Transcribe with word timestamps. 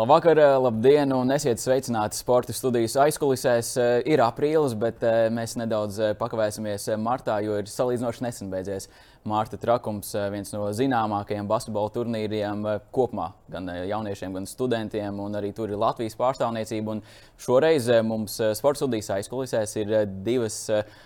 Labvakar, 0.00 0.38
labdien, 0.56 1.10
un 1.12 1.28
esiet 1.34 1.60
sveicināti 1.60 2.16
sporta 2.16 2.54
studijas 2.56 2.94
aizkulisēs. 3.02 3.74
Ir 4.08 4.22
aprīlis, 4.24 4.72
bet 4.80 5.02
mēs 5.36 5.58
nedaudz 5.60 5.98
pakavēsimies 6.16 6.86
martā, 6.96 7.34
jo 7.44 7.58
ir 7.60 7.68
salīdzinoši 7.68 8.24
nesen 8.24 8.48
beidzies 8.48 8.88
Mārta 9.28 9.58
Trakums, 9.60 10.14
viens 10.32 10.54
no 10.54 10.70
zināmākajiem 10.78 11.50
basketbola 11.50 11.92
turnīriem 11.92 12.64
kopumā, 12.96 13.26
gan 13.52 13.68
jauniešiem, 13.90 14.38
gan 14.38 14.48
studentiem, 14.48 15.20
un 15.20 15.36
arī 15.36 15.52
tur 15.52 15.68
ir 15.68 15.82
Latvijas 15.82 16.16
pārstāvniecība. 16.16 16.96
Un 16.96 17.04
šoreiz 17.36 17.90
mums 18.00 18.38
sporta 18.56 18.86
studijas 18.86 19.12
aizkulisēs 19.18 19.76
ir 19.82 19.94
divas 20.24 20.62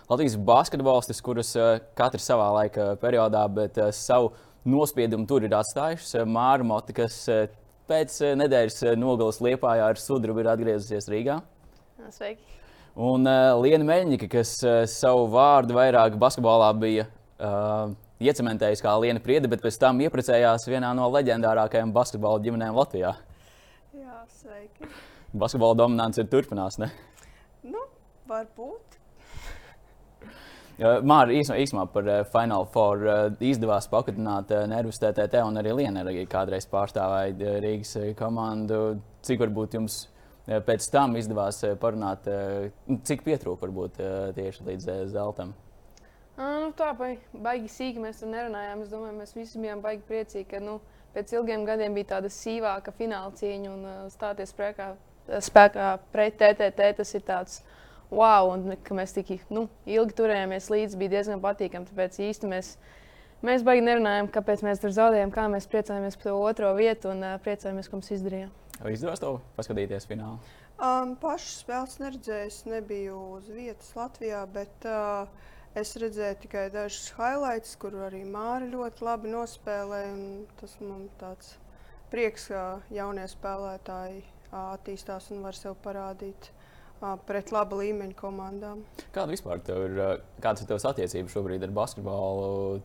Latvijas 0.06 0.38
basketbolistas, 0.38 1.24
kuras 1.24 1.50
katrs 1.98 2.30
savā 2.30 2.46
laika 2.60 2.92
periodā, 3.02 3.42
bet 3.58 3.82
savu 3.98 4.36
nospiedumu 4.62 5.26
tur 5.26 5.42
ir 5.42 5.58
atstājušas. 5.58 6.20
Māra 6.30 6.62
Mota, 6.62 6.94
kas 6.94 7.24
pēc 7.90 8.16
eh, 8.24 8.34
nedēļas 8.40 8.80
eh, 8.84 8.96
nogalas 8.98 9.40
Liepājā 9.44 9.90
ar 9.92 10.00
sudrabu 10.00 10.42
ir 10.42 10.50
atgriezusies 10.52 11.08
Rīgā. 11.10 11.40
Sveiki! 12.14 12.42
Un 12.94 13.26
uh, 13.26 13.56
Liena 13.58 13.82
Meļņika, 13.88 14.28
kas 14.30 14.54
uh, 14.62 14.84
savu 14.86 15.24
vārdu 15.32 15.74
vairāk 15.74 16.14
basketbolā 16.20 16.68
bija 16.78 17.08
uh, 17.42 17.90
iecementējusi 18.22 18.84
kā 18.84 18.92
Liena 19.02 19.22
Priede, 19.22 19.50
bet 19.50 19.64
pēc 19.64 19.80
tam 19.82 19.98
iepriecējās 20.04 20.68
vienā 20.70 20.92
no 20.94 21.08
leģendārākajām 21.16 21.90
basketbola 21.96 22.42
ģimenēm 22.44 22.78
Latvijā. 22.78 23.10
Jā, 23.98 24.20
sveiki! 24.38 24.92
Basketbola 25.34 25.80
dominants 25.82 26.22
ir 26.22 26.30
turpinās, 26.30 26.78
ne? 26.78 26.92
Nu, 27.66 27.82
varbūt. 28.30 28.93
Mārķis 30.78 31.52
īsumā, 31.54 31.84
par 31.86 32.08
uh, 32.08 32.22
Final 32.32 32.64
Four 32.74 33.04
uh, 33.06 33.18
izdevās 33.46 33.86
pakudināt 33.90 34.50
uh, 34.50 34.64
Nervus 34.66 34.98
TTT 34.98 35.44
un 35.46 35.60
arī 35.60 35.74
Lienu 35.78 36.00
arī 36.02 36.24
kādreiz 36.26 36.66
pārstāvēja 36.70 37.60
Rīgas 37.62 37.94
komandu. 38.18 38.98
Cik 39.24 39.44
varbūt 39.44 39.78
jums 39.78 40.00
pēc 40.44 40.86
tam 40.92 41.14
izdevās 41.16 41.62
parunāt, 41.80 42.26
cik 43.08 43.22
pietrūka 43.24 43.64
varbūt 43.64 44.00
tieši 44.36 44.66
līdz 44.66 44.90
zeltam? 45.14 45.54
Nu, 46.36 46.68
tā 46.76 46.90
baigi 46.98 47.70
sīki 47.72 48.02
mēs 48.02 48.20
tur 48.20 48.28
nerunājām. 48.28 48.82
Es 48.84 48.90
domāju, 48.92 49.14
mēs 49.22 49.32
visi 49.32 49.62
bijām 49.62 49.80
baigi 49.80 50.04
priecīgi, 50.04 50.44
ka 50.50 50.60
nu, 50.60 50.74
pēc 51.14 51.32
ilgiem 51.38 51.64
gadiem 51.64 51.96
bija 51.96 52.10
tāda 52.18 52.28
sīvāka 52.28 52.92
fināla 52.98 53.32
cīņa 53.38 53.72
un 53.72 54.10
stāties 54.12 54.52
spēkā, 54.52 54.90
spēkā 55.48 55.88
pret 56.12 56.36
TTT. 56.42 56.90
Tas 57.00 57.14
ir 57.16 57.24
tāds 57.24 57.62
wow, 58.10 58.50
un 58.52 58.74
ka 58.84 58.96
mēs 58.96 59.14
tik 59.16 59.30
nu, 59.52 59.66
ilgi 59.88 60.16
turējāmies 60.18 60.68
līdzi, 60.72 60.98
bija 61.00 61.16
diezgan 61.18 61.42
patīkami. 61.44 61.88
Tāpēc 61.90 62.18
īsti 62.28 62.50
mēs, 62.50 62.74
mēs 63.44 63.64
baigi 63.66 63.84
nerunājām, 63.86 64.30
kāpēc 64.34 64.64
mēs 64.66 64.82
tur 64.82 64.94
zaudējām, 64.96 65.32
kā 65.34 65.46
mēs 65.52 65.68
priecājamies 65.70 66.18
par 66.18 66.30
to 66.30 66.36
otro 66.40 66.74
vietu 66.78 67.12
un 67.12 67.24
uh, 67.24 67.38
priecājamies, 67.44 67.88
ka 67.88 67.98
mums 67.98 68.12
izdarījām. 68.16 68.52
Vai 68.82 68.94
izdevās 68.96 69.22
to 69.22 69.36
paskatīties 69.56 70.08
finālā? 70.10 70.38
Um, 70.74 71.14
pašu 71.20 71.52
spēles 71.60 72.00
neredzēju, 72.02 72.46
es 72.50 72.62
nebiju 72.66 73.18
uz 73.36 73.50
vietas 73.54 73.92
Latvijā, 73.94 74.40
bet 74.50 74.88
uh, 74.90 75.28
es 75.78 75.94
redzēju 76.02 76.40
tikai 76.42 76.66
dažus 76.74 77.12
highlights, 77.18 77.76
kur 77.78 77.94
arī 78.08 78.24
Māri 78.26 78.72
ļoti 78.72 79.06
labi 79.06 79.30
nospēlēja. 79.30 80.16
Tas 80.58 80.74
man 80.82 81.06
tāds 81.20 81.54
prieks, 82.10 82.50
ka 82.50 82.82
jaunie 82.94 83.28
spēlētāji 83.30 84.24
attīstās 84.54 85.30
un 85.34 85.46
var 85.46 85.56
sev 85.58 85.78
parādīt. 85.86 86.50
Uh, 86.50 86.63
pret 87.26 87.52
laba 87.54 87.78
līmeņa 87.80 88.16
komandām. 88.18 88.82
Kāda 89.14 89.32
vispār 89.34 89.60
ir, 89.74 90.02
kādas 90.42 90.64
ir 90.64 90.70
tavas 90.70 90.86
attiecības 90.90 91.36
šobrīd 91.36 91.64
ar 91.66 91.72
basketbolu? 91.74 92.82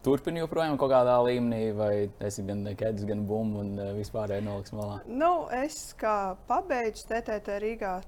Turpini 0.00 0.40
joprojām 0.40 0.78
kaut 0.80 0.94
kādā 0.94 1.18
līmenī, 1.26 1.74
vai 1.76 1.94
esi 2.24 2.42
gan 2.48 2.64
ķēdes, 2.64 3.04
gan 3.08 3.26
bumbu 3.28 3.60
un 3.60 3.74
vispārēji 3.98 4.46
noliks 4.46 4.72
malā? 4.72 4.94
Nu, 5.04 5.44
es 5.52 5.92
kā 6.00 6.38
pabeidzu 6.48 7.04
TTT 7.10 7.58
Rīgā 7.60 7.98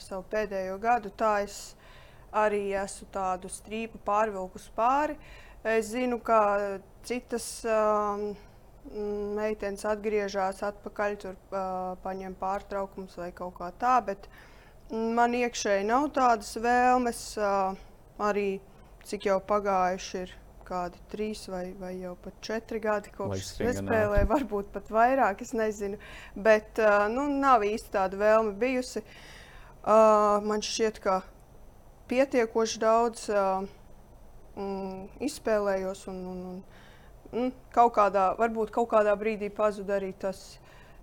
savu 0.00 0.24
pēdējo 0.32 0.78
gadu, 0.80 1.12
tā 1.12 1.42
es 1.44 1.58
arī 2.32 2.70
esmu 2.80 3.10
tādu 3.12 3.50
strīpu 3.52 4.00
pārvilkus 4.06 4.70
pāri. 4.72 5.18
Es 5.68 5.90
zinu, 5.92 6.16
ka 6.24 6.40
citas 7.04 7.50
um, 7.68 8.30
meitenes 9.36 9.84
atgriežas 9.86 10.64
atpakaļ, 10.72 11.18
tur 11.20 11.36
uh, 11.36 11.92
paņem 12.02 12.32
pārtraukums 12.40 13.20
vai 13.20 13.28
kaut 13.36 13.58
kā 13.60 13.68
tā, 13.76 13.98
bet 14.08 14.24
uh, 14.24 14.40
Man 14.90 15.34
iekšēji 15.38 15.86
nav 15.88 16.10
tādas 16.16 16.52
vēlmes. 16.60 17.24
Arī 18.22 18.48
cik 19.08 19.26
jau 19.30 19.38
pagājuši 19.44 20.18
ir 20.22 20.32
kādi 20.66 21.00
trīs 21.12 21.42
vai, 21.50 21.64
vai 21.78 21.92
jau 21.98 22.14
pat 22.22 22.38
četri 22.44 22.80
gadi, 22.82 23.12
kopš 23.14 23.42
es 23.66 23.80
spēlēju, 23.80 24.28
varbūt 24.30 24.70
pat 24.74 24.88
vairāk, 24.94 25.42
es 25.44 25.52
nezinu. 25.56 25.98
Bet 26.34 26.80
nu, 27.12 27.26
nav 27.42 27.64
īsti 27.66 27.92
tāda 27.96 28.20
vēlme 28.20 28.54
bijusi. 28.60 29.02
Man 29.82 30.62
šķiet, 30.62 31.00
ka 31.02 31.20
pietiekoši 32.10 32.82
daudz 32.82 33.26
mm, 33.32 35.08
izspēlējos 35.26 36.06
un, 36.12 36.20
un, 36.32 36.42
un 36.52 36.60
mm, 37.32 37.54
kaut 37.74 37.94
kādā, 37.98 38.30
varbūt 38.38 38.72
kaut 38.74 38.90
kādā 38.92 39.16
brīdī 39.18 39.50
pazuda 39.54 39.98
arī 39.98 40.12
tas 40.22 40.44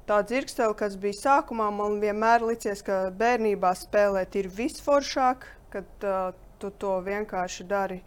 tā 0.09 0.19
dzirkstele, 0.25 0.73
kas 0.77 0.97
bija 0.99 1.17
sākumā, 1.17 1.69
man 1.73 1.99
vienmēr 2.01 2.43
licies, 2.47 2.81
ka 2.85 3.07
bērnībā 3.19 3.73
spēlēt 3.77 4.39
ir 4.41 4.49
visforšāk, 4.53 5.45
kad 5.73 6.07
uh, 6.07 6.31
tu 6.61 6.71
to 6.81 6.97
vienkārši 7.05 7.67
dari 7.69 8.01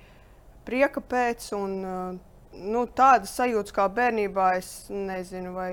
prieka 0.66 1.02
pēc. 1.02 1.52
Un, 1.58 1.78
uh, 1.86 2.58
nu, 2.58 2.84
tādas 2.90 3.34
sajūtas 3.38 3.74
kā 3.76 3.86
bērnībā, 3.92 4.52
es 4.58 4.72
nezinu, 4.90 5.54
vai 5.56 5.70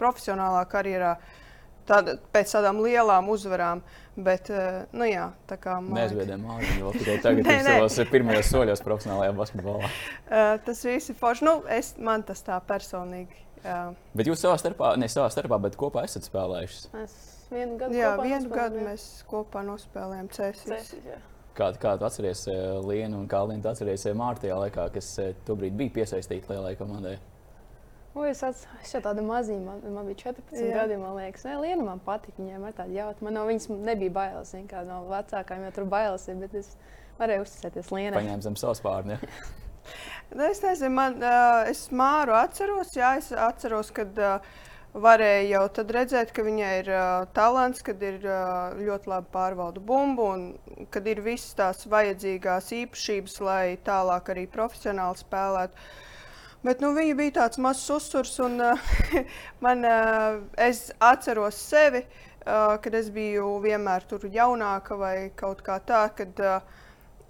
profesionālā 0.00 0.62
karjerā. 0.70 1.16
Tāda, 1.90 2.14
pēc 2.30 2.52
tādām 2.54 2.78
lielām 2.84 3.32
uzvarām. 3.32 3.82
Bet, 4.20 4.50
uh, 4.52 4.84
nu, 4.94 5.08
jā, 5.08 5.26
tā 5.50 5.56
kā 5.58 5.78
mākslinieki, 5.82 6.78
jau 6.78 6.94
tikai 6.94 7.18
tagad 7.24 7.46
ir 7.50 7.62
savos 7.66 8.00
pirmajos 8.12 8.50
soļos 8.52 8.82
profesionālajā 8.86 9.34
basketbolā. 9.38 9.90
Uh, 10.28 10.56
tas 10.66 10.86
viss 10.86 11.10
ir 11.10 11.18
forši. 11.18 11.46
Nu, 11.48 11.60
es, 11.72 11.96
man 11.98 12.22
tas 12.26 12.44
tā 12.46 12.60
personīgi 12.68 13.49
Jā. 13.64 13.80
Bet 14.16 14.30
jūs 14.30 14.40
savā 14.42 14.58
starpā, 14.60 14.94
ne 15.00 15.08
savā 15.10 15.28
starpā, 15.32 15.58
bet 15.66 15.76
kopā 15.80 16.04
esat 16.08 16.28
spēlējuši? 16.28 16.92
Mēs 16.94 17.16
vienu 17.52 17.76
gadu, 17.80 17.98
jā, 17.98 18.14
vienu 18.20 18.52
gadu 18.52 18.84
mēs 18.86 19.08
kopā 19.30 19.64
nospēlējām 19.66 20.30
Cēsīs. 20.36 20.94
Kādu, 21.56 21.80
kādu 21.82 22.06
atceries 22.06 22.46
uh, 22.48 22.78
Lienu 22.86 23.18
un 23.20 23.26
kā 23.28 23.42
Lienu 23.44 23.66
atceries 23.68 24.06
uh, 24.06 24.14
Mārtajā 24.16 24.56
laikā, 24.62 24.86
kas 24.94 25.10
uh, 25.20 25.34
tobrīd 25.48 25.76
bija 25.76 25.92
piesaistīta 25.98 26.54
lielai 26.54 26.76
komandai? 26.78 27.18
O, 28.14 28.24
es 28.26 28.40
ka 28.42 29.00
tāda 29.04 29.22
maziņa, 29.22 29.60
man, 29.62 29.82
man 29.94 30.08
bija 30.10 30.30
14 30.32 30.56
jā. 30.58 30.70
gadi. 30.74 30.96
Man 30.98 31.14
liekas, 31.18 31.44
ne, 31.46 31.58
Liena 31.62 31.86
man 31.86 32.00
patika. 32.02 32.40
Viņai 32.42 32.58
ir 32.58 32.74
tāda 32.74 32.94
jautra. 32.96 33.26
Man 33.26 33.36
no 33.38 33.44
viņas 33.46 33.68
nebija 33.70 34.14
bailes. 34.16 34.50
Kā 34.70 34.82
no 34.86 35.04
vecākajiem 35.10 35.68
jau 35.68 35.72
tur 35.78 35.86
bailes 35.92 36.26
ir, 36.26 36.40
bet 36.42 36.56
es 36.58 36.72
varēju 37.20 37.46
uzticēties 37.46 37.92
Lienai. 37.94 38.18
Paņēma 38.18 38.46
zem 38.48 38.58
savas 38.58 38.82
pārnes. 38.82 39.22
Nu, 40.30 40.44
es 40.44 40.60
nezinu, 40.62 40.94
man, 40.94 41.16
uh, 41.18 41.64
es 41.66 41.88
māru 41.90 42.36
atceros, 42.38 42.92
jā, 42.94 43.16
es 43.18 43.32
atceros, 43.34 43.88
kad 43.90 44.18
uh, 44.22 44.44
varēja 44.94 45.48
jau 45.56 45.62
tad 45.74 45.88
redzēt, 45.96 46.30
ka 46.36 46.44
viņai 46.46 46.68
ir 46.84 46.90
uh, 46.94 47.24
talants, 47.34 47.82
kad 47.82 47.98
ir 48.06 48.20
uh, 48.22 48.76
ļoti 48.78 49.10
labi 49.10 49.26
pārvalda 49.34 49.82
bumbu 49.82 50.28
un 50.30 50.44
kad 50.94 51.08
ir 51.10 51.18
visas 51.24 51.56
tās 51.58 51.82
vajadzīgās 51.90 52.70
īpašības, 52.78 53.34
lai 53.42 53.64
tālāk 53.82 54.30
arī 54.30 54.46
profesionāli 54.50 55.18
spēlētu. 55.18 55.90
Bet 56.62 56.84
nu, 56.84 56.92
viņa 56.94 57.16
bija 57.18 57.36
tāds 57.40 57.58
mazs 57.58 57.90
uzsvars, 57.90 58.36
un 58.46 58.54
uh, 58.68 58.92
man, 59.66 59.82
uh, 59.82 60.38
es 60.54 60.92
atceros 61.02 61.58
sevi, 61.58 62.04
uh, 62.04 62.76
kad 62.78 62.94
es 62.94 63.10
biju 63.10 63.56
vienmēr 63.66 64.06
tur 64.06 64.30
jaunāka 64.30 64.94
vai 64.94 65.16
kaut 65.34 65.66
kā 65.66 65.82
tā. 65.90 66.04
Kad, 66.14 66.38
uh, 66.38 66.79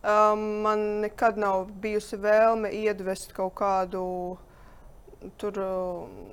Um, 0.01 0.63
man 0.65 0.85
nekad 1.03 1.37
nav 1.37 1.67
bijusi 1.83 2.17
vēlme 2.17 2.71
iedvest 2.73 3.35
kaut 3.37 3.53
kādu 3.59 4.05
tur, 5.37 5.59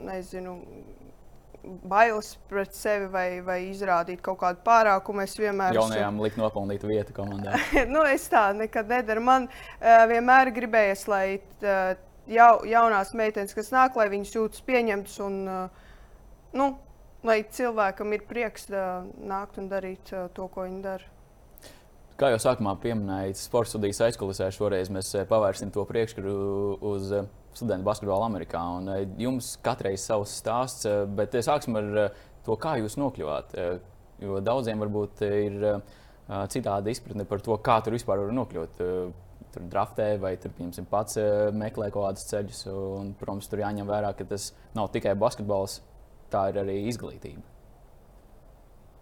nezinu, 0.07 0.53
bailes 1.83 2.37
pret 2.47 2.71
sevi 2.75 3.09
vai, 3.11 3.25
vai 3.43 3.57
izrādīt 3.67 4.21
kaut 4.23 4.39
kādu 4.39 4.61
pārākumu. 4.65 5.23
Es 5.25 5.35
vienmēr. 5.39 5.75
Jaunajām 5.75 6.21
likt 6.23 6.39
nopelnīt 6.39 6.85
vietu 6.87 7.15
komandā. 7.17 7.57
nu, 7.93 8.05
es 8.07 8.29
tā 8.31 8.47
nekad 8.55 8.87
nedaru. 8.91 9.23
Man 9.27 9.49
uh, 9.49 10.03
vienmēr 10.09 10.53
gribējies, 10.55 11.03
lai 11.11 11.25
uh, 11.35 11.97
jau, 12.31 12.51
jaunās 12.67 13.13
meitenes, 13.17 13.55
kas 13.57 13.73
nāk, 13.75 13.99
lai 13.99 14.07
viņas 14.13 14.35
jūtas 14.37 14.63
pieņemtas 14.67 15.19
un 15.27 15.37
uh, 15.51 15.91
nu, 16.55 16.71
lai 17.27 17.41
cilvēkam 17.51 18.15
ir 18.15 18.25
prieks 18.29 18.69
uh, 18.71 19.03
nākt 19.27 19.59
un 19.61 19.69
darīt 19.71 20.15
uh, 20.15 20.27
to, 20.33 20.47
ko 20.53 20.67
viņi 20.67 20.83
dara. 20.87 21.16
Kā 22.17 22.31
jau 22.33 22.37
sākumā 22.41 22.71
pieminēja, 22.81 23.35
sports 23.37 23.69
studijas 23.75 23.99
aizkulisē 24.07 24.47
šoreiz 24.49 24.89
mēs 24.89 25.11
eh, 25.19 25.25
pavērsim 25.29 25.69
to 25.69 25.83
priekškuru 25.85 26.31
uz 26.89 27.11
eh, 27.13 27.27
studentu 27.53 27.85
basketbolu 27.85 28.23
Amerikā. 28.25 28.61
Un 28.79 28.87
eh, 28.89 29.03
jums 29.21 29.51
katrai 29.61 29.91
savs 30.01 30.31
stāsts, 30.39 30.87
bet 31.13 31.35
sāksim 31.45 31.77
ar 31.77 31.91
to, 32.47 32.55
kā 32.57 32.71
jūs 32.81 32.95
nokļuvāt. 32.97 33.53
Jo 34.23 34.39
daudziem 34.41 34.81
varbūt 34.81 35.21
ir 35.27 35.59
citāda 36.49 36.89
izpratne 36.89 37.27
par 37.29 37.43
to, 37.45 37.53
kā 37.61 37.75
tur 37.85 37.93
vispār 37.93 38.23
var 38.23 38.33
nokļūt. 38.33 38.81
Tur 39.53 39.67
draftē 39.69 40.07
vai 40.21 40.31
tur, 40.41 40.55
piemēram, 40.57 40.87
pats 40.89 41.19
meklē 41.53 41.91
kaut 41.93 42.07
kādus 42.07 42.25
ceļus. 42.31 42.63
Un, 42.71 43.11
protams, 43.19 43.51
tur 43.51 43.61
jāņem 43.61 43.91
vērā, 43.91 44.09
ka 44.17 44.25
tas 44.31 44.49
nav 44.73 44.89
tikai 44.95 45.13
basketbols. 45.13 45.83
tā 46.33 46.47
ir 46.49 46.57
arī 46.63 46.79
izglītība. 46.89 47.45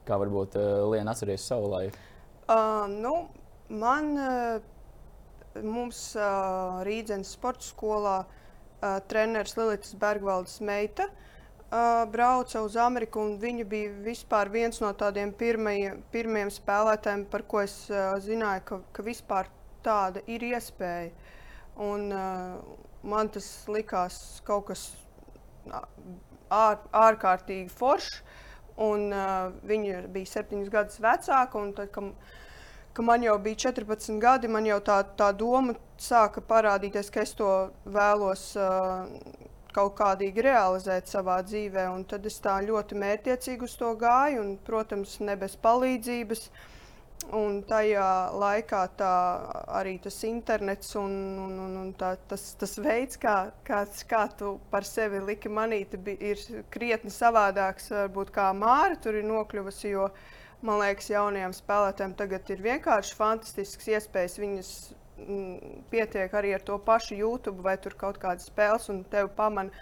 Kā 0.06 0.20
varbūt 0.22 0.60
Liena 0.92 1.16
atceries 1.16 1.48
savu 1.48 1.72
laiku? 1.72 2.04
Uh, 2.46 2.86
nu, 3.02 3.30
man, 3.68 4.12
uh, 4.18 5.64
mums 5.66 6.12
uh, 6.14 6.84
Rīdzenes 6.86 7.32
sporta 7.34 7.66
skolā 7.66 8.18
uh, 8.22 9.00
treneris 9.10 9.56
Lilitas 9.58 9.96
Bergvaldes 9.98 10.60
meita 10.62 11.08
uh, 11.10 12.04
brauca 12.12 12.62
uz 12.62 12.78
Ameriku, 12.78 13.24
un 13.26 13.40
viņa 13.42 13.66
bija 13.72 13.96
vispār 14.06 14.52
viens 14.54 14.78
no 14.84 14.92
tādiem 14.94 15.34
pirmajiem, 15.34 16.04
pirmajiem 16.14 16.54
spēlētājiem, 16.54 17.26
par 17.34 17.48
ko 17.50 17.64
es 17.66 17.80
uh, 17.90 18.14
zināju, 18.22 18.66
ka, 18.70 18.80
ka 18.94 19.08
vispār 19.10 19.50
tāda 19.86 20.22
ir 20.30 20.46
iespēja. 20.46 21.10
Un, 21.82 22.08
uh, 22.14 22.62
man 23.02 23.34
tas 23.34 23.50
likās 23.74 24.22
kaut 24.46 24.70
kas 24.70 24.86
ār, 25.66 26.78
ārkārtīgi 26.94 27.74
foršs. 27.74 28.22
Un, 28.82 29.08
uh, 29.16 29.54
viņa 29.64 30.02
bija 30.12 30.32
septiņus 30.34 30.72
gadus 30.72 31.00
vecāka. 31.04 31.64
Tad, 31.78 31.92
kad, 31.96 32.12
kad 32.98 33.08
man 33.08 33.24
jau 33.24 33.38
bija 33.40 33.70
14 33.70 34.20
gadi, 34.20 34.52
man 34.52 34.68
jau 34.68 34.82
tā, 34.84 35.00
tā 35.16 35.32
doma 35.32 35.78
sāka 36.02 36.44
parādīties, 36.44 37.12
ka 37.12 37.24
es 37.24 37.32
to 37.40 37.52
vēlos 37.88 38.50
uh, 38.60 39.08
kaut 39.76 39.96
kādīgi 40.00 40.44
realizēt 40.44 41.08
savā 41.12 41.40
dzīvē. 41.48 41.88
Un 41.96 42.04
tad 42.04 42.28
es 42.28 42.40
tā 42.44 42.60
ļoti 42.68 43.00
mērķiecīgi 43.00 43.68
uz 43.68 43.76
to 43.80 43.96
gāju, 44.00 44.44
un, 44.44 44.56
protams, 44.68 45.20
ne 45.24 45.40
bez 45.40 45.56
palīdzības. 45.64 46.50
Uh, 46.50 46.72
Un 47.34 47.64
tajā 47.66 48.08
laikā 48.38 48.82
tā, 49.00 49.14
arī 49.80 49.96
tas 50.04 50.18
internets 50.28 50.92
un, 51.00 51.14
un, 51.42 51.56
un, 51.64 51.72
un 51.82 51.88
tā, 51.98 52.12
tas, 52.30 52.44
tas 52.60 52.76
veids, 52.78 53.18
kā, 53.18 53.50
kā, 53.66 53.82
kā 54.10 54.22
tu 54.38 54.52
par 54.70 54.86
sevi 54.86 55.24
liki 55.26 55.50
manīt, 55.50 55.96
ir 56.14 56.44
krietni 56.70 57.10
savādāks. 57.10 57.90
Varbūt 57.96 58.30
kā 58.36 58.52
Māra 58.54 59.00
tur 59.02 59.18
ir 59.18 59.26
nokļuvusi, 59.26 59.96
jo 59.96 60.06
man 60.66 60.84
liekas, 60.84 61.10
jaunajiem 61.16 61.58
spēlētājiem 61.58 62.16
tagad 62.22 62.54
ir 62.54 62.64
vienkārši 62.68 63.18
fantastisks 63.18 63.90
iespējas. 63.96 64.40
Viņas 64.44 64.72
m, 65.18 65.26
mm, 65.26 65.76
pietiek 65.90 66.38
arī 66.38 66.54
ar 66.60 66.66
to 66.70 66.78
pašu 66.78 67.18
YouTube 67.18 67.66
vai 67.66 67.80
kaut 67.82 68.22
kādas 68.22 68.52
spēles, 68.52 68.86
un 68.94 69.02
tevi 69.10 69.34
pamana 69.34 69.74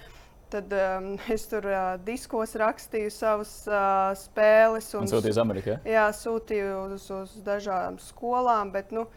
Tad 0.53 0.73
um, 0.73 1.17
es 1.33 1.47
tur 1.49 1.65
uh, 1.65 1.95
diskos 2.05 2.51
rakstīju 2.61 3.11
savas 3.13 3.51
uh, 3.65 4.11
spēles. 4.17 4.91
Un, 4.93 5.07
un 5.07 5.09
sūtīju 5.09 5.33
uz 5.33 5.39
Ameriku. 5.41 5.71
Ja? 5.73 5.77
Jā, 5.89 6.07
sūtīju 6.13 6.73
uz, 6.93 7.07
uz 7.15 7.37
dažādām 7.45 7.95
skolām. 8.03 8.69
Bet, 8.75 8.91
nu, 8.93 9.07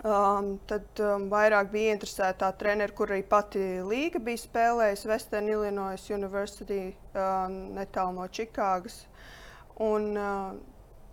um, 0.00 0.54
tad 0.70 1.02
um, 1.04 1.26
vairāk 1.32 1.68
bija 1.74 1.96
interesēta 1.96 2.46
tā 2.46 2.48
treneris, 2.62 2.96
kur 2.96 3.12
arī 3.12 3.20
pati 3.28 3.64
līga 3.84 4.22
bija 4.24 4.40
spēlējusi 4.40 5.10
Western 5.10 5.50
Illinois 5.52 6.06
University 6.16 6.86
um, 7.12 7.58
netālu 7.76 8.16
no 8.16 8.24
Čikāgas. 8.32 9.02
Un, 9.84 10.14
uh, 10.16 10.54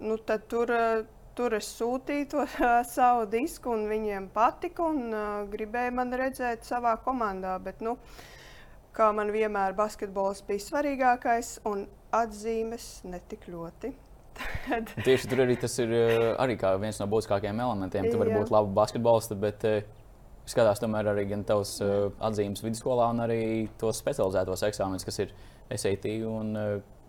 nu, 0.07 0.15
tur, 0.23 0.71
uh, 0.71 1.01
tur 1.35 1.57
es 1.59 1.67
sūtīju 1.81 2.29
to 2.31 2.45
uh, 2.45 2.79
savu 2.95 3.27
disku, 3.27 3.75
un 3.75 3.89
viņiem 3.91 4.31
patika. 4.31 4.87
Un, 4.87 5.11
uh, 5.11 5.43
gribēja 5.51 5.91
man 5.99 6.15
redzēt 6.15 6.63
savā 6.63 6.95
komandā. 7.03 7.57
Bet, 7.59 7.83
nu, 7.83 7.97
uh, 7.99 8.31
kā 8.95 9.11
man 9.15 9.31
vienmēr 9.33 9.75
basketbols 9.77 10.41
bija 10.47 10.63
svarīgākais, 10.63 11.59
un 11.69 11.85
atzīmes 12.15 12.89
netik 13.09 13.47
ļoti. 13.51 13.91
Tieši 15.05 15.29
tur 15.31 15.43
arī 15.45 15.55
tas 15.59 15.77
ir 15.79 15.93
eh, 15.95 16.25
arī 16.41 16.57
viens 16.81 16.99
no 16.99 17.07
būtiskākajiem 17.11 17.61
elementiem. 17.67 18.09
Tu 18.11 18.19
vari 18.19 18.35
būt 18.35 18.51
labs 18.51 18.73
basketbolists, 18.75 19.37
bet 19.39 19.63
uh, 19.67 19.79
skatās 20.49 20.81
tomēr 20.83 21.13
arī 21.13 21.27
gan 21.29 21.45
tavs 21.47 21.77
uh, 21.83 22.09
atzīmes 22.27 22.63
vidusskolā, 22.65 23.07
gan 23.13 23.23
arī 23.27 23.39
tos 23.79 24.01
specializētos 24.03 24.65
eksāmenus, 24.67 25.07
kas 25.07 25.23
ir 25.23 25.33
SAT 25.71 26.11
un 26.27 26.53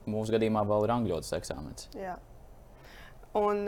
mūsu 0.06 0.36
gadījumā 0.36 0.62
vēl 0.70 0.86
ir 0.86 0.94
angļu 0.94 1.20
eksāmenis. 1.36 1.90
Jā. 1.98 2.14
Un, 3.36 3.66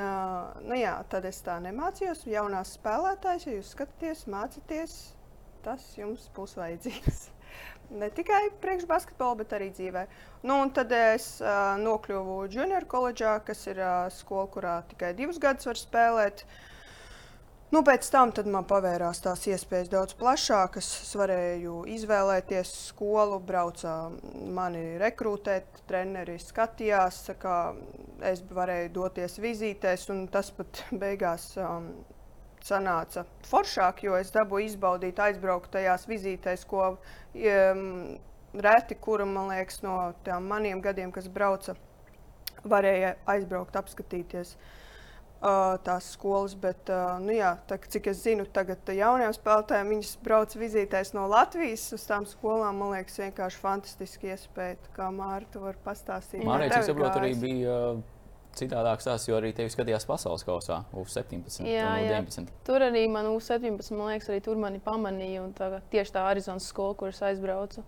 nu 0.65 0.77
jā, 0.79 0.95
tad 1.13 1.27
es 1.29 1.43
tā 1.45 1.59
nemācījos. 1.61 2.23
Jaunās 2.31 2.71
spēlētājas, 2.79 3.45
ja 3.45 3.57
jūs 3.59 3.75
skatāties, 3.75 4.23
mācāties, 4.33 4.95
tas 5.65 5.91
jums 5.99 6.31
būs 6.37 6.57
vajadzīgs 6.61 7.27
ne 7.91 8.09
tikai 8.13 8.49
priekšbasketbolā, 8.63 9.41
bet 9.43 9.53
arī 9.57 9.69
dzīvē. 9.75 10.07
Nu, 10.49 10.61
tad 10.75 10.93
es 10.95 11.39
uh, 11.43 11.77
nokļuvu 11.81 12.41
junior 12.53 12.87
koledžā, 12.91 13.39
kas 13.47 13.65
ir 13.71 13.81
uh, 13.83 14.09
skola, 14.13 14.49
kurā 14.53 14.79
tikai 14.91 15.15
divus 15.19 15.41
gadus 15.43 15.69
var 15.69 15.81
spēlēt. 15.81 16.45
Nu, 17.69 17.83
pēc 17.85 18.07
tam 18.09 18.31
man 18.49 18.65
pavērās 18.65 19.19
tās 19.21 19.43
iespējas 19.45 19.91
daudz 19.93 20.15
plašākas. 20.17 20.87
Es 21.05 21.11
varēju 21.21 21.83
izvēlēties 21.93 22.71
skolu, 22.87 23.37
brauca 23.45 23.97
mani 24.57 24.97
rekrutēt, 25.01 25.83
treneri 25.89 26.39
skatījās, 26.41 27.27
kā 27.41 27.59
es 28.25 28.41
varēju 28.57 28.95
doties 28.95 29.37
vizītēs, 29.45 30.09
un 30.15 30.25
tas 30.33 30.49
pat 30.57 30.81
beigās 31.05 31.51
um, 31.61 31.93
sanāca 32.67 33.25
foršāk, 33.49 34.03
jo 34.07 34.17
es 34.19 34.33
dabūju 34.35 34.73
izbaudīt, 34.73 35.21
aizbraukt 35.23 35.73
tajās 35.75 36.07
vizītēs, 36.09 36.65
ko 36.69 36.89
um, 36.95 37.85
reti, 38.55 38.99
kura 38.99 39.27
man 39.29 39.53
liekas, 39.53 39.83
no 39.85 39.99
tām 40.27 40.49
maniem 40.51 40.83
gadiem, 40.85 41.13
kas 41.15 41.31
brauca, 41.33 41.77
varēja 42.65 43.17
aizbraukt, 43.29 43.79
apskatīties. 43.79 44.57
Uh, 45.39 45.77
tās 45.87 46.09
skolas, 46.17 46.57
bet, 46.59 46.89
uh, 46.91 47.13
nu 47.23 47.31
jā, 47.31 47.53
tā, 47.71 47.77
cik 47.79 48.09
es 48.11 48.25
zinu, 48.25 48.43
tagad 48.51 48.91
jaunajiem 48.91 49.37
spēlētājiem 49.37 49.93
viņas 49.95 50.11
brauc 50.27 50.57
vizītēs 50.59 51.13
no 51.15 51.29
Latvijas 51.31 51.85
uz 51.95 52.09
tām 52.11 52.27
skolām. 52.27 52.81
Man 52.83 52.97
liekas, 52.97 53.21
vienkārši 53.23 53.63
fantastiski 53.63 54.33
iespēja, 54.35 54.81
kā 54.99 55.13
Mārta 55.15 55.63
var 55.63 55.79
pastāstīt. 55.85 56.43
Mārta, 56.43 56.81
cik 56.81 56.91
saprotu, 56.91 57.23
arī 57.23 57.37
bija. 57.39 57.77
Uh 57.95 58.18
citādāk 58.59 59.03
stāsts, 59.03 59.29
jo 59.31 59.37
arī 59.39 59.53
tevi 59.57 59.73
skatījās 59.73 60.07
pasaules 60.09 60.45
kausā, 60.47 60.83
U-17 60.97 61.67
jā, 61.69 61.87
U-19. 62.05 62.51
Tur 62.67 62.85
arī 62.87 63.05
man 63.11 63.31
U-17, 63.33 63.93
man 63.97 64.13
liekas, 64.13 64.31
arī 64.33 64.43
tur 64.45 64.59
mani 64.61 64.83
pamanīja. 64.85 65.47
Tā, 65.59 65.71
tieši 65.93 66.17
tā 66.17 66.27
Arizonas 66.31 66.67
skola, 66.71 66.97
kuras 66.99 67.23
aizbraucu. 67.31 67.85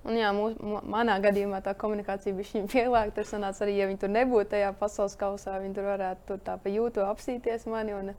Un, 0.00 0.16
jā, 0.16 0.30
mūs, 0.32 0.54
manā 0.88 1.18
gadījumā 1.20 1.60
tā 1.64 1.74
komunikācija 1.76 2.36
bija 2.36 2.48
šī 2.48 2.62
vieglāka. 2.72 3.18
Tur 3.18 3.28
sanāca 3.28 3.66
arī, 3.66 3.76
ja 3.80 3.88
viņi 3.90 4.00
tur 4.00 4.12
nebūtu 4.14 4.54
tajā 4.54 4.70
pasaules 4.80 5.16
kausā, 5.20 5.58
viņi 5.60 5.76
tur 5.76 5.90
varētu 5.90 6.28
tur 6.30 6.40
tā 6.46 6.56
pa 6.62 6.72
jūtu 6.72 7.04
apsīties 7.04 7.66
mani. 7.68 7.96
Un, 7.98 8.14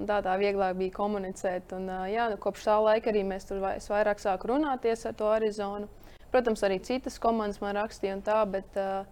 un 0.00 0.08
tā 0.08 0.22
tā 0.24 0.36
vieglāk 0.40 0.78
bija 0.80 0.96
komunicēt. 0.96 1.76
Un, 1.76 1.90
jā, 2.08 2.30
nu, 2.32 2.40
kopš 2.40 2.64
tā 2.70 2.78
laika 2.80 3.12
arī 3.12 3.26
mēs 3.28 3.48
tur 3.48 3.60
vairāk 3.60 4.22
sāku 4.22 4.54
runāties 4.54 5.04
ar 5.08 5.16
to 5.18 5.28
Arizonu. 5.34 5.92
Protams, 6.32 6.64
arī 6.66 6.80
citas 6.84 7.20
komandas 7.22 7.60
man 7.62 7.76
rakstīja 7.76 8.16
un 8.16 8.24
tā, 8.24 8.40
bet 8.50 8.80
uh, 8.80 9.04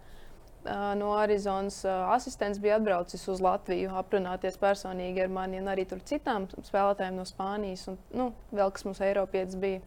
no 0.99 1.13
Arizonas 1.19 1.85
asistents 1.85 2.61
bija 2.63 2.79
atbraucis 2.79 3.27
uz 3.29 3.41
Latviju, 3.45 3.91
aprunāties 4.01 4.57
personīgi 4.61 5.25
ar 5.25 5.33
mani 5.33 5.61
un 5.61 5.69
arī 5.73 5.85
citām 5.89 6.47
spēlētājiem 6.55 7.19
no 7.19 7.27
Spānijas, 7.29 7.89
un 7.93 7.99
nu, 8.17 8.31
vēl 8.53 8.73
kas 8.73 8.87
mums 8.89 9.03
Eiropietis 9.05 9.59
bija. 9.61 9.83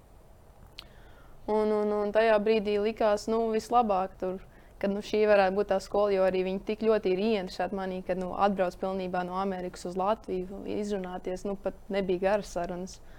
Un, 1.47 1.71
un, 1.71 1.91
un 1.95 2.11
tajā 2.11 2.35
brīdī 2.43 2.75
likās, 2.83 3.29
nu, 3.31 3.45
vislabāk 3.53 4.17
tur, 4.19 4.41
kad 4.77 4.91
nu, 4.91 5.01
šī 5.01 5.23
varētu 5.29 5.55
būt 5.55 5.71
tā 5.71 5.77
skola, 5.81 6.11
jo 6.13 6.25
arī 6.27 6.43
viņi 6.45 6.65
tik 6.67 6.83
ļoti 6.85 7.13
ir 7.13 7.21
ieinteresēti 7.31 7.77
manī, 7.77 8.01
kad 8.05 8.19
nu, 8.19 8.33
atbrauc 8.35 8.75
pilnībā 8.81 9.23
no 9.25 9.39
Amerikas 9.39 9.87
uz 9.87 9.95
Latviju, 9.97 10.65
izrunāties, 10.77 11.47
nu, 11.47 11.55
pat 11.63 11.79
nebija 11.93 12.27
garas 12.27 12.51
sarunas. 12.53 12.99
Uh, 12.99 13.16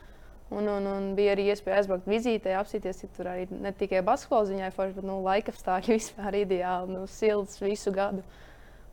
Un, 0.49 0.65
un, 0.65 0.87
un 0.89 1.09
bija 1.17 1.35
arī 1.35 1.51
iespēja 1.53 1.83
aizbraukt 1.83 2.07
vizītē, 2.09 2.55
apsīties, 2.57 3.03
ja 3.05 3.09
tur 3.13 3.29
arī 3.29 3.45
ne 3.53 3.73
tikai 3.77 4.01
basketbola 4.05 4.49
ziņā, 4.49 4.71
forši, 4.73 4.95
bet 4.97 5.05
nu, 5.05 5.19
laika 5.27 5.53
apstākļi 5.53 5.97
vispār 5.99 6.39
ideāli, 6.41 6.95
nu, 6.97 7.05
silts 7.13 7.61
visu 7.61 7.93
gadu. 7.93 8.25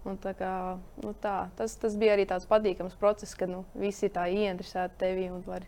Un, 0.06 0.20
tā 0.22 0.36
kā, 0.38 0.52
nu, 1.02 1.16
tā, 1.24 1.48
tas, 1.58 1.78
tas 1.82 1.96
bija 1.98 2.14
arī 2.14 2.28
tāds 2.30 2.46
patīkams 2.50 3.00
process, 3.00 3.34
kad 3.40 3.50
nu, 3.50 3.64
visi 3.80 4.12
tā 4.14 4.28
ieinteresēti 4.30 5.00
tevi 5.02 5.30
un 5.34 5.42
var 5.48 5.64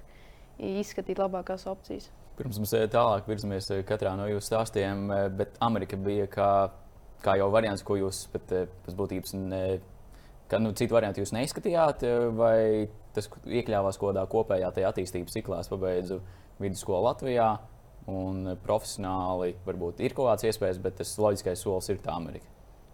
izskatīt 0.59 1.23
labākās 1.23 1.65
opcijas. 1.71 2.11
Pirms 2.37 2.59
mēs 2.61 2.73
eh, 2.77 2.85
tālāk 2.93 3.25
virzamies 3.29 3.71
eh, 3.73 3.81
katrā 3.87 4.11
no 4.17 4.27
jūsu 4.29 4.51
stāstiem, 4.51 5.07
eh, 5.09 5.23
bet 5.39 5.55
Amerika 5.63 5.97
bija 5.97 6.27
kā, 6.29 6.51
kā 7.23 7.37
jau 7.39 7.47
variants, 7.53 7.81
ko 7.85 7.97
jūs 7.97 8.25
pēc 8.35 8.93
būtības 8.99 9.33
ne, 9.39 9.63
ka, 10.51 10.59
nu, 10.61 10.75
citu 10.77 10.93
variantu 10.93 11.23
jūs 11.23 11.33
neizskatījāt, 11.33 12.05
vai 12.37 12.59
tas 13.17 13.29
iekļāvās 13.45 13.99
kaut 13.99 14.13
kādā 14.13 14.27
kopējā 14.31 14.71
attīstības 14.89 15.35
ciklā. 15.35 15.61
Es 15.63 15.71
pabeidzu 15.71 16.21
vidusskolu 16.61 17.09
Latvijā, 17.09 17.55
un 18.07 18.53
profesionāli 18.63 19.57
varbūt 19.65 19.99
ir 20.05 20.15
kaut 20.15 20.31
kādas 20.31 20.47
iespējas, 20.47 20.79
bet 20.83 21.01
tas 21.01 21.17
loģiskais 21.19 21.65
solis 21.65 21.91
ir 21.91 21.99
tā 22.03 22.15
Amerika. 22.15 22.47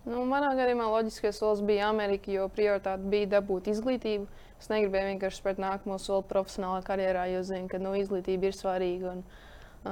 Nu, 0.03 0.25
manā 0.27 0.49
gadījumā 0.57 0.89
loģiskais 0.91 1.37
solis 1.39 1.61
bija 1.63 1.87
Amerika, 1.87 2.31
jo 2.33 2.49
prioritāte 2.51 3.07
bija 3.11 3.29
dabūt 3.37 3.69
izglītību. 3.71 4.25
Es 4.59 4.67
negribēju 4.71 5.13
vienkārši 5.13 5.39
spērt 5.39 5.61
nākamo 5.63 5.95
soli 6.01 6.25
profesionālā 6.27 6.81
karjerā, 6.87 7.29
jo 7.31 7.43
zinu, 7.47 7.69
ka 7.71 7.79
nu, 7.79 7.93
izglītība 7.95 8.49
ir 8.49 8.57
svarīga. 8.57 9.13
Un, 9.13 9.23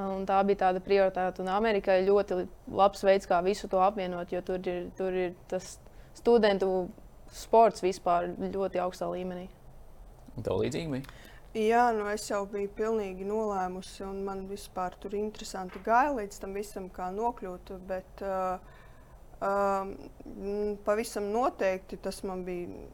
un 0.02 0.28
tā 0.28 0.42
bija 0.48 0.66
tāda 0.66 0.84
prioritāte. 0.84 1.44
Un 1.44 1.54
Amerikā 1.54 1.96
ir 2.02 2.10
ļoti 2.10 2.42
labs 2.82 3.08
veids, 3.08 3.30
kā 3.30 3.40
visu 3.46 3.72
to 3.72 3.80
apvienot, 3.84 4.36
jo 4.36 4.44
tur 4.44 4.60
ir, 4.68 4.90
tur 5.00 5.16
ir 5.16 5.34
tas 5.52 5.78
studentu 6.20 6.90
sports 7.32 7.84
vispār 7.86 8.34
ļoti 8.36 8.84
augstā 8.84 9.08
līmenī. 9.14 9.48
Tev 10.40 10.62
līdzīgi 10.62 10.94
bija? 10.94 11.20
Jā, 11.52 11.90
nu 11.92 12.06
es 12.08 12.30
jau 12.30 12.46
biju 12.48 12.70
pilnīgi 12.78 13.26
nolēmusi, 13.28 14.06
un 14.08 14.22
man 14.24 14.46
vispār 14.48 14.94
tur 15.04 15.18
interesanti 15.20 15.82
gāja 15.84 16.14
līdz 16.16 16.38
tam 16.40 16.54
visam, 16.56 16.86
kā 16.96 17.10
nokļūt. 17.12 17.74
Bet 17.90 18.24
uh, 18.24 18.62
uh, 19.44 19.90
pavisam 20.86 21.28
noteikti 21.34 22.00
tas 22.00 22.22
man 22.24 22.46
bija. 22.48 22.86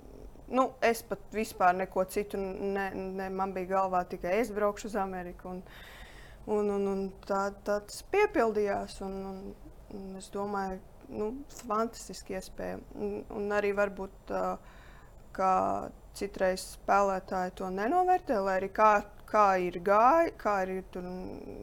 Nu, 0.47 0.71
es 0.81 1.03
pat 1.05 1.21
vispār 1.35 1.75
neko 1.77 2.07
citu, 2.09 2.39
ne, 2.39 2.87
ne, 2.95 3.27
man 3.29 3.53
bija 3.53 3.75
galvā 3.75 4.01
tikai 4.09 4.39
es 4.39 4.49
braukšu 4.55 4.89
uz 4.89 4.97
Ameriku. 4.97 5.53
Un, 5.53 5.61
un, 6.47 6.73
un, 6.79 6.89
un 6.95 7.05
tā, 7.27 7.43
tā 7.67 7.77
tas 7.85 8.01
piepildījās. 8.09 8.97
Un, 9.05 9.19
un, 9.35 9.39
un 9.93 10.17
es 10.17 10.31
domāju, 10.33 10.81
nu, 11.13 11.29
fantastiski 11.61 12.39
iespēja. 12.39 12.81
Un, 12.97 13.19
un 13.37 13.53
arī 13.53 13.75
varbūt, 13.77 14.33
uh, 14.33 14.81
kā 15.37 15.53
citreiz 16.17 16.63
spēlētāji 16.77 17.55
to 17.59 17.69
nenovērtē, 17.73 18.39
lai 18.43 18.57
arī 18.61 18.71
kā, 18.73 18.91
kā 19.29 19.45
ir 19.63 19.79
gājis, 19.85 20.33
kā 20.41 20.55
ir 20.65 20.81
tur 20.93 21.05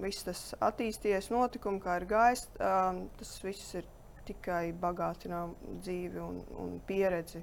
viss 0.05 0.27
tas 0.27 0.45
attīstījies, 0.65 1.33
notikumi, 1.35 1.83
kā 1.83 1.99
ir 2.01 2.09
gājis, 2.11 2.47
um, 2.59 3.05
tas 3.19 3.35
viss 3.45 3.75
ir 3.81 3.91
tikai 4.29 4.73
bagātina 4.81 5.45
dzīvi 5.83 6.23
un, 6.23 6.41
un 6.61 6.79
pieredzi. 6.89 7.43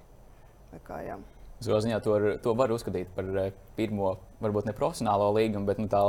Kā, 0.88 1.01
jā. 1.03 1.20
Ziņā 1.62 2.00
to, 2.01 2.18
to 2.41 2.53
var 2.58 2.72
uzskatīt 2.74 3.12
par 3.13 3.27
eh, 3.38 3.51
pirmo, 3.77 4.15
varbūt 4.41 4.65
ne 4.65 4.74
profesionālo 4.74 5.27
līgumu, 5.36 5.68
bet 5.70 5.77
nu, 5.77 5.86
tā, 5.91 6.00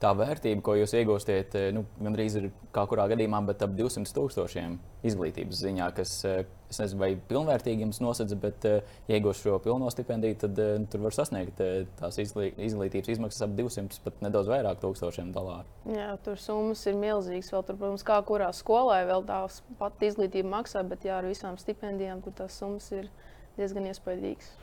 tā 0.00 0.12
vērtība, 0.16 0.62
ko 0.64 0.76
jūs 0.78 0.94
iegūstat, 0.96 1.56
eh, 1.58 1.68
nu, 1.76 1.84
gandrīz 2.00 2.38
ir 2.40 2.46
kā 2.72 2.86
kurā 2.88 3.04
gadījumā, 3.12 3.42
bet 3.50 3.64
ap 3.66 3.74
200 3.76 4.14
tūkstošiem 4.16 4.78
izglītības 5.04 5.60
ziņā, 5.66 5.90
kas, 5.98 6.14
eh, 6.24 6.46
es 6.72 6.80
nezinu, 6.80 7.02
vai 7.02 7.10
pilnvērtīgi 7.28 7.84
jums 7.84 8.00
nosedz, 8.00 8.32
bet, 8.40 8.64
iegūst 9.12 9.44
šo 9.44 9.58
pilno 9.60 9.90
stipendiju, 9.92 10.38
tad 10.46 10.62
nu, 10.80 10.88
tur 10.88 11.04
var 11.04 11.12
sasniegt 11.12 11.60
tās 11.98 12.16
izglītības 12.16 13.12
izmaksas 13.12 13.44
ap 13.44 13.52
200, 13.58 14.00
pat 14.06 14.24
nedaudz 14.24 14.48
vairāk 14.48 14.80
tūkstošiem 14.80 15.34
dolāru. 15.36 15.68
Jā, 15.92 16.14
tur 16.24 16.40
summas 16.40 16.86
ir 16.88 16.96
milzīgas. 16.96 17.52
Vēl 17.52 17.68
tur, 17.68 17.76
protams, 17.76 18.06
kā 18.08 18.16
kurā 18.24 18.48
skolā 18.56 19.02
vēl 19.12 19.28
tā 19.28 19.44
pati 19.76 20.08
izglītība 20.08 20.56
maksā, 20.56 20.80
bet 20.88 21.04
jā, 21.04 21.20
ar 21.20 21.28
visām 21.28 21.60
stipendijām, 21.60 22.24
kur 22.24 22.32
tās 22.40 22.56
summas 22.56 22.88
ir 22.96 23.12
diezgan 23.60 23.92
iespaidīgas. 23.92 24.54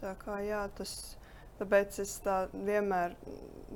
Tā 0.00 0.12
kā, 0.20 0.40
jā, 0.44 0.62
tas, 0.76 0.92
tāpēc 1.60 2.00
es 2.04 2.16
tā 2.24 2.42
vienmēr 2.52 3.16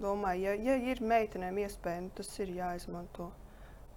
domāju, 0.00 0.48
ja, 0.48 0.54
ja 0.70 0.76
ir 0.92 1.00
meitenēm 1.04 1.62
iespēja, 1.64 2.04
nu, 2.06 2.12
tas 2.16 2.30
ir 2.42 2.52
jāizmanto. 2.58 3.30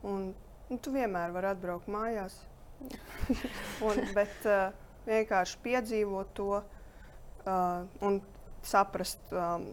Un, 0.07 0.31
nu, 0.69 0.77
tu 0.79 0.93
vienmēr 0.95 1.33
vari 1.35 1.51
atbraukt 1.51 1.91
mājās. 1.91 2.37
un, 3.87 3.99
bet 4.15 4.47
uh, 4.49 4.71
vienkārši 5.07 5.59
piedzīvot 5.63 6.31
to 6.35 6.49
uh, 6.59 7.83
un 8.03 8.19
saprast, 8.63 9.23
um, 9.31 9.67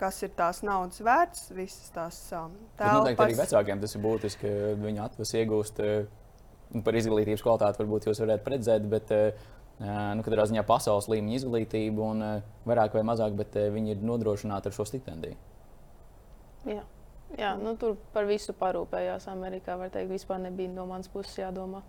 kas 0.00 0.22
ir 0.26 0.32
tās 0.36 0.62
naudas 0.66 1.00
vērts, 1.04 1.50
visas 1.56 1.92
tās 1.94 2.18
um, 2.36 2.54
tādas. 2.78 3.02
Noteikti 3.02 3.26
arī 3.26 3.38
vecākiem 3.38 3.82
tas 3.82 3.96
ir 3.96 4.04
būtiski, 4.04 4.42
ka 4.48 4.74
viņi 4.82 5.02
atvas 5.04 5.34
iegūst 5.40 5.82
uh, 5.84 6.82
par 6.84 7.00
izglītības 7.00 7.44
kvalitāti. 7.44 7.82
Varbūt 7.84 8.08
jūs 8.08 8.22
varētu 8.24 8.54
redzēt, 8.56 8.88
bet 8.92 9.12
uh, 9.16 9.50
nu, 9.80 10.24
katrā 10.26 10.44
ziņā 10.50 10.64
pasaules 10.68 11.08
līmeņa 11.12 11.38
izglītību, 11.40 12.08
un 12.14 12.26
vairāk 12.68 12.98
vai 12.98 13.04
mazāk, 13.06 13.36
bet 13.38 13.56
viņi 13.74 13.96
ir 13.96 14.04
nodrošināti 14.06 14.70
ar 14.70 14.76
šo 14.76 14.88
stipendiju. 14.88 15.38
Jā. 16.68 16.82
Jā, 17.38 17.54
nu, 17.56 17.72
tur 17.80 17.94
par 18.12 18.26
visu 18.28 18.52
parūpējās 18.56 19.24
Amerikā. 19.32 19.78
Var 19.80 19.92
teikt, 19.94 20.10
vispār 20.12 20.42
nebija 20.42 20.68
no 20.74 20.84
manas 20.90 21.08
puses 21.08 21.38
jādomā. 21.40 21.80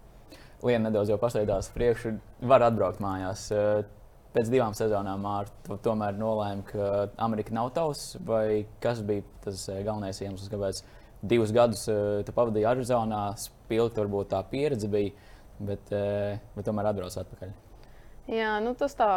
Liena 0.64 0.88
nedaudz 0.88 1.12
jau 1.12 1.18
pasteidās 1.20 1.68
priekšu, 1.76 2.14
var 2.48 2.64
atbraukt 2.64 3.04
mājās. 3.04 3.50
Pēc 4.34 4.50
divām 4.50 4.74
sezonām 4.74 5.20
Mārta 5.22 5.76
tomēr 5.84 6.16
nolēma, 6.18 6.64
ka 6.70 6.88
Amerika 7.22 7.54
nav 7.54 7.74
tavs. 7.76 8.14
Kas 8.82 9.04
bija 9.06 9.26
tas 9.44 9.68
galvenais 9.84 10.24
iemesls, 10.24 10.48
kāpēc 10.50 10.80
divus 11.22 11.52
gadus 11.54 11.84
pavadīja 12.32 12.72
Arizonā? 12.72 13.26
Spilgti 13.38 14.02
varbūt 14.02 14.32
tā 14.32 14.40
pieredze 14.48 14.88
bija, 14.90 15.12
bet, 15.60 15.92
bet 16.56 16.66
tomēr 16.66 16.94
atbrauc 16.94 17.20
atpakaļ. 17.20 17.54
Jā, 18.32 18.60
nu 18.64 18.72
tas 18.80 18.96
tā. 18.96 19.10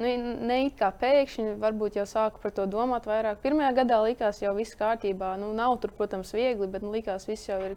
Nu, 0.00 0.08
ne 0.48 0.56
it 0.64 0.78
kā 0.78 0.88
pēkšņi, 0.96 1.58
varbūt 1.60 1.98
jau 1.98 2.06
sāku 2.08 2.40
par 2.42 2.54
to 2.56 2.64
domāt 2.70 3.04
vairāk. 3.10 3.42
Pirmajā 3.42 3.72
gadā 3.82 3.98
likās, 4.02 4.40
jau 4.42 4.54
viss 4.56 4.78
kārtībā. 4.78 5.34
Nu, 5.38 5.50
nav 5.54 5.76
tur, 5.82 5.92
protams, 5.96 6.32
viegli, 6.34 6.68
bet 6.70 6.86
nu, 6.86 6.92
likās, 6.94 7.26
viss 7.28 7.50
jau 7.50 7.58
ir, 7.66 7.74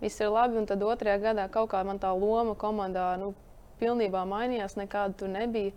viss 0.00 0.22
ir 0.22 0.32
labi. 0.32 0.56
Un 0.62 0.68
tad 0.70 0.82
otrajā 0.82 1.18
gadā 1.20 1.46
kaut 1.52 1.68
kā 1.74 1.82
man 1.84 2.00
tā 2.02 2.14
loma 2.16 2.56
komandā 2.58 3.10
nu, 3.20 3.34
pilnībā 3.82 4.24
mainījās. 4.26 4.78
Nekāda 4.80 5.20
tur 5.20 5.30
nebija. 5.34 5.74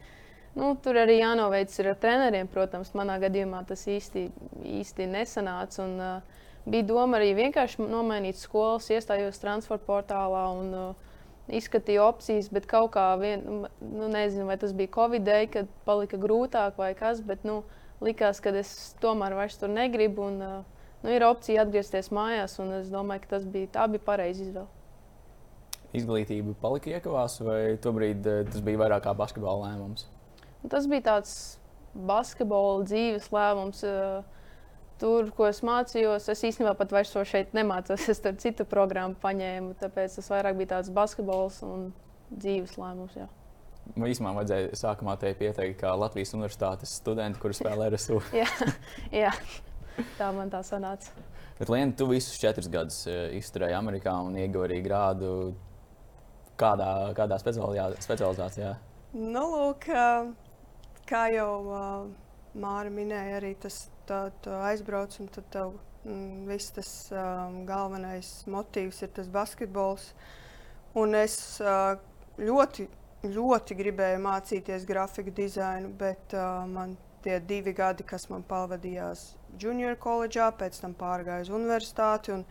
Nu, 0.56 0.72
tur 0.82 0.98
arī 1.04 1.20
jānoveic 1.20 1.76
ar 1.84 1.92
treneriem. 2.06 2.48
Protams, 2.50 2.96
manā 2.98 3.20
gadījumā 3.22 3.66
tas 3.68 3.84
īsti, 3.92 4.30
īsti 4.80 5.10
nesanāca. 5.12 5.84
Un, 5.84 6.00
uh, 6.00 6.40
bija 6.70 6.88
doma 6.94 7.20
arī 7.20 7.34
vienkārši 7.44 7.84
nomainīt 7.84 8.40
skolas, 8.40 8.88
iestājos 8.94 9.42
transporta 9.44 9.86
portālā. 9.90 10.48
Un, 10.64 10.74
uh, 10.74 11.09
izskatīju 11.56 12.04
opcijas, 12.06 12.50
bet 12.54 12.68
kaut 12.70 12.92
kā 12.96 13.06
vien, 13.22 13.44
nu, 13.82 14.10
nezinu, 14.12 14.48
vai 14.50 14.58
tas 14.62 14.74
bija 14.76 14.92
Covid 14.96 15.26
dēļ, 15.28 15.46
kad 15.54 15.70
palika 15.88 16.20
grūtāk 16.22 16.80
vai 16.80 16.92
kas, 16.98 17.22
bet 17.26 17.46
nu, 17.48 17.62
likās, 18.04 18.42
ka 18.44 18.54
es 18.60 18.74
tomēr 19.04 19.36
vairs 19.38 19.60
tur 19.60 19.72
negribu. 19.74 20.30
Un, 20.30 20.66
nu, 21.04 21.14
ir 21.14 21.26
opcija 21.28 21.66
atgriezties 21.66 22.12
mājās, 22.16 22.58
un 22.64 22.76
es 22.82 22.92
domāju, 22.94 23.26
ka 23.26 23.36
tas 23.38 23.48
bija, 23.50 23.72
tā 23.80 23.88
bija 23.92 24.06
pareiza 24.06 24.46
izvēle. 24.46 24.68
Izglītība 25.98 26.54
palika 26.62 26.92
iekavās, 26.94 27.40
vai 27.42 27.62
tobrīd 27.82 28.22
tas 28.52 28.62
bija 28.62 28.84
vairāk 28.84 29.08
kā 29.08 29.16
basketbola 29.18 29.72
lēmums? 29.72 30.06
Tas 30.70 30.86
bija 30.92 31.08
tāds 31.08 31.32
basketbola 31.96 32.84
dzīves 32.86 33.32
lēmums. 33.34 33.82
Uh, 33.88 34.39
tur, 35.00 35.32
ko 35.36 35.48
es 35.50 35.62
mācījos, 35.66 36.28
es 36.32 36.46
īstenībā 36.50 36.76
pat 36.80 36.94
vairs 36.94 37.14
to 37.14 37.24
šeit 37.28 37.56
nemācos. 37.58 38.08
Es 38.12 38.22
tur 38.24 38.38
citu 38.42 38.66
programmu 38.70 39.18
paņēmu, 39.22 39.76
tāpēc 39.80 40.20
tas 40.20 40.30
vairāk 40.32 40.60
bija 40.60 40.76
tāds 40.76 40.92
basketbols 40.94 41.62
un 41.68 41.90
dzīves 42.30 42.78
lēmums. 42.80 43.16
Jā. 43.18 43.30
Man 43.96 44.12
īstenībā 44.12 44.36
vajadzēja 44.38 44.78
sākumā 44.78 45.16
te 45.22 45.32
pieteikt, 45.38 45.80
ka 45.82 45.96
Latvijas 45.98 46.36
universitātes 46.38 46.94
studenti, 47.00 47.42
kurus 47.42 47.62
spēlē 47.62 47.90
RSU. 47.94 48.20
jā, 48.42 48.50
jā, 49.16 49.34
tā 50.20 50.30
man 50.36 50.52
tā 50.54 50.62
sanāca. 50.66 51.16
Bet, 51.60 51.72
Lienu, 51.72 51.96
tu 51.98 52.08
visus 52.08 52.38
četrus 52.40 52.70
gadus 52.72 53.02
eh, 53.10 53.34
izturēji 53.40 53.76
Amerikā 53.76 54.14
un 54.24 54.38
ieguvi 54.40 54.70
arī 54.70 54.84
grādu. 54.86 55.34
Kādā, 56.60 57.14
kādā 57.16 57.38
specializācijā? 57.40 58.74
Nu, 59.16 59.46
lūk, 59.48 59.86
kā 61.08 61.22
jau 61.32 61.52
Māra 62.60 62.92
minēja, 62.92 63.38
arī 63.38 63.54
tas 63.64 63.86
tu 64.44 64.54
aizbrauc 64.70 65.16
un 65.22 65.30
tad 65.34 65.50
tev 65.54 65.74
mm, 66.06 66.46
viss 66.50 66.74
tas 66.76 66.92
um, 67.14 67.64
galvenais 67.70 68.30
motīvs 68.50 69.04
ir 69.06 69.12
tas 69.16 69.30
basketbols. 69.32 70.12
Un 71.00 71.14
es 71.18 71.36
uh, 71.62 71.94
ļoti, 72.42 72.88
ļoti 73.30 73.78
gribēju 73.78 74.24
mācīties 74.24 74.88
grafiku 74.90 75.34
dizainu, 75.36 75.92
bet 76.00 76.34
uh, 76.34 76.66
man 76.70 76.98
tie 77.24 77.40
divi 77.44 77.74
gadi, 77.76 78.06
kas 78.08 78.30
man 78.32 78.44
pavadījās 78.48 79.34
junior 79.60 79.98
koledžā, 80.00 80.50
pēc 80.56 80.80
tam 80.82 80.96
pārgāju 80.98 81.48
uz 81.48 81.54
universitāti. 81.54 82.34
Un, 82.36 82.46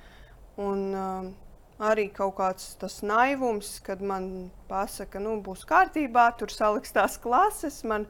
un, 0.61 0.85
um, 0.95 1.31
arī 1.79 2.09
kaut 2.15 2.37
kāds 2.41 2.73
tas 2.81 3.01
naivums, 3.07 3.79
kad 3.87 4.03
man 4.03 4.51
pasaka, 4.71 5.23
nu, 5.23 5.39
būs 5.45 5.65
kārtībā, 5.69 6.29
tur 6.39 6.53
saliks 6.53 6.95
tās 6.95 7.19
klases. 7.23 7.81
Man, 7.89 8.07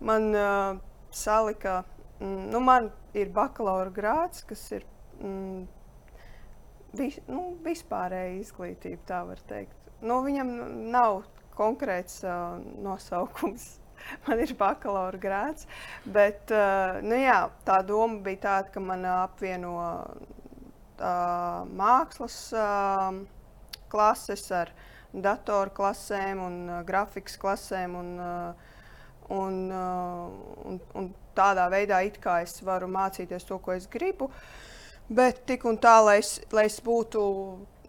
man 0.00 0.30
uh, 0.34 0.80
salika 1.12 1.82
nu, 2.22 2.60
man 2.62 2.90
ir 3.18 3.30
bakalaura 3.34 3.90
grāts, 3.94 4.44
kas 4.46 4.62
ir 4.76 4.84
mm, 5.18 5.62
vis, 6.98 7.18
nu, 7.28 7.52
vispārēja 7.64 8.40
izglītība, 8.40 9.02
tā 9.08 9.22
var 9.28 9.42
teikt. 9.50 9.78
Nu, 10.02 10.20
viņam 10.24 10.50
nav 10.92 11.22
konkrēts 11.56 12.22
uh, 12.26 12.58
nosaukums. 12.82 13.76
Man 14.26 14.40
ir 14.42 14.50
bakalaura 14.58 15.18
grāts, 15.20 15.68
bet 16.02 16.50
uh, 16.50 16.96
nu, 17.06 17.14
jā, 17.14 17.36
tā 17.62 17.76
doma 17.86 18.18
bija 18.24 18.40
tāda, 18.48 18.72
ka 18.74 18.80
man 18.82 19.04
apvieno 19.06 19.76
uh, 19.78 21.60
mākslas 21.70 22.38
uh, 22.56 23.20
klases 23.92 24.42
ar 24.58 24.72
datoru 25.14 25.70
klasēm 25.76 26.42
un 26.42 26.58
uh, 26.66 26.80
grafikas 26.88 27.38
klasēm. 27.38 27.94
Un, 28.00 28.10
uh, 28.18 28.71
un, 29.32 29.58
uh, 29.72 30.28
un, 30.68 30.80
un 30.98 31.10
tādā 31.36 31.68
veidā 31.72 32.02
es 32.42 32.60
varu 32.62 32.88
mācīties 32.88 33.46
to, 33.48 33.58
ko 33.58 33.72
es 33.72 33.88
gribu. 33.88 34.30
Bet 35.08 35.42
tik 35.46 35.64
un 35.68 35.76
tā, 35.76 35.98
lai 36.04 36.18
es, 36.20 36.38
lai 36.52 36.66
es 36.68 36.78
būtu 36.80 37.22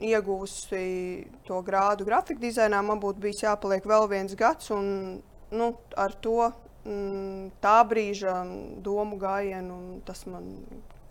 ieguvusi 0.03 1.27
to 1.47 1.59
grādu 1.63 2.07
grafika 2.07 2.41
dizainā, 2.41 2.81
man 2.81 2.99
būtu 2.99 3.21
bijis 3.23 3.43
jāpaliek 3.45 3.85
vēl 3.85 4.07
viens 4.09 4.35
gads. 4.35 4.71
Un, 4.73 5.21
nu, 5.53 5.69
ar 5.95 6.15
to 6.23 6.49
mm, 6.83 7.53
tā 7.63 7.77
brīža 7.87 8.39
domu 8.83 9.19
gājienu 9.21 10.01
tas 10.07 10.25
man 10.27 10.49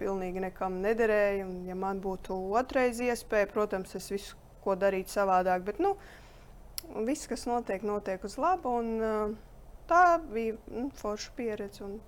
pilnīgi 0.01 0.43
nekam 0.43 0.81
nederēja. 0.83 1.47
Un, 1.47 1.62
ja 1.69 1.79
man 1.79 2.03
būtu 2.03 2.37
otrais 2.59 3.01
iespēja, 3.01 3.51
protams, 3.53 3.95
es 3.97 4.11
visu 4.12 4.37
ko 4.65 4.77
darītu 4.79 5.15
savādāk. 5.15 5.65
Bet 5.71 5.81
nu, 5.83 5.95
viss, 7.07 7.31
kas 7.31 7.47
notiek, 7.49 7.87
notiek 7.87 8.23
uz 8.27 8.37
labu. 8.43 8.77
Un, 8.83 8.93
uh, 9.01 9.51
tā 9.92 10.06
bija 10.32 10.56
nu, 10.72 10.88
forša 10.99 11.37
pieredze. 11.37 11.84
Un 11.87 12.00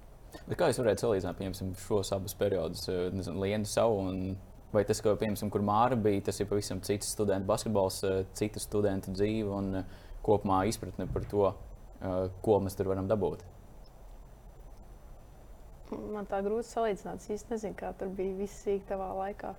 Bet 0.49 0.59
kā 0.59 0.67
jūs 0.67 0.81
varētu 0.81 1.05
salīdzināt 1.05 1.39
piemēram, 1.39 1.77
šos 1.85 2.11
abus 2.17 2.35
periodus, 2.35 2.89
Lienu 3.31 3.69
savu 3.71 4.01
un 4.03 4.19
Vai 4.75 4.83
tas, 4.83 4.99
ko, 4.99 5.13
piemēram, 5.15 5.51
kur 5.55 5.63
Māra 5.63 5.95
bija, 5.95 6.25
tas 6.27 6.41
ir 6.43 6.49
pavisam 6.51 6.81
cits 6.83 7.13
studentu 7.15 7.47
basketbols, 7.47 8.01
citu 8.35 8.59
studentu 8.59 9.13
dzīve 9.15 9.53
un 9.55 9.85
kopumā 10.27 10.65
izpratne 10.67 11.07
par 11.15 11.27
to, 11.31 11.51
ko 12.43 12.57
mēs 12.65 12.75
tur 12.75 12.91
varam 12.91 13.07
dabūt? 13.11 13.45
Man 15.95 16.27
tā 16.27 16.41
grūti 16.43 16.67
salīdzināt. 16.73 17.23
Es 17.23 17.31
īsti 17.37 17.55
nezinu, 17.55 17.77
kā 17.79 17.93
tur 18.01 18.11
bija 18.17 18.35
viss 18.41 18.65
sīk 18.65 18.83
tavā 18.89 19.13
laikā. 19.21 19.53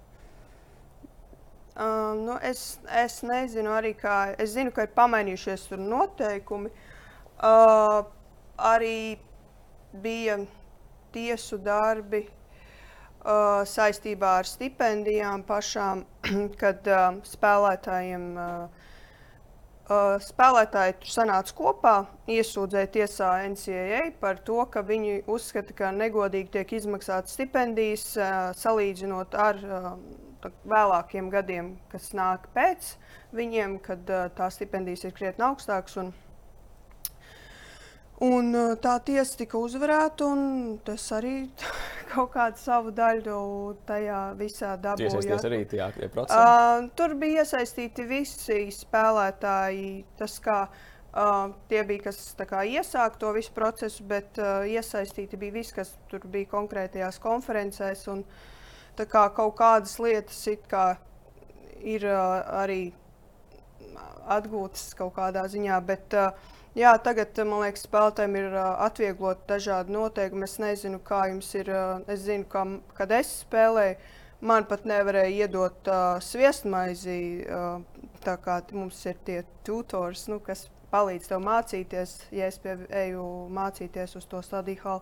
Uh, 1.75 2.11
nu 2.19 2.35
es, 2.43 2.65
es 2.91 3.21
nezinu, 3.23 3.71
arī 3.75 3.93
kā. 3.99 4.17
Es 4.39 4.51
zinu, 4.55 4.73
ka 4.75 4.83
ir 4.83 4.91
pamainījušies 4.95 5.69
noteikumi. 5.79 6.73
Uh, 7.35 8.03
arī 8.57 9.17
bija 10.03 10.39
tiesu 11.15 11.57
darbi, 11.57 12.25
uh, 13.25 13.63
saistībā 13.67 14.37
ar 14.41 14.49
stipendijām 14.49 15.45
pašām, 15.47 16.03
kad 16.61 16.87
uh, 16.91 17.21
spēlētājiem. 17.35 18.27
Uh, 18.35 18.83
Uh, 19.85 20.15
spēlētāji 20.17 20.95
tur 20.97 21.11
sanāca 21.13 21.53
kopā, 21.53 21.91
iesūdzēja 22.33 22.87
tiesā 22.89 23.27
NCAA 23.51 24.15
par 24.17 24.39
to, 24.41 24.55
ka 24.73 24.81
viņi 24.81 25.19
uzskata, 25.29 25.75
ka 25.77 25.91
negodīgi 25.93 26.49
tiek 26.55 26.73
izmaksātas 26.73 27.35
stipendijas 27.37 28.07
uh, 28.17 28.49
salīdzinot 28.57 29.37
ar 29.37 29.61
uh, 29.61 29.91
vēlākiem 30.65 31.29
gadiem, 31.29 31.75
kas 31.91 32.15
nāk 32.17 32.47
pēc 32.57 32.95
viņiem, 33.37 33.77
kad 33.85 34.09
uh, 34.09 34.25
tās 34.33 34.57
stipendijas 34.57 35.05
ir 35.05 35.13
krietni 35.13 35.45
augstākas. 35.45 35.99
Un, 36.01 36.09
Un, 38.23 38.53
tā 38.79 38.93
tiesa 39.03 39.35
tika 39.41 39.59
uzvarēta, 39.59 40.23
un 40.31 40.77
tas 40.87 41.03
arī 41.11 41.49
kaut 42.13 42.31
kādu 42.31 42.61
savu 42.61 42.93
daļu 42.95 43.39
tajā 43.87 44.19
visā 44.39 44.75
dabūja. 44.79 45.09
Iesaistīties 45.09 45.47
arī 45.49 45.59
tajā 45.67 45.89
procesā? 46.13 46.39
Uh, 46.39 46.87
tur 46.95 47.17
bija 47.19 47.43
iesaistīti 47.43 48.07
visi 48.07 48.59
spēlētāji. 48.71 49.89
Tas 50.15 50.37
kā 50.39 50.61
uh, 50.69 51.51
tie 51.67 51.83
bija, 51.83 52.05
kas 52.07 52.21
kā, 52.39 52.63
iesāka 52.63 53.19
to 53.19 53.35
visu 53.35 53.51
procesu, 53.55 54.07
bet 54.07 54.39
uh, 54.39 54.63
iesaistīti 54.63 55.39
bija 55.41 55.57
visi, 55.59 55.75
kas 55.75 55.91
tur 56.11 56.23
bija 56.31 56.53
konkrētajās 56.55 57.19
konferencēs. 57.23 58.07
Un, 58.15 58.23
kā, 58.95 59.27
kaut 59.35 59.57
kādas 59.59 59.99
lietas 59.99 60.39
kā, 60.71 60.93
ir 61.83 62.07
uh, 62.07 62.45
arī 62.63 62.93
atgūtas 64.37 64.93
kaut 64.97 65.15
kādā 65.17 65.47
ziņā. 65.51 65.79
Bet, 65.85 66.19
Jā, 66.75 66.89
tagad 66.99 67.37
man 67.47 67.61
liekas, 67.63 67.85
spēlētājiem 67.85 68.33
ir 68.35 68.55
atvieglot 68.59 69.45
dažādi 69.47 69.93
noteikumi. 69.95 70.43
Es 70.43 70.57
nezinu, 70.59 70.97
kā 70.99 71.21
jums 71.31 71.53
ir. 71.55 71.69
Es 72.11 72.25
zinu, 72.25 72.43
ka, 72.51 72.65
kad 72.97 73.13
es 73.15 73.29
spēlēju, 73.45 73.95
man 74.43 74.67
pat 74.67 74.83
nevarēja 74.83 75.45
iedot 75.45 75.87
uh, 75.87 76.17
sviestmaizi. 76.19 77.15
Uh, 77.47 78.11
tā 78.27 78.35
kā 78.43 78.57
mums 78.75 78.99
ir 79.07 79.15
tie 79.23 79.37
tutors, 79.63 80.25
nu, 80.27 80.41
kas 80.43 80.65
palīdz 80.91 81.31
tev 81.31 81.45
mācīties. 81.47 82.17
Ja 82.35 82.51
es 82.51 82.59
pie, 82.59 82.75
eju 83.05 83.23
mācīties 83.55 84.19
uz 84.19 84.27
to 84.27 84.43
stadiju 84.43 84.99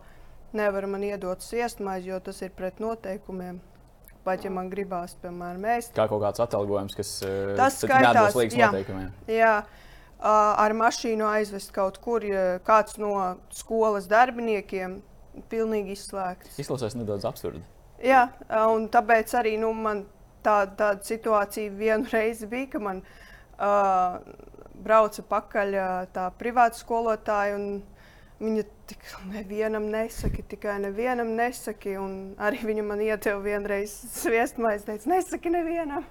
nevar 0.54 0.86
man 0.88 1.04
iedot 1.04 1.42
sviestmaizi, 1.42 2.12
jo 2.14 2.20
tas 2.22 2.42
ir 2.46 2.54
pret 2.54 2.80
noteikumiem. 2.80 3.60
Pat 4.24 4.46
ja 4.46 4.52
man 4.56 4.70
gribās, 4.72 5.18
piemēram, 5.20 5.66
ēst. 5.76 5.92
Kā 5.98 6.06
kaut 6.08 6.22
kāds 6.24 6.40
atalgojums, 6.40 6.96
kas 6.96 7.10
tas 7.60 7.82
skaitās 7.82 8.38
līdz 8.40 8.56
noteikumiem. 8.62 9.10
Jā, 9.28 9.56
ar 10.24 10.76
mašīnu 10.80 11.28
aizvest 11.28 11.74
kaut 11.76 12.00
kur, 12.04 12.24
kāds 12.64 12.96
no 13.04 13.18
skolas 13.52 14.08
darbiniekiem 14.08 15.02
pilnīgi 15.52 15.98
izslēgts. 15.98 16.56
Izklausās 16.62 16.96
nedaudz 16.96 17.28
absurdi. 17.28 17.64
Jā, 18.04 18.28
un 18.72 18.88
tāpēc 18.92 19.34
arī 19.40 19.58
nu, 19.60 19.72
man 19.76 20.06
tā, 20.44 20.64
tāda 20.68 21.00
situācija 21.06 21.74
vienu 21.78 22.10
reizi 22.16 22.50
bija, 22.52 22.70
ka 22.76 22.84
man 22.84 23.02
uh, 23.04 24.20
brauca 24.84 25.26
pakaļ 25.30 25.76
uh, 25.78 25.98
tā 26.16 26.30
privāta 26.40 26.80
skolotāja. 26.80 27.60
Viņa 28.44 28.64
tik 28.90 29.04
nevienam 29.32 29.86
nesaka, 29.92 30.44
tikai 30.52 30.80
nevienam 30.84 31.30
nesaki. 31.38 31.96
Arī 32.44 32.60
viņa 32.68 32.84
man 32.88 33.04
iedeva 33.04 33.40
vienreiz 33.44 33.94
sviestmaizi, 34.18 34.90
teica, 34.90 35.12
nesaki 35.14 35.54
nevienam. 35.54 36.04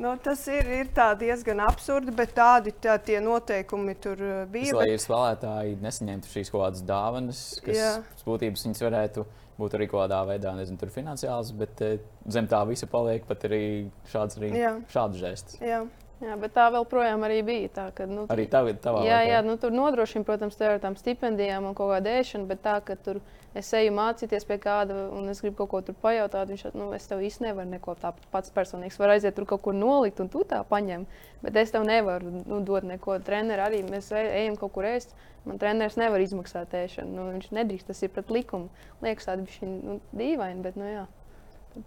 Nu, 0.00 0.14
tas 0.24 0.46
ir, 0.48 0.66
ir 0.72 0.88
diezgan 1.20 1.60
absurdi, 1.60 2.14
bet 2.16 2.32
tādi 2.34 2.72
tā, 2.80 2.96
tie 3.04 3.18
noteikumi 3.20 3.94
tur 4.00 4.16
uh, 4.24 4.38
bija. 4.50 4.72
Tas, 4.72 4.78
lai 4.80 4.88
bet... 4.88 5.04
spēlētāji 5.04 5.76
nesaņemtu 5.84 6.32
šīs 6.32 6.50
kaut 6.52 6.64
kādas 6.64 6.84
dāvanas, 6.88 7.42
kas 7.62 7.76
Jā. 7.76 7.90
būtības 8.24 8.64
viņas 8.66 8.84
varētu 8.86 9.26
būt 9.60 9.76
arī 9.76 9.88
kaut 9.90 10.06
kādā 10.06 10.22
veidā, 10.32 10.54
nezinu, 10.56 10.90
finansiāls, 10.94 11.52
bet 11.60 11.82
eh, 11.84 11.98
zem 12.32 12.48
tā 12.50 12.62
visa 12.68 12.88
paliek 12.90 13.26
pat 13.28 13.44
arī 13.48 13.64
šāds, 14.10 14.40
arī 14.40 14.52
šāds 14.92 15.20
žests. 15.20 15.60
Jā. 15.60 15.82
Jā, 16.22 16.36
bet 16.38 16.52
tā 16.54 16.68
vēl 16.70 16.84
projām 16.86 17.24
arī 17.26 17.40
bija. 17.42 17.68
Tā, 17.74 17.84
ka, 17.96 18.06
nu, 18.06 18.28
arī 18.30 18.44
tā 18.50 18.60
bija 18.62 18.78
tā 18.78 18.92
līnija. 18.94 19.10
Jā, 19.10 19.20
jā 19.26 19.38
nu, 19.42 19.56
tur 19.58 19.74
nodrošina, 19.74 20.22
protams, 20.26 20.58
ar 20.62 20.78
tām 20.82 20.94
stipendijām 20.98 21.66
un 21.66 21.74
kaut 21.78 21.90
kādu 21.90 22.12
ēšanu, 22.12 22.46
bet 22.46 22.60
tā, 22.62 22.76
ka 22.86 22.94
tur 22.94 23.18
es 23.58 23.72
eju 23.74 23.90
mācīties 23.96 24.46
pie 24.46 24.56
kāda 24.62 24.94
un 25.12 25.26
es 25.32 25.42
gribu 25.42 25.58
kaut 25.58 25.70
ko 25.72 25.80
tur 25.88 25.96
pajautāt, 26.04 26.52
viņš 26.52 26.76
nu, 26.78 26.92
es 26.96 27.08
tev 27.10 27.24
īsti 27.26 27.48
nevaru 27.48 27.72
neko 27.72 27.96
tādu 28.00 28.30
pats 28.32 28.54
personīgs. 28.54 29.00
Var 29.02 29.16
aiziet 29.16 29.34
tur 29.36 29.48
kaut 29.50 29.64
kur 29.66 29.74
nolikt 29.76 30.22
un 30.22 30.30
tu 30.32 30.44
tā 30.48 30.62
paņem, 30.68 31.08
bet 31.42 31.58
es 31.58 31.74
tev 31.74 31.84
nevaru 31.88 32.30
nu, 32.38 32.60
dot 32.62 32.86
neko. 32.86 33.18
Treneri 33.26 33.66
arī 33.66 33.82
mēs 33.88 34.12
ejam 34.22 34.56
kaut 34.60 34.76
kur 34.76 34.86
ēst. 34.88 35.16
Man 35.42 35.58
treneris 35.58 35.98
nevar 35.98 36.22
izmaksāt 36.22 36.76
ēšanu. 36.78 37.16
Nu, 37.16 37.24
viņš 37.34 37.50
nedrīkst, 37.56 37.88
tas 37.90 38.04
ir 38.06 38.12
pret 38.14 38.30
likumu. 38.30 38.70
Liekas, 39.02 39.26
tādi 39.26 39.48
bija 39.48 39.72
nu, 39.72 39.98
dīvaini, 40.14 40.62
bet 40.62 40.78
nu, 40.78 40.86
jā, 40.86 41.02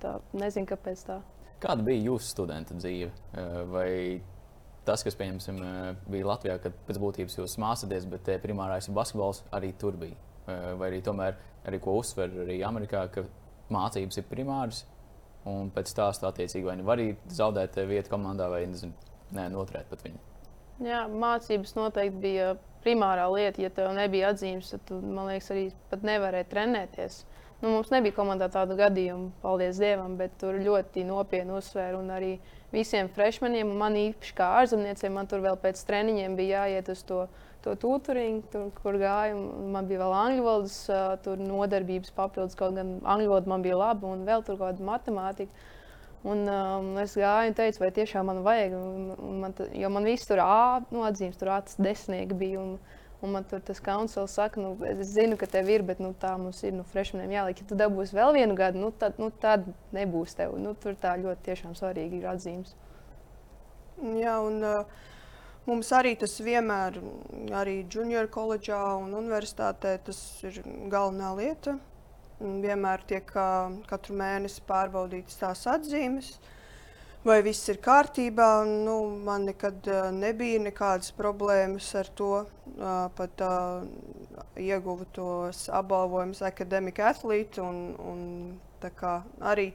tā, 0.04 0.18
nezinu, 0.36 0.68
kāpēc 0.74 1.06
tā. 1.08 1.22
Kāda 1.64 1.86
bija 1.86 2.04
jūsu 2.12 2.32
studenta 2.34 2.76
dzīve? 2.78 3.12
Vai 3.72 3.90
tas, 4.86 5.04
kas 5.06 5.18
pieņemsim, 5.18 5.62
bija 6.12 6.28
Latvijā, 6.30 6.58
kad 6.62 6.76
pēc 6.88 7.00
būtības 7.02 7.40
jūs 7.40 7.56
mācāties, 7.62 8.06
bet 8.12 8.30
primārais 8.44 8.90
basketbols 8.94 9.44
arī 9.56 9.72
tur 9.80 9.98
bija? 10.02 10.18
Vai 10.46 10.92
arī 10.92 11.02
tomēr, 11.06 11.40
arī 11.66 11.80
ko 11.82 11.96
uzsver 12.02 12.34
arī 12.44 12.60
Amerikā, 12.68 13.08
ka 13.14 13.26
mācības 13.74 14.20
ir 14.22 14.28
primāras, 14.30 14.84
un 15.50 15.72
pēc 15.74 15.90
stāsta 15.90 16.30
attiecīgi 16.30 16.68
vai 16.68 16.78
nu 16.78 16.86
var 16.86 17.00
arī 17.00 17.16
zaudēt 17.34 17.80
vietu 17.90 18.14
komandā, 18.14 18.50
vai 18.52 18.66
nezinu, 18.70 18.94
nē, 19.34 19.48
noturēt 19.54 19.90
pat 19.90 20.06
viņu? 20.06 20.22
Jā, 20.86 21.06
mācības 21.08 21.76
noteikti 21.78 22.22
bija 22.22 22.48
primārā 22.84 23.26
lieta. 23.32 23.64
Ja 23.64 23.72
tev 23.74 23.94
nebija 23.96 24.34
atzīmes, 24.34 24.74
tad 24.74 24.84
tu, 24.90 25.00
man 25.02 25.32
liekas, 25.32 25.50
arī 25.54 25.70
pat 25.92 26.06
nevarēji 26.06 26.50
trenēties. 26.52 27.22
Nu, 27.66 27.72
mums 27.74 27.88
nebija 27.90 28.14
komandā 28.14 28.46
tādu 28.54 28.76
gadījumu, 28.78 29.32
paldies 29.42 29.80
Dievam, 29.82 30.20
bet 30.20 30.36
tur 30.38 30.54
ļoti 30.62 31.02
nopietni 31.08 31.56
uzsvēra. 31.58 31.98
Un 31.98 32.12
arī 32.14 32.36
visiem 32.70 33.08
freshmaniem, 33.10 33.72
un 33.74 33.80
man 33.80 33.96
īpaši 33.98 34.36
kā 34.38 34.52
ārzemniecēm, 34.60 35.16
man 35.18 35.26
tur 35.32 35.42
vēl 35.42 35.58
pēc 35.64 35.82
treniņiem 35.88 36.36
bija 36.38 36.68
jāiet 36.68 36.92
uz 36.94 37.02
to, 37.10 37.24
to 37.66 37.74
tutoringu, 37.82 38.44
tur, 38.54 38.68
kur 38.84 39.00
gāju. 39.02 39.40
Man 39.74 39.90
bija 39.90 40.04
vēl 40.04 40.14
angļu 40.20 40.46
valodas 40.46 40.78
nodarbības 41.42 42.14
papildus, 42.14 42.60
kaut 42.60 42.78
gan 42.78 43.00
angļu 43.02 43.32
valoda 43.34 43.54
man 43.56 43.66
bija 43.66 43.80
laba, 43.82 44.14
un 44.14 44.22
vēl 44.30 44.46
tur 44.46 44.60
kaut 44.60 44.76
kāda 44.76 44.86
matemātika. 44.92 45.66
Un, 46.22 46.46
um, 46.46 46.92
es 47.02 47.18
gāju 47.18 47.50
un 47.50 47.58
teicu, 47.58 47.82
vai 47.82 47.90
tiešām 47.98 48.30
man 48.30 48.44
vajag. 48.46 48.78
Un, 48.78 49.10
un 49.18 49.42
man, 49.42 49.58
jo 49.74 49.90
man 49.98 50.06
viss 50.06 50.30
tur 50.30 50.44
A, 50.46 50.84
nu, 50.94 51.02
atzīmes, 51.10 51.42
tur 51.42 51.56
acis 51.58 51.82
desmitnieki 51.82 52.38
bija. 52.46 52.62
Un, 52.62 52.78
Un 53.26 53.32
man 53.34 53.46
tur 53.50 53.62
tas 53.66 53.80
kaunsels 53.82 54.36
saka, 54.38 54.62
nu, 54.62 54.76
es 54.86 55.16
zinu, 55.16 55.38
ka 55.42 55.48
tev 55.50 55.70
ir, 55.74 55.82
bet 55.88 56.02
nu, 56.04 56.12
tā 56.22 56.36
mums 56.38 56.62
ir. 56.62 56.76
Nu, 56.78 56.86
freshmaniem 56.92 57.34
jāliek, 57.34 57.62
ja 57.64 57.70
tu 57.70 57.78
dabūsi 57.80 58.14
vēl 58.18 58.36
vienu 58.38 58.58
gadu, 58.60 58.82
nu, 58.84 58.92
tad, 59.02 59.18
nu, 59.22 59.32
tad 59.42 59.66
nebūs 59.96 60.38
tev. 60.38 60.54
Nu, 60.62 60.76
tur 60.78 60.94
tā 61.02 61.16
ļoti 61.18 61.58
svarīgi 61.66 62.22
ir 62.22 62.30
atzīmes. 62.30 62.76
Jā, 64.20 64.36
un 64.44 64.62
uh, 64.68 65.04
mums 65.66 65.90
arī 65.96 66.14
tas 66.22 66.38
vienmēr, 66.44 67.00
arī 67.58 67.80
junior 67.90 68.30
koledžā 68.30 68.82
un 69.00 69.16
universitātē, 69.18 69.98
tas 70.06 70.20
ir 70.46 70.62
galvenā 70.94 71.34
lieta. 71.40 71.80
Vienmēr 72.40 73.06
tiek 73.08 73.30
katru 73.88 74.20
mēnesi 74.20 74.62
pārbaudītas 74.68 75.40
tās 75.40 75.64
atzīmes. 75.72 76.36
Uh, 76.36 76.52
vai 77.26 77.42
viss 77.46 77.66
ir 77.72 77.80
kārtībā. 77.84 78.50
Nu, 78.86 79.00
man 79.26 79.48
nekad 79.50 79.88
uh, 79.90 80.10
nebija 80.14 80.62
nekādas 80.68 81.12
problēmas 81.18 81.90
ar 81.98 82.12
to. 82.18 82.46
Uh, 82.76 83.08
pat 83.18 83.42
uh, 83.46 83.86
ieguvu 84.60 85.08
tos 85.16 85.66
apbalvojumus 85.74 86.44
akadēmika 86.46 87.10
atlīti. 87.14 87.64
Un, 87.64 87.96
un 88.00 88.22
arī 89.42 89.72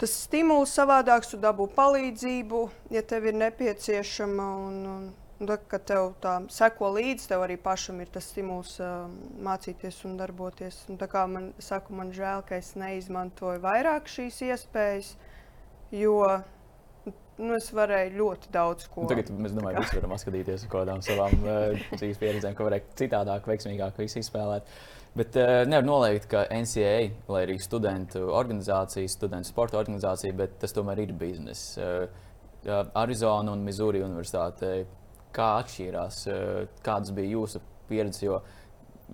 tas 0.00 0.16
stimuls 0.24 0.72
savādāks, 0.76 1.30
tu 1.32 1.40
dabū 1.40 1.68
palīdzību, 1.76 2.64
ja 2.94 3.04
tev 3.04 3.28
ir 3.28 3.38
nepieciešama. 3.44 4.48
Un, 4.66 4.82
un, 4.94 5.06
un 5.44 5.54
kad 5.68 5.84
tev 5.84 6.14
tā 6.24 6.38
seko 6.52 6.94
līdzi, 6.96 7.28
tev 7.28 7.44
arī 7.44 7.58
pašam 7.60 8.00
ir 8.00 8.08
tas 8.12 8.30
stimuls 8.32 8.78
uh, 8.80 9.04
mācīties 9.44 10.02
un 10.08 10.16
darboties. 10.20 10.86
Un 10.88 11.00
man 11.32 11.52
saka, 11.60 11.92
man 11.92 12.12
žēl, 12.16 12.44
ka 12.48 12.56
es 12.56 12.72
neizmantoju 12.80 13.60
vairāk 13.64 14.08
šīs 14.08 14.40
iespējas. 14.48 15.16
Jo 15.94 16.18
nu, 17.38 17.54
es 17.56 17.68
varēju 17.74 18.16
ļoti 18.16 18.52
daudz 18.54 18.88
ko. 18.90 19.04
Un 19.04 19.10
tagad 19.10 19.30
mēs 19.36 19.54
domājam, 19.54 19.84
ka 19.86 20.00
varam 20.00 20.20
skatīties 20.20 20.64
uz 20.64 20.70
kādām 20.72 21.02
savām 21.04 21.34
uh, 21.44 21.86
dzīves 21.94 22.20
pieredzēm, 22.22 22.56
ko 22.56 22.68
varētu 22.68 22.98
citādāk, 23.02 23.48
veiksmīgāk 23.50 24.00
izspēlēt. 24.06 24.70
Bet 25.16 25.36
uh, 25.40 25.62
nevar 25.68 25.86
noliegt, 25.86 26.28
ka 26.32 26.44
NCAA, 26.52 27.10
lai 27.32 27.44
arī 27.46 27.58
studentu 27.62 28.26
organizācija, 28.36 29.08
studentu 29.08 29.52
sporta 29.52 29.80
organizācija, 29.80 30.36
bet 30.36 30.58
tas 30.62 30.76
tomēr 30.76 31.06
ir 31.06 31.16
bizness. 31.16 31.76
Uh, 31.78 32.06
Arizona 32.98 33.52
un 33.54 33.62
Missouri 33.62 34.02
universitāte, 34.02 34.72
kā 35.36 35.52
atšķīrās, 35.62 36.22
uh, 36.32 36.78
kādas 36.84 37.14
bija 37.16 37.36
jūsu 37.36 37.62
pieredzes? 37.88 38.24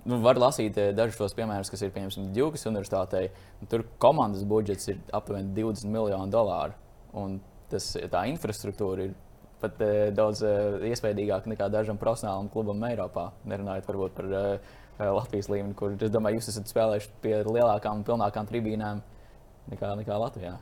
Nu, 0.09 0.18
var 0.24 0.38
lasīt 0.40 0.78
dažus 0.96 1.18
tos 1.20 1.35
piemērus, 1.37 1.68
kas 1.70 1.83
ir 1.85 1.90
piemēram 1.92 2.31
Džukas 2.33 2.64
universitātei. 2.70 3.26
Tur 3.68 3.85
komandas 4.00 4.46
budžets 4.48 4.88
ir 4.88 5.02
aptuveni 5.12 5.52
20 5.59 5.92
miljoni 5.92 6.33
dolāru. 6.33 6.72
Un 7.12 7.37
tas, 7.70 7.90
tā 8.12 8.24
infrastruktūra 8.31 9.09
ir 9.09 9.12
pat 9.62 9.78
uh, 9.85 10.09
daudz 10.16 10.42
uh, 10.46 10.81
iespaidīgāka 10.88 11.52
nekā 11.52 11.68
dažam 11.72 12.00
profesionālam 12.00 12.48
klubam 12.52 12.83
Eiropā. 12.88 13.28
Nerunājot 13.48 13.92
varbūt 13.92 14.16
par 14.16 14.33
uh, 14.33 14.72
Latvijas 15.02 15.48
līmeni, 15.52 15.76
kur 15.78 15.94
es 15.96 16.12
domāju, 16.12 16.40
jūs 16.40 16.52
esat 16.52 16.72
spēlējuši 16.72 17.14
pie 17.22 17.38
lielākām 17.46 18.00
un 18.00 18.05
pilnākām 18.07 18.48
tribīnēm 18.48 19.00
nekā, 19.72 19.94
nekā 20.02 20.18
Latvijā. 20.24 20.57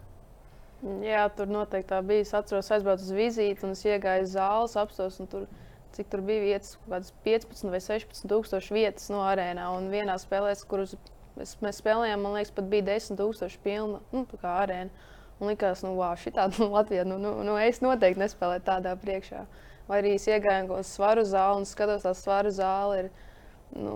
Jā, 1.05 1.27
tur 1.37 1.51
noteikti 1.53 1.91
tā 1.91 1.99
bija. 2.05 2.25
Es 2.25 2.33
atceros, 2.37 2.71
aizbraucu 2.73 3.05
uz 3.05 3.13
vizīti 3.13 3.67
un 3.67 3.75
es 3.77 3.83
iegāju 3.85 4.31
zāles 4.33 4.77
apstākļos. 4.81 5.19
Tur, 5.33 5.49
cik 5.97 6.11
tur 6.13 6.23
bija 6.27 6.43
vietas, 6.45 6.75
kaut 6.81 6.95
kādas 6.95 7.15
15 7.25 7.73
vai 7.73 7.81
16 7.85 8.29
tūkstoši 8.31 8.77
vietas 8.77 9.09
no 9.13 9.23
arēnā. 9.27 9.69
Un 9.77 9.89
vienā 9.93 10.17
spēlē, 10.21 10.53
kurus 10.71 10.97
mēs 11.37 11.81
spēlējām, 11.81 12.23
man 12.25 12.37
liekas, 12.37 12.53
pat 12.57 12.69
bija 12.73 12.87
10 12.93 13.19
tūkstoši 13.21 13.63
pilna 13.65 14.01
nu, 14.13 14.27
arēna. 14.43 15.09
Un 15.41 15.49
likās, 15.49 15.81
nu, 15.87 15.95
wow, 15.97 16.13
šī 16.21 16.35
tāda 16.37 16.59
nu, 16.61 16.69
Latvijā, 16.75 17.07
nu, 17.09 17.17
nu, 17.21 17.33
nu, 17.47 17.57
es 17.61 17.81
noteikti 17.85 18.21
nespēlēju 18.21 18.65
tādā 18.67 18.95
priekšā. 19.01 19.45
Vai 19.89 20.03
arī 20.03 20.15
es 20.19 20.29
iegāju 20.29 20.77
uz 20.77 20.91
svaru 20.93 21.25
zāli 21.27 21.63
un 21.63 21.67
skatos, 21.67 22.05
tā 22.05 22.13
svaru 22.15 22.53
zāle 22.55 23.05
ir, 23.05 23.09
nu, 23.75 23.95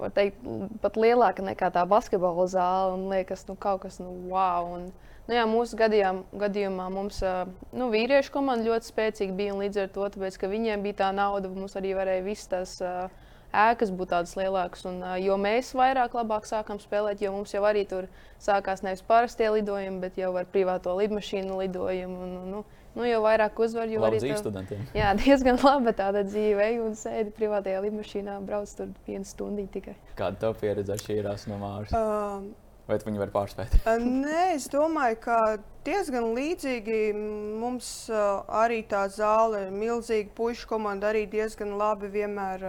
var 0.00 0.14
teikt, 0.16 0.40
pat 0.82 0.96
lielāka 0.98 1.44
nekā 1.44 1.68
tā 1.74 1.84
basketbola 1.88 2.48
zāle. 2.50 2.96
Un 2.96 3.06
liekas, 3.12 3.44
nu, 3.50 3.56
kaut 3.60 3.84
kas, 3.84 4.00
nu, 4.02 4.10
wow. 4.32 4.72
Un, 4.78 4.88
nu, 5.30 5.38
jā, 5.38 5.46
mūsu 5.46 5.78
gadījumā, 5.78 6.26
gadījumā 6.42 6.90
mums 6.90 7.22
nu, 7.22 7.88
vīriešu 7.94 8.34
komanda 8.34 8.66
ļoti 8.66 8.90
spēcīga 8.90 9.38
bija. 9.38 9.56
Līdz 9.62 9.84
ar 9.84 9.90
to, 9.94 10.10
tāpēc, 10.16 10.38
ka 10.42 10.50
viņiem 10.50 10.82
bija 10.82 11.04
tā 11.04 11.10
nauda, 11.14 11.52
mums 11.54 11.78
arī 11.78 11.94
varēja 11.98 12.26
visas 12.26 12.50
tās. 12.50 12.78
Uh, 12.82 13.28
ēkas 13.50 13.90
būtu 13.94 14.14
tādas 14.14 14.36
lielākas. 14.38 14.84
Un, 14.88 15.00
jo 15.22 15.36
mēs 15.40 15.72
vairāk 15.76 16.14
labāk 16.16 16.46
sākām 16.48 16.80
spēlēt, 16.82 17.22
jo 17.22 17.32
mums 17.34 17.54
jau 17.54 17.64
arī 17.66 17.84
tur 17.88 18.06
sākās 18.42 18.84
nevis 18.86 19.02
parastie 19.06 19.50
lidojumi, 19.50 20.00
bet 20.02 20.18
jau 20.20 20.32
ar 20.38 20.46
privāto 20.50 20.94
lidmašīnu 20.98 21.58
lidojumu. 21.62 22.20
Un, 22.26 22.36
nu, 22.52 22.62
nu, 22.94 23.06
jo 23.08 23.20
vairāk 23.26 23.58
uzvar, 23.62 23.90
jo 23.90 24.04
arī 24.06 24.22
tāda 24.22 24.40
studentiem. 24.40 24.86
Jā, 24.96 25.12
diezgan 25.22 25.60
laba 25.64 25.94
tāda 25.96 26.24
dzīve. 26.26 26.72
Un 26.86 26.96
sēdi 26.98 27.34
privātajā 27.36 27.82
lidmašīnā, 27.86 28.40
brauc 28.46 28.72
tur 28.78 28.94
vienu 29.08 29.26
stundu 29.28 29.66
tikai. 29.74 29.98
Kāda 30.18 30.46
tev 30.46 30.58
pieredze 30.62 30.94
atšķīrās 30.96 31.48
no 31.50 31.60
mājas? 31.62 31.94
Um, 31.96 32.52
Vai 32.90 32.98
viņi 33.06 33.20
var 33.22 33.30
pārspēt? 33.30 33.74
Nē, 34.24 34.56
es 34.56 34.66
domāju, 34.72 35.18
ka 35.22 35.38
diezgan 35.86 36.32
līdzīgi 36.34 37.12
mums 37.60 37.90
arī 38.10 38.80
tā 38.90 39.04
zāle 39.14 39.66
ir 39.68 39.70
milzīga. 39.74 40.32
Pušu 40.34 40.66
komanda 40.72 41.12
arī 41.12 41.26
diezgan 41.30 41.76
labi 41.78 42.10
vienmēr 42.10 42.66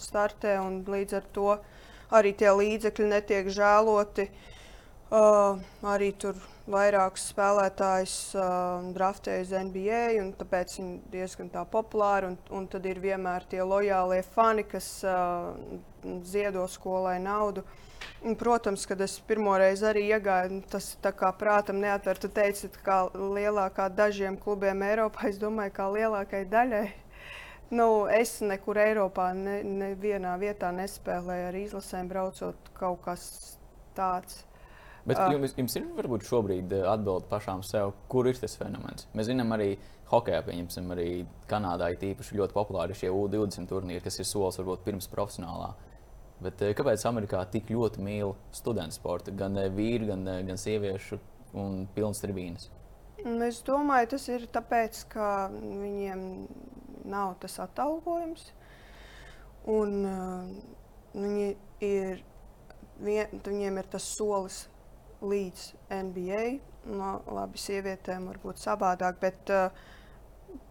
startē 0.00 0.56
un 0.62 0.80
līdz 0.88 1.18
ar 1.20 1.28
to 1.36 1.50
arī 2.16 2.32
tie 2.36 2.52
līdzekļi 2.56 3.10
netiek 3.12 3.52
žēloti. 3.52 4.28
Arī 5.12 6.10
tur 6.16 6.40
vairākus 6.70 7.28
spēlētājus 7.32 8.16
uh, 8.38 8.90
draftēja 8.94 9.46
uz 9.46 9.54
NBA, 9.68 10.02
un 10.22 10.32
tāpēc 10.38 10.76
viņi 10.78 10.98
diezgan 11.14 11.50
tā 11.54 11.64
populāri. 11.68 12.32
Un, 12.32 12.36
un 12.54 12.68
tad 12.70 12.86
ir 12.86 13.02
vienmēr 13.02 13.48
tie 13.50 13.62
lojālie 13.66 14.22
fani, 14.34 14.66
kas 14.68 14.90
uh, 15.06 15.54
ziedo 16.26 16.68
skolai 16.70 17.18
naudu. 17.22 17.66
Uh, 17.66 17.88
Protams, 18.38 18.86
kad 18.86 19.00
es 19.00 19.16
pirmo 19.26 19.56
reizi 19.58 19.82
arī 19.88 20.04
iegāju, 20.14 20.60
tas 20.70 20.92
kā 21.02 21.32
prātam 21.34 21.80
neatver. 21.82 22.18
Tu 22.22 22.28
teici, 22.30 22.68
ka 22.86 23.08
lielākā 23.14 23.88
dažiem 23.90 24.36
klubiem 24.38 24.84
Eiropā, 24.86 25.26
es 25.30 25.40
domāju, 25.42 25.74
kā 25.74 25.88
lielākai 25.90 26.44
daļai. 26.50 26.84
Nu, 27.74 28.06
es 28.06 28.36
nekur 28.44 28.78
Eiropā, 28.78 29.32
nevienā 29.34 30.36
ne 30.36 30.38
vietā 30.38 30.70
nespēlēju 30.76 31.48
ar 31.48 31.58
izlasēm, 31.64 32.10
braucot 32.12 32.70
kaut 32.78 33.02
kas 33.08 33.26
tāds. 33.98 34.44
Bet 35.08 35.18
uh, 35.18 35.32
jums, 35.34 35.56
jums 35.58 35.74
ir 35.80 35.86
varbūt 35.96 36.26
šobrīd 36.28 36.72
atbildi 36.86 37.26
pašām 37.30 37.64
sev, 37.66 37.96
kur 38.12 38.28
ir 38.30 38.38
tas 38.38 38.54
fenomens. 38.58 39.08
Mēs 39.18 39.30
zinām, 39.32 39.50
arī 39.56 39.72
hokeja, 40.12 40.42
pieņemsim, 40.46 40.90
arī 40.94 41.08
Kanādā 41.50 41.88
ir 41.92 42.04
īpaši 42.12 42.36
ļoti 42.38 42.56
populāri 42.56 42.96
šie 42.96 43.10
U20 43.10 43.70
turnīri, 43.70 44.04
kas 44.04 44.20
ir 44.20 44.28
solis 44.28 44.60
varbūt 44.60 44.84
pirms 44.86 45.08
profesionālā. 45.10 45.72
Bet 46.42 46.62
eh, 46.64 46.74
kāpēc 46.76 47.04
Amerikā 47.06 47.42
tik 47.52 47.70
ļoti 47.70 48.02
mīl 48.02 48.34
studentu 48.54 48.98
sportu? 48.98 49.34
Gan 49.38 49.58
eh, 49.60 49.70
vīri, 49.72 50.08
gan, 50.10 50.24
eh, 50.28 50.42
gan 50.46 50.58
sieviešu 50.58 51.18
un 51.58 51.84
pilnas 51.94 52.22
tribīnes. 52.24 52.68
Nu, 53.22 53.38
es 53.46 53.60
domāju, 53.62 54.12
tas 54.16 54.26
ir 54.32 54.48
tāpēc, 54.50 55.04
ka 55.12 55.28
viņiem 55.52 56.24
nav 57.12 57.36
tas 57.42 57.60
atalgojums. 57.62 58.48
Un, 59.70 59.92
uh, 60.02 60.48
viņi 61.14 61.44
ir, 61.86 62.22
vien, 62.98 63.36
viņiem 63.46 63.78
ir 63.78 63.90
tas 63.92 64.08
solis 64.16 64.64
līdz 65.22 65.66
NBA. 66.02 66.44
No, 66.92 67.16
labi, 67.30 67.60
sievietēm 67.62 68.26
varbūt 68.32 68.58
savādāk, 68.58 69.20
bet 69.22 69.52
uh, 69.54 69.84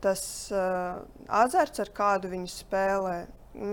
tas 0.03 0.23
uh, 0.51 1.03
azarts, 1.31 1.79
ar 1.79 1.91
kādu 1.95 2.31
viņi 2.33 2.51
spēlē, 2.51 3.15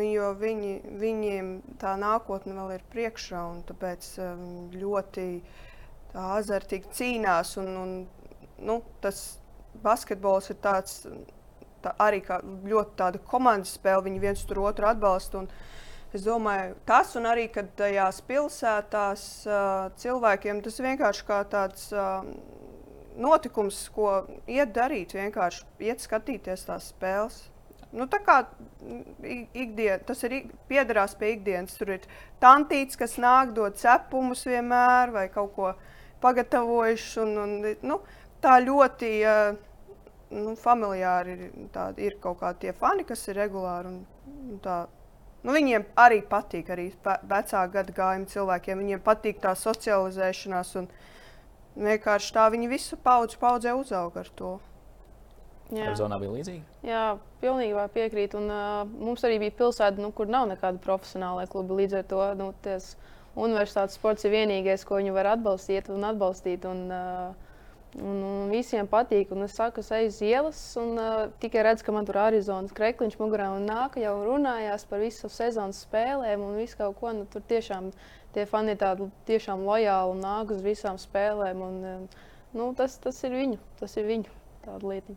jo 0.07 0.29
viņi, 0.39 0.75
viņiem 1.01 1.51
tā 1.83 1.97
nākotne 1.99 2.55
vēl 2.55 2.77
ir 2.77 2.87
priekšā, 2.93 3.43
un 3.53 3.65
tāpēc 3.67 4.13
viņi 4.21 4.23
um, 4.23 4.45
ļoti 4.75 5.27
azartīgi 6.19 6.95
cīnās. 6.95 7.57
Un, 7.63 7.75
un, 7.83 7.93
nu, 8.71 8.79
tas 9.03 9.41
basketbols 9.83 10.51
ir 10.51 10.61
tāds, 10.63 11.03
tā 11.83 11.95
arī 12.03 12.23
kā 12.27 12.41
ļoti 12.43 12.97
tāda 12.99 13.23
komandas 13.31 13.77
spēle, 13.79 14.07
viņi 14.09 14.23
viens 14.23 14.47
otru 14.67 14.89
atbalsta. 14.91 15.45
Un, 15.45 15.51
Es 16.17 16.23
domāju, 16.25 16.73
tas 16.89 17.11
un 17.21 17.29
arī, 17.29 17.51
kad 17.53 17.69
tajās 17.77 18.23
pilsētās 18.25 19.23
cilvēkiem 20.01 20.63
tas 20.65 20.81
vienkārši 20.81 21.27
kā 21.29 21.43
tāds 21.53 21.91
notikums, 23.19 23.83
ko 23.93 24.23
iet 24.49 24.73
darīt, 24.77 25.13
vienkārši 25.19 25.67
iet 25.85 26.01
skatīties 26.01 26.65
tās 26.69 26.89
spēles. 26.95 27.43
Nu, 27.93 28.05
tā 28.09 28.21
kā 28.21 28.43
ikdien, 29.57 30.03
tas 30.09 30.21
ir 30.29 30.35
piederās 30.69 31.15
pie 31.17 31.33
ikdienas. 31.37 31.77
Tur 31.79 31.95
ir 31.97 32.09
tantīts, 32.41 32.99
kas 33.01 33.17
nāk, 33.21 33.55
dod 33.57 33.79
cepumus 33.81 34.45
vienmēr 34.49 35.13
vai 35.15 35.27
kaut 35.33 35.55
ko 35.57 35.73
pagatavojuši. 36.25 37.15
Un, 37.25 37.33
un, 37.45 37.73
nu, 37.89 38.01
tā 38.45 38.59
ļoti 38.65 39.13
nu, 40.37 40.53
familiāri 40.61 41.39
ir, 41.39 41.49
tā, 41.73 41.89
ir 41.97 42.19
kaut 42.21 42.43
kādi 42.43 42.67
tie 42.67 42.77
fani, 42.77 43.09
kas 43.09 43.25
ir 43.33 43.41
regulāri. 43.41 43.95
Un, 43.95 44.37
un 44.53 44.61
tā, 44.65 44.83
nu, 45.49 45.57
viņiem 45.57 45.87
arī 45.97 46.21
patīk, 46.29 46.69
arī 46.75 46.91
vecāku 47.03 47.73
gadu 47.73 47.95
gājumu 47.97 48.29
cilvēkiem. 48.29 48.83
Viņiem 48.85 49.05
patīk 49.05 49.41
tā 49.41 49.55
socializēšanās. 49.57 50.75
Un, 50.83 50.91
vienkārši 51.79 52.35
tā 52.37 52.49
viņi 52.53 52.69
visu 52.69 52.99
paudzi 53.01 53.39
paudzē 53.41 53.73
uzauga 53.79 54.25
ar 54.25 54.33
to. 54.37 54.55
Arizonā 55.73 56.17
bija 56.21 56.33
līdzīgi? 56.33 56.63
Jā, 56.89 57.19
pilnībā 57.43 57.89
piekrītu. 57.93 58.41
Un, 58.41 58.53
uh, 58.53 58.85
mums 58.89 59.25
arī 59.25 59.41
bija 59.43 59.57
pilsēta, 59.59 60.01
nu, 60.01 60.13
kur 60.17 60.31
nav 60.31 60.49
nekāda 60.53 60.81
profesionāla 60.85 61.49
kluba. 61.51 61.77
Līdz 61.81 62.01
ar 62.01 62.07
to 62.09 62.23
nu, 62.39 62.53
universitātes 63.39 63.99
sports 63.99 64.25
ir 64.25 64.33
vienīgais, 64.35 64.85
ko 64.89 65.01
viņi 65.01 65.13
var 65.17 65.35
atbalstīt 65.35 65.91
un 65.93 66.09
atbalstīt. 66.09 66.65
Un, 66.69 66.89
uh, 66.93 67.48
Un, 67.99 68.23
un 68.23 68.53
visiem 68.53 68.87
patīk. 68.91 69.33
Un 69.35 69.47
es 69.47 69.57
saku, 69.59 69.83
es 69.83 69.91
eju 69.95 70.13
uz 70.13 70.21
ielas, 70.23 70.63
un 70.79 70.95
uh, 71.01 71.27
tikai 71.43 71.65
redzu, 71.67 71.87
ka 71.87 71.95
man 71.97 72.07
tur 72.09 72.21
Arizonas 72.23 72.75
krekliņš 72.77 73.19
mugurā 73.19 73.51
un 73.57 73.67
nāk 73.67 73.99
jau 73.99 74.15
runājās 74.23 74.87
par 74.89 75.03
visu 75.03 75.31
sezonas 75.33 75.83
spēlēm 75.87 76.45
un 76.47 76.57
visu 76.61 76.79
kaut 76.79 76.99
ko. 77.01 77.13
Nu, 77.17 77.27
tur 77.31 77.43
tiešām 77.51 77.91
tie 78.37 78.47
fani 78.47 78.77
ir 78.77 78.83
tādi 78.83 79.11
tiešām 79.31 79.67
lojāli 79.67 80.15
un 80.15 80.23
nāk 80.23 80.55
uz 80.55 80.63
visām 80.63 81.01
spēlēm. 81.01 81.65
Un, 81.71 81.79
uh, 81.83 82.27
nu, 82.55 82.71
tas, 82.79 83.01
tas 83.03 83.23
ir 83.27 83.35
viņu, 83.35 83.59
tas 83.81 83.97
ir 83.99 84.07
viņu 84.09 84.39
tāda 84.65 84.93
lieta. 84.93 85.17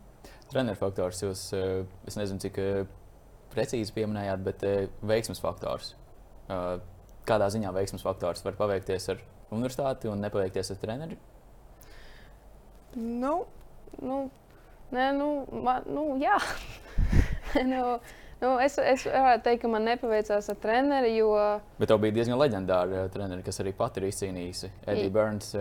Treneru 0.51 0.79
faktors 0.79 1.21
jūs, 1.23 1.45
eh, 1.55 1.83
es 2.07 2.17
nezinu, 2.19 2.41
cik 2.43 2.59
eh, 2.59 2.83
precīzi 3.53 3.93
pieminējāt, 3.95 4.43
bet 4.43 4.63
eh, 4.67 4.87
veiksmes 5.01 5.39
faktors. 5.43 5.95
Kādā 7.23 7.47
ziņā 7.53 7.69
veiksmes 7.71 8.03
faktors 8.03 8.41
var 8.43 8.57
paveikties 8.59 9.05
ar 9.13 9.21
universitāti 9.55 10.09
un 10.11 10.19
nepaveikties 10.19 10.73
ar 10.73 10.79
treneri? 10.81 11.15
Nu, 12.95 13.35
nu, 14.01 14.23
nē, 14.91 15.11
nu, 15.15 15.29
man, 15.63 15.85
nu 15.87 16.07
jā. 16.21 16.39
nu, 17.71 17.99
Nu, 18.41 18.55
es, 18.57 18.73
es 18.81 19.03
varētu 19.05 19.43
teikt, 19.45 19.61
ka 19.61 19.69
man 19.69 19.83
nepaveicās 19.85 20.47
ar 20.49 20.57
treneri. 20.57 21.11
Jo... 21.13 21.35
Bet 21.77 21.91
tev 21.91 21.99
bija 22.01 22.15
diezgan 22.15 22.39
leģendāra 22.41 23.03
treneri, 23.13 23.43
kas 23.45 23.61
arī 23.61 23.73
pati 23.77 24.01
ir 24.01 24.07
izcīnījusi. 24.07 24.71
Edija 24.89 25.11
Burns, 25.13 25.51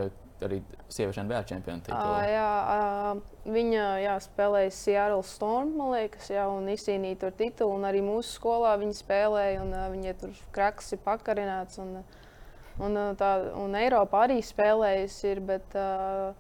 arī 0.41 0.63
sieviešu 0.89 1.27
NBA 1.27 1.43
čempionu 1.51 1.85
titulu. 1.85 2.15
Jā, 2.25 2.47
uh, 2.73 3.51
viņa 3.53 3.85
jā, 4.01 4.17
spēlēja 4.25 4.73
Seattle 4.73 5.27
Storm, 5.29 5.75
man 5.77 5.93
liekas, 5.93 6.31
jā, 6.33 6.47
un 6.49 6.73
izcīnīja 6.73 7.21
tur 7.27 7.37
titulu. 7.37 7.77
Un 7.77 7.85
arī 7.91 8.01
mūsu 8.07 8.39
skolā 8.39 8.73
viņa 8.81 8.97
spēlēja, 9.03 9.61
un 9.67 9.77
viņa 9.99 10.17
tur 10.23 10.41
kraks 10.57 10.95
ir 10.97 11.05
pakarināts. 11.05 11.83
Un, 11.85 11.99
un, 12.81 13.01
tā, 13.21 13.35
un 13.61 13.77
Eiropā 13.77 14.25
arī 14.31 14.41
spēlējusi. 14.41 15.35
Ir, 15.35 15.45
bet, 15.53 15.77
uh, 15.77 16.33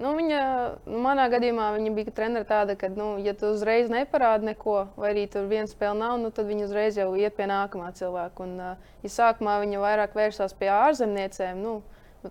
Nu, 0.00 0.14
viņa, 0.16 0.42
nu, 0.88 0.98
manā 1.04 1.26
gadījumā 1.28 1.66
viņa 1.74 1.90
bija 1.92 2.12
treneris 2.16 2.48
tāda, 2.48 2.76
ka, 2.80 2.88
nu, 2.96 3.18
ja 3.20 3.34
tu 3.36 3.50
uzreiz 3.52 3.90
neparādi 3.92 4.48
neko, 4.48 4.76
vai 4.96 5.10
arī 5.12 5.26
tur 5.30 5.50
viena 5.50 5.68
spēle 5.68 5.98
nav, 6.00 6.14
nu, 6.22 6.30
tad 6.32 6.48
viņa 6.48 6.64
uzreiz 6.64 6.96
jau 6.96 7.10
iet 7.20 7.36
pie 7.36 7.48
nākamā 7.50 7.90
cilvēka. 7.98 8.46
Un, 8.46 8.54
uh, 8.56 8.94
ja 9.04 9.10
sākumā 9.12 9.58
viņa 9.60 9.82
vairāk 9.82 10.16
vērsās 10.16 10.56
pie 10.56 10.70
ārzemniecēm, 10.72 11.60
nu, 11.60 11.74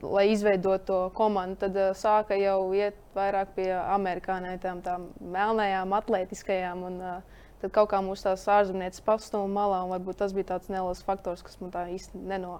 lai 0.01 0.31
izveidotu 0.31 0.87
to 0.87 0.99
komandu, 1.13 1.59
tad 1.67 1.77
uh, 1.77 1.91
sāka 1.97 2.39
jau 2.39 2.71
iet 2.73 2.97
vairāk 3.13 3.53
pie 3.59 3.69
amerikāņiem, 3.77 4.81
tām 4.81 5.11
melnajām, 5.21 5.93
atletiskajām. 6.01 6.83
Un, 6.89 6.97
uh, 7.05 7.45
tad 7.61 7.75
kaut 7.77 7.91
kā 7.93 8.01
mūsu 8.01 8.25
tās 8.25 8.47
ārzemnieces 8.49 9.05
pastūma 9.05 9.45
malā, 9.53 9.83
un 9.85 9.93
varbūt 9.93 10.23
tas 10.23 10.33
bija 10.33 10.55
tāds 10.55 10.73
neliels 10.73 11.05
faktors, 11.05 11.45
kas 11.45 11.61
man 11.61 11.69
tā 11.73 11.85
īsti 11.93 12.25
neno, 12.25 12.57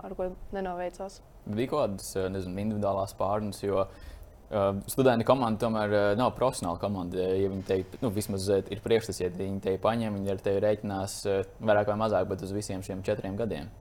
nenoveicās. 0.54 1.24
Bija 1.50 1.72
kaut 1.72 1.88
kādas 1.88 2.14
nezinu, 2.38 2.60
individuālās 2.62 3.18
pārnes, 3.18 3.64
jo 3.66 3.88
uh, 4.52 4.82
Studenti 4.92 5.26
komanda 5.28 5.64
tomēr 5.64 5.96
uh, 5.96 6.04
nav 6.20 6.34
profesionāla 6.38 6.80
komanda. 6.82 7.24
Ja 7.40 7.50
viņi 7.52 7.66
te 7.68 7.80
nu, 8.04 8.12
vismaz 8.14 8.48
uh, 8.52 8.62
ir 8.72 8.84
priekšstats, 8.84 9.22
ja 9.24 9.32
viņi 9.34 9.62
te 9.64 9.76
paņem, 9.82 10.20
viņi 10.20 10.34
ar 10.34 10.44
tevi 10.44 10.62
rēķinās 10.66 11.18
vairāk 11.60 11.92
vai 11.92 11.98
mazāk, 12.04 12.28
bet 12.30 12.44
uz 12.46 12.54
visiem 12.56 12.84
šiem 12.86 13.04
četriem 13.08 13.40
gadiem. 13.40 13.72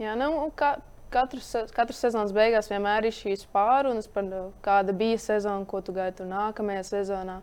Jā, 0.00 0.14
nu, 0.18 0.30
ka, 0.56 0.76
katrs, 1.12 1.50
katrs 1.76 2.04
sezonas 2.04 2.32
beigās 2.36 2.70
vienmēr 2.72 3.08
ir 3.08 3.16
šīs 3.16 3.44
pārunas 3.52 4.08
par 4.12 4.28
kāda 4.64 4.94
bija 4.96 5.20
sezona, 5.20 5.66
ko 5.68 5.82
tu 5.84 5.94
gaidi 5.96 6.28
nākamajā 6.28 6.86
sezonā. 6.94 7.40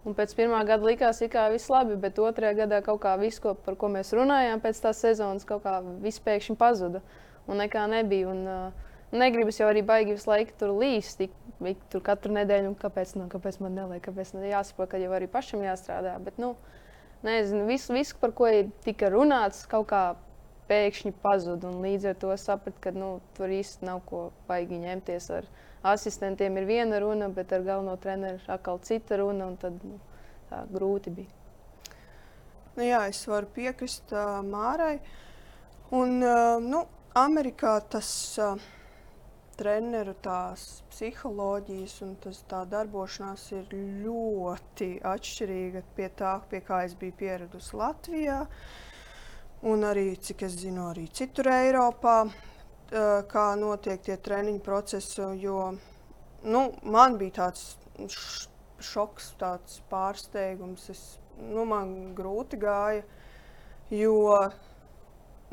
Un 0.00 0.14
pēc 0.16 0.32
pirmā 0.32 0.62
gada 0.64 0.86
likās, 0.86 1.20
ka 1.28 1.50
viss 1.52 1.68
labi, 1.68 1.98
bet 2.00 2.18
otrajā 2.18 2.54
gadā 2.62 2.78
kaut 2.84 3.02
kā 3.02 3.18
viss, 3.20 3.40
ko, 3.42 3.52
par 3.52 3.76
ko 3.76 3.90
mēs 3.92 4.14
runājām 4.16 4.62
pēc 4.62 4.80
tās 4.80 5.02
sezonas, 5.04 5.44
kaut 5.44 5.66
kā 5.66 5.74
viss 6.00 6.22
pēkšņi 6.24 6.56
pazuda 6.56 7.02
un 7.46 7.60
nekā 7.60 7.84
nebija. 7.92 8.30
Un, 8.32 8.46
uh, 8.48 8.86
Negribas 9.10 9.56
jau 9.58 9.66
arī 9.66 9.80
baigi 9.82 10.14
visu 10.14 10.30
laiku 10.30 10.54
tur 10.58 10.70
līst, 10.78 11.18
tik, 11.18 11.32
tur 11.90 12.02
katru 12.06 12.30
nedēļu, 12.36 12.76
kāpēc, 12.78 13.16
nu, 13.18 13.26
kāpēc 13.32 13.58
man 13.58 13.74
neliek, 13.74 14.04
kāpēc 14.04 14.36
man 14.36 14.46
jāsaprot, 14.46 14.92
ka 14.92 15.00
jau 15.02 15.10
arī 15.16 15.26
pašam 15.30 15.64
jāstrādā. 15.66 16.12
Bet, 16.22 16.38
nu, 16.38 16.52
nezinu, 17.26 17.64
visu, 17.66 17.90
visu, 17.96 18.14
par 18.22 18.30
ko 18.38 18.52
tika 18.86 19.10
runāts, 19.10 19.64
kaut 19.70 19.88
kā 19.90 20.04
pēkšņi 20.70 21.12
pazuda. 21.24 21.74
Līdz 21.82 22.12
ar 22.12 22.22
to 22.22 22.30
sapratu, 22.38 22.78
ka 22.86 22.94
nu, 22.94 23.10
tur 23.34 23.50
īsti 23.50 23.90
nav 23.90 24.04
ko 24.06 24.28
baigi 24.46 24.78
ņemties. 24.78 25.28
Ar 25.40 25.50
asistentiem 25.90 26.62
ir 26.62 26.70
viena 26.70 27.02
runa, 27.02 27.32
bet 27.34 27.50
ar 27.56 27.66
galveno 27.66 27.98
treneru 27.98 28.38
atkal 28.46 28.78
cita 28.86 29.18
runa. 29.18 29.50
Tad 29.58 29.82
nu, 29.82 29.98
tā 30.52 30.62
grūti 30.70 31.18
bija. 31.18 31.38
Nu, 32.76 32.86
jā, 32.86 33.02
es 33.10 33.26
varu 33.26 33.50
piekrist 33.58 34.14
uh, 34.14 34.38
Mārai. 34.46 35.00
Un, 35.90 36.20
uh, 36.22 36.60
nu, 36.62 36.86
Amerikā 37.18 37.80
tas. 37.90 38.12
Uh, 38.38 38.76
treneru 39.60 40.14
tās 40.24 40.82
psiholoģijas 40.88 41.96
un 42.06 42.14
tas, 42.24 42.40
tā 42.48 42.62
darbošanās 42.70 43.44
ir 43.58 43.74
ļoti 44.04 44.94
atšķirīga 45.04 45.82
no 45.84 46.08
tā, 46.16 46.32
pie 46.48 46.60
kā 46.64 46.84
es 46.86 46.96
biju 46.96 47.18
pieradusi 47.20 47.76
Latvijā. 47.76 48.40
Un 49.70 49.84
arī, 49.84 50.14
cik 50.16 50.46
es 50.48 50.56
zinu, 50.62 50.86
arī 50.88 51.04
citur 51.12 51.50
Eiropā, 51.52 52.22
kā 53.28 53.46
notiek 53.60 54.00
tie 54.02 54.16
treniņu 54.16 54.62
procesi. 54.64 55.20
Jo 55.42 55.74
nu, 56.42 56.62
man 56.82 57.18
bija 57.20 57.42
tāds 57.42 57.76
šoks, 58.80 59.34
tāds 59.40 59.82
pārsteigums. 59.90 60.88
Es, 60.92 61.04
nu, 61.40 61.66
man 61.68 62.14
grūti 62.16 62.56
gāja, 62.60 63.04
jo 63.92 64.16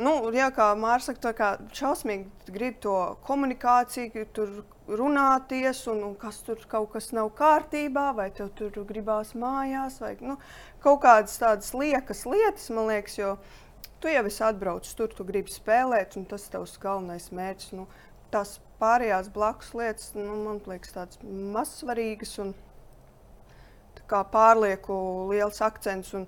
nu, 0.02 0.16
jā, 0.36 0.48
kā 0.56 0.72
Mārcis 0.78 1.12
saka, 1.12 1.22
tā 1.28 1.34
kā 1.38 1.52
šausmīgi 1.78 2.54
grib 2.54 2.80
to 2.84 2.96
komunikāciju, 3.28 4.26
tur 4.36 4.60
runāties, 4.88 5.84
un, 5.92 6.04
un 6.08 6.16
kas 6.20 6.40
tur 6.48 6.62
kaut 6.72 6.92
kas 6.94 7.12
nav 7.16 7.32
kārtībā, 7.38 8.10
vai 8.16 8.30
tev 8.36 8.52
tur 8.58 8.72
gribās 8.88 9.34
mājās, 9.36 10.00
vai 10.04 10.16
nu, 10.24 10.38
kaut 10.84 11.02
kādas 11.04 11.36
tādas 11.42 11.74
liekas 11.76 12.26
lietas, 12.30 12.70
man 12.76 12.92
liekas, 12.92 13.18
jo 13.20 13.36
tu 14.02 14.12
jau 14.12 14.24
esi 14.30 14.44
atbraucis 14.46 14.96
tur, 14.98 15.12
tu 15.14 15.26
gribi 15.28 15.52
spēlēt, 15.52 16.16
un 16.20 16.28
tas 16.30 16.46
ir 16.46 16.56
tavs 16.56 16.78
galvenais 16.82 17.32
mērķis. 17.36 17.74
Nu, 17.78 17.88
tās 18.32 18.58
pārējās 18.82 19.32
blakus 19.34 19.74
lietas, 19.78 20.14
nu, 20.18 20.38
man 20.46 20.62
liekas, 20.70 20.94
tādas 20.96 21.22
mazsvarīgas 21.26 22.38
un 22.44 22.54
kā 24.10 24.24
pārlieku 24.32 24.98
liels 25.32 25.62
akcents. 25.66 26.14
Un, 26.18 26.28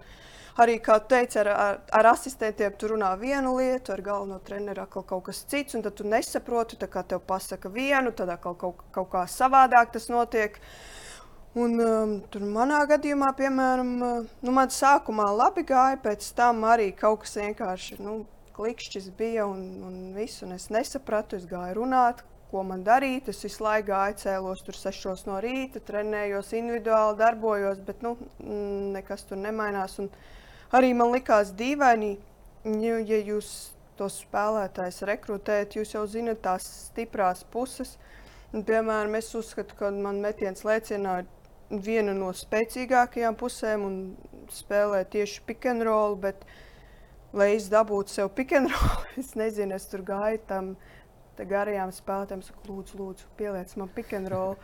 arī, 0.60 0.78
kā 0.84 1.00
teicu, 1.00 1.39
ar, 1.44 1.50
ar, 1.54 1.80
ar 2.00 2.12
asistentiem 2.12 2.76
tu 2.80 2.92
runā 2.92 3.12
vienu 3.20 3.56
lietu, 3.58 3.94
ar 3.96 4.04
galveno 4.06 4.39
treneru 4.46 4.84
atkal 4.84 5.06
kaut 5.08 5.28
kas 5.30 5.44
cits, 5.50 5.78
un 5.78 5.86
tad 5.86 5.96
tu 5.98 6.08
nesaproti, 6.08 6.80
tā 6.80 6.89
kā 6.92 7.04
tev 7.08 7.24
pasaka 7.28 7.72
vienu, 7.72 8.12
tad 8.15 8.32
atkal 8.36 8.58
kaut, 8.60 8.84
kaut 8.96 9.12
kā 9.13 9.26
savādāk 9.30 9.94
tas 9.96 10.10
notiek. 10.12 10.60
Un, 11.58 11.80
um, 11.82 12.12
tur 12.30 12.44
manā 12.46 12.84
gadījumā, 12.88 13.32
piemēram, 13.38 13.94
uh, 14.06 14.34
nu, 14.46 14.52
man 14.54 14.70
sākumā 14.70 15.32
labi 15.34 15.63
gāja, 15.68 15.98
pēc 16.04 16.28
tam 16.38 16.62
arī 16.70 16.92
kaut 16.94 17.24
kas 17.24 17.39
vienkārši 17.39 17.98
nu, 18.04 18.20
klikšķis 18.60 19.08
bija 19.18 19.48
un, 19.50 19.63
un 19.88 19.96
viss, 20.13 20.44
un 20.46 20.54
es 20.58 20.68
nesapratu, 20.74 21.39
es 21.39 21.48
gāju 21.50 21.80
runāt, 21.80 22.22
ko 22.50 22.64
man 22.66 22.84
darīt. 22.84 23.30
Es 23.30 23.44
visu 23.46 23.64
laiku 23.64 23.92
gāju, 23.92 24.18
cēlos 24.24 24.66
tur 24.66 24.78
6 24.78 25.28
no 25.30 25.38
rīta, 25.44 25.82
trenējos 25.86 26.52
individuāli, 26.58 27.20
darbojos, 27.22 27.80
bet 27.86 28.04
nu, 28.06 28.16
nekas 28.96 29.28
tur 29.30 29.40
nemainās. 29.42 30.00
Un, 30.02 30.10
uh, 30.10 30.38
arī 30.76 30.94
man 30.94 31.14
likās 31.14 31.54
dīvaini, 31.58 32.14
ja 32.84 33.20
jūs 33.20 33.72
tos 34.00 34.22
spēlētājus 34.24 35.02
rekrutējat, 35.10 35.76
jūs 35.80 35.96
jau 35.96 36.06
zinat 36.08 36.42
tās 36.46 36.68
stiprās 36.90 37.44
puses. 37.52 37.98
Un, 38.54 38.64
piemēram, 38.66 39.18
es 39.20 39.34
uzskatu, 39.38 39.76
ka 39.78 39.92
man 39.94 40.22
metiens 40.24 40.64
lēcienā 40.66 41.20
ir 41.22 41.82
viena 41.86 42.16
no 42.18 42.32
spēcīgākajām 42.34 43.38
pusēm 43.38 43.84
un 43.86 44.00
spēlē 44.54 45.04
tieši 45.12 45.44
pick 45.46 45.68
and 45.70 45.86
roll. 45.86 46.16
Bet, 46.18 46.48
lai 47.36 47.52
es 47.58 47.68
dabūtu 47.70 48.16
sev 48.16 48.32
pick 48.34 48.56
and 48.58 48.72
roll, 48.74 49.04
es 49.22 49.36
nezinu, 49.38 49.78
es 49.78 49.86
tur 49.92 50.06
gāju 50.08 50.42
tam 50.50 50.74
garajām 51.47 51.93
spēlētājiem, 51.95 52.43
saku, 52.47 52.65
lūdzu, 52.69 52.97
lūdzu 52.99 53.30
pieliec 53.39 53.75
man 53.80 53.91
pick 53.95 54.15
and 54.17 54.32
roll. 54.32 54.58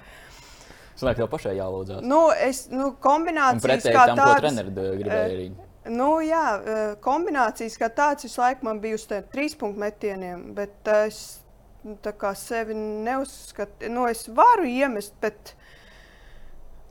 Sanāk, 0.95 1.19
tev 1.19 1.29
pašai 1.31 1.57
jālūdzas. 1.57 2.03
Nu, 2.07 2.29
es, 2.31 2.65
nu, 2.71 2.93
kombinācijas 3.03 3.87
kā 3.89 4.05
tādas. 4.13 4.37
Ko 4.37 4.43
treneris 4.43 4.75
gribēja 4.75 5.23
arī? 5.25 5.47
Nu, 5.91 6.09
jā, 6.25 6.45
eh, 6.57 6.95
kombinācijas 7.03 7.75
kā 7.77 7.91
tāds 7.93 8.25
visu 8.25 8.41
laiku 8.41 8.65
man 8.65 8.79
bija 8.81 8.97
uz 8.97 9.05
trīs 9.05 9.53
punktu 9.59 9.83
metieniem, 9.83 10.47
bet 10.57 10.87
es 10.89 11.41
sevi 12.33 12.73
neuzskatu, 12.73 13.89
nu, 13.89 14.07
es 14.09 14.25
varu 14.27 14.65
iemest, 14.65 15.13
bet 15.21 15.53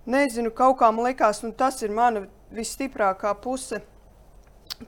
nezinu, 0.06 0.52
kaut 0.54 0.78
kā 0.78 0.92
man 0.92 1.08
liekas, 1.08 1.42
nu, 1.42 1.50
tas 1.52 1.82
ir 1.82 1.90
mana 1.90 2.26
visstiprākā 2.54 3.34
puse. 3.42 3.82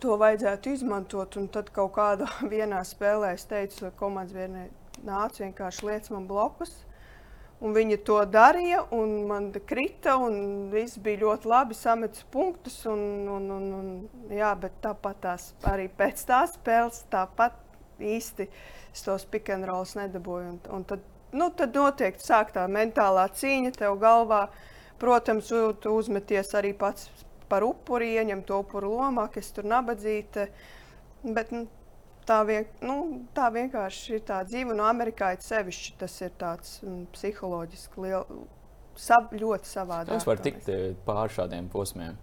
To 0.03 0.17
vajadzētu 0.19 0.73
izmantot, 0.75 1.37
un 1.37 1.49
tad 1.49 1.71
kaut 1.75 1.95
kādā 1.97 2.29
vienā 2.55 2.83
spēlē 2.85 3.35
es 3.35 3.47
teicu, 3.47 3.91
komandas 3.99 4.35
vienai 4.37 4.69
nāca 5.05 5.45
vienkārši 5.45 5.89
lietas 5.89 6.13
man 6.15 6.29
blokus. 6.31 6.75
Un 7.65 7.73
viņa 7.73 7.97
to 8.05 8.19
darīja, 8.29 8.83
un 8.93 9.13
man 9.31 9.49
krita, 9.65 10.19
un 10.21 10.67
viss 10.73 10.99
bija 11.01 11.23
ļoti 11.23 11.49
labi. 11.49 11.77
Sametis 11.77 12.27
punktus, 12.33 12.83
un, 12.85 13.01
un, 13.33 13.47
un, 13.55 13.71
un, 13.79 13.87
jā, 14.29 14.51
bet 14.61 14.77
tāpat 14.85 15.23
tās, 15.25 15.47
arī 15.65 15.87
pēc 15.89 16.21
tās 16.29 16.53
spēles 16.59 17.07
tāpat 17.13 17.57
īsti 17.97 18.49
tos 19.05 19.25
rolls 19.65 19.97
nedabūju. 19.97 20.51
Un, 20.53 20.61
un 20.77 20.85
tad, 20.85 21.01
nu, 21.33 21.49
tad 21.57 21.77
sāk 22.21 22.53
tā 22.53 22.67
mentālā 22.69 23.29
cīņa 23.33 23.73
tev 23.79 23.97
galvā. 24.05 24.49
Protams, 25.01 25.49
tu 25.81 25.91
uzmeties 25.93 26.55
arī 26.57 26.73
pats 26.77 27.09
par 27.49 27.65
upuri, 27.65 28.15
ieņem 28.17 28.45
to 28.49 28.61
upuru 28.65 28.95
lomā, 28.97 29.27
kas 29.33 29.51
tur 29.53 29.65
nabadzīte. 29.69 30.49
Bet 31.25 31.53
nu, 31.53 31.67
tā, 32.27 32.41
vien, 32.49 32.67
nu, 32.85 32.97
tā 33.37 33.49
vienkārši 33.55 34.19
ir 34.19 34.27
tā 34.27 34.43
dzīve. 34.47 34.75
No 34.77 34.87
Amerikā 34.89 35.33
ir 35.37 35.43
sevišķi 35.45 35.97
tas 36.01 36.19
ir 36.25 36.35
tāds 36.41 36.77
mm, 36.83 37.07
psiholoģiski 37.15 38.05
liel, 38.05 38.27
sab, 38.99 39.33
ļoti 39.37 39.71
savādāk. 39.71 40.15
Kas 40.17 40.29
var 40.29 40.43
tikt 40.45 40.71
eh, 40.73 40.89
pāri 41.07 41.37
šādiem 41.37 41.71
posmiem? 41.73 42.19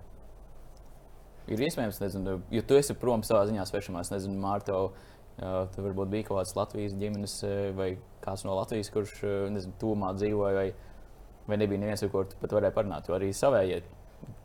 Ir 1.51 1.59
iespējams, 1.65 1.99
nezinu, 1.99 2.37
ja 2.53 2.63
tu 2.63 2.77
esi 2.79 2.95
prom 2.95 3.23
savā 3.27 3.43
ziņā 3.49 3.65
svešamās, 3.67 4.13
nezinu, 4.13 4.39
Mārto. 4.43 4.85
Uh, 5.33 5.63
tur 5.73 5.87
varbūt 5.87 6.11
bija 6.11 6.27
kaut 6.27 6.37
kāds 6.37 6.53
Latvijas 6.53 6.93
ģimenes 6.93 7.39
eh, 7.47 7.71
vai 7.73 7.87
kāds 8.21 8.45
no 8.45 8.53
Latvijas, 8.59 8.91
kurš 8.93 9.15
nezinu, 9.49 9.73
tūmā 9.81 10.11
dzīvoja, 10.19 10.53
vai, 10.59 10.67
vai 11.49 11.57
nebija 11.57 11.81
neviens, 11.81 12.05
ar 12.05 12.13
kur 12.13 12.29
tu 12.29 12.37
pat 12.39 12.53
varēji 12.53 12.75
parunāt. 12.77 13.09
Jo 13.09 13.17
arī 13.17 13.31
savējie, 13.33 13.81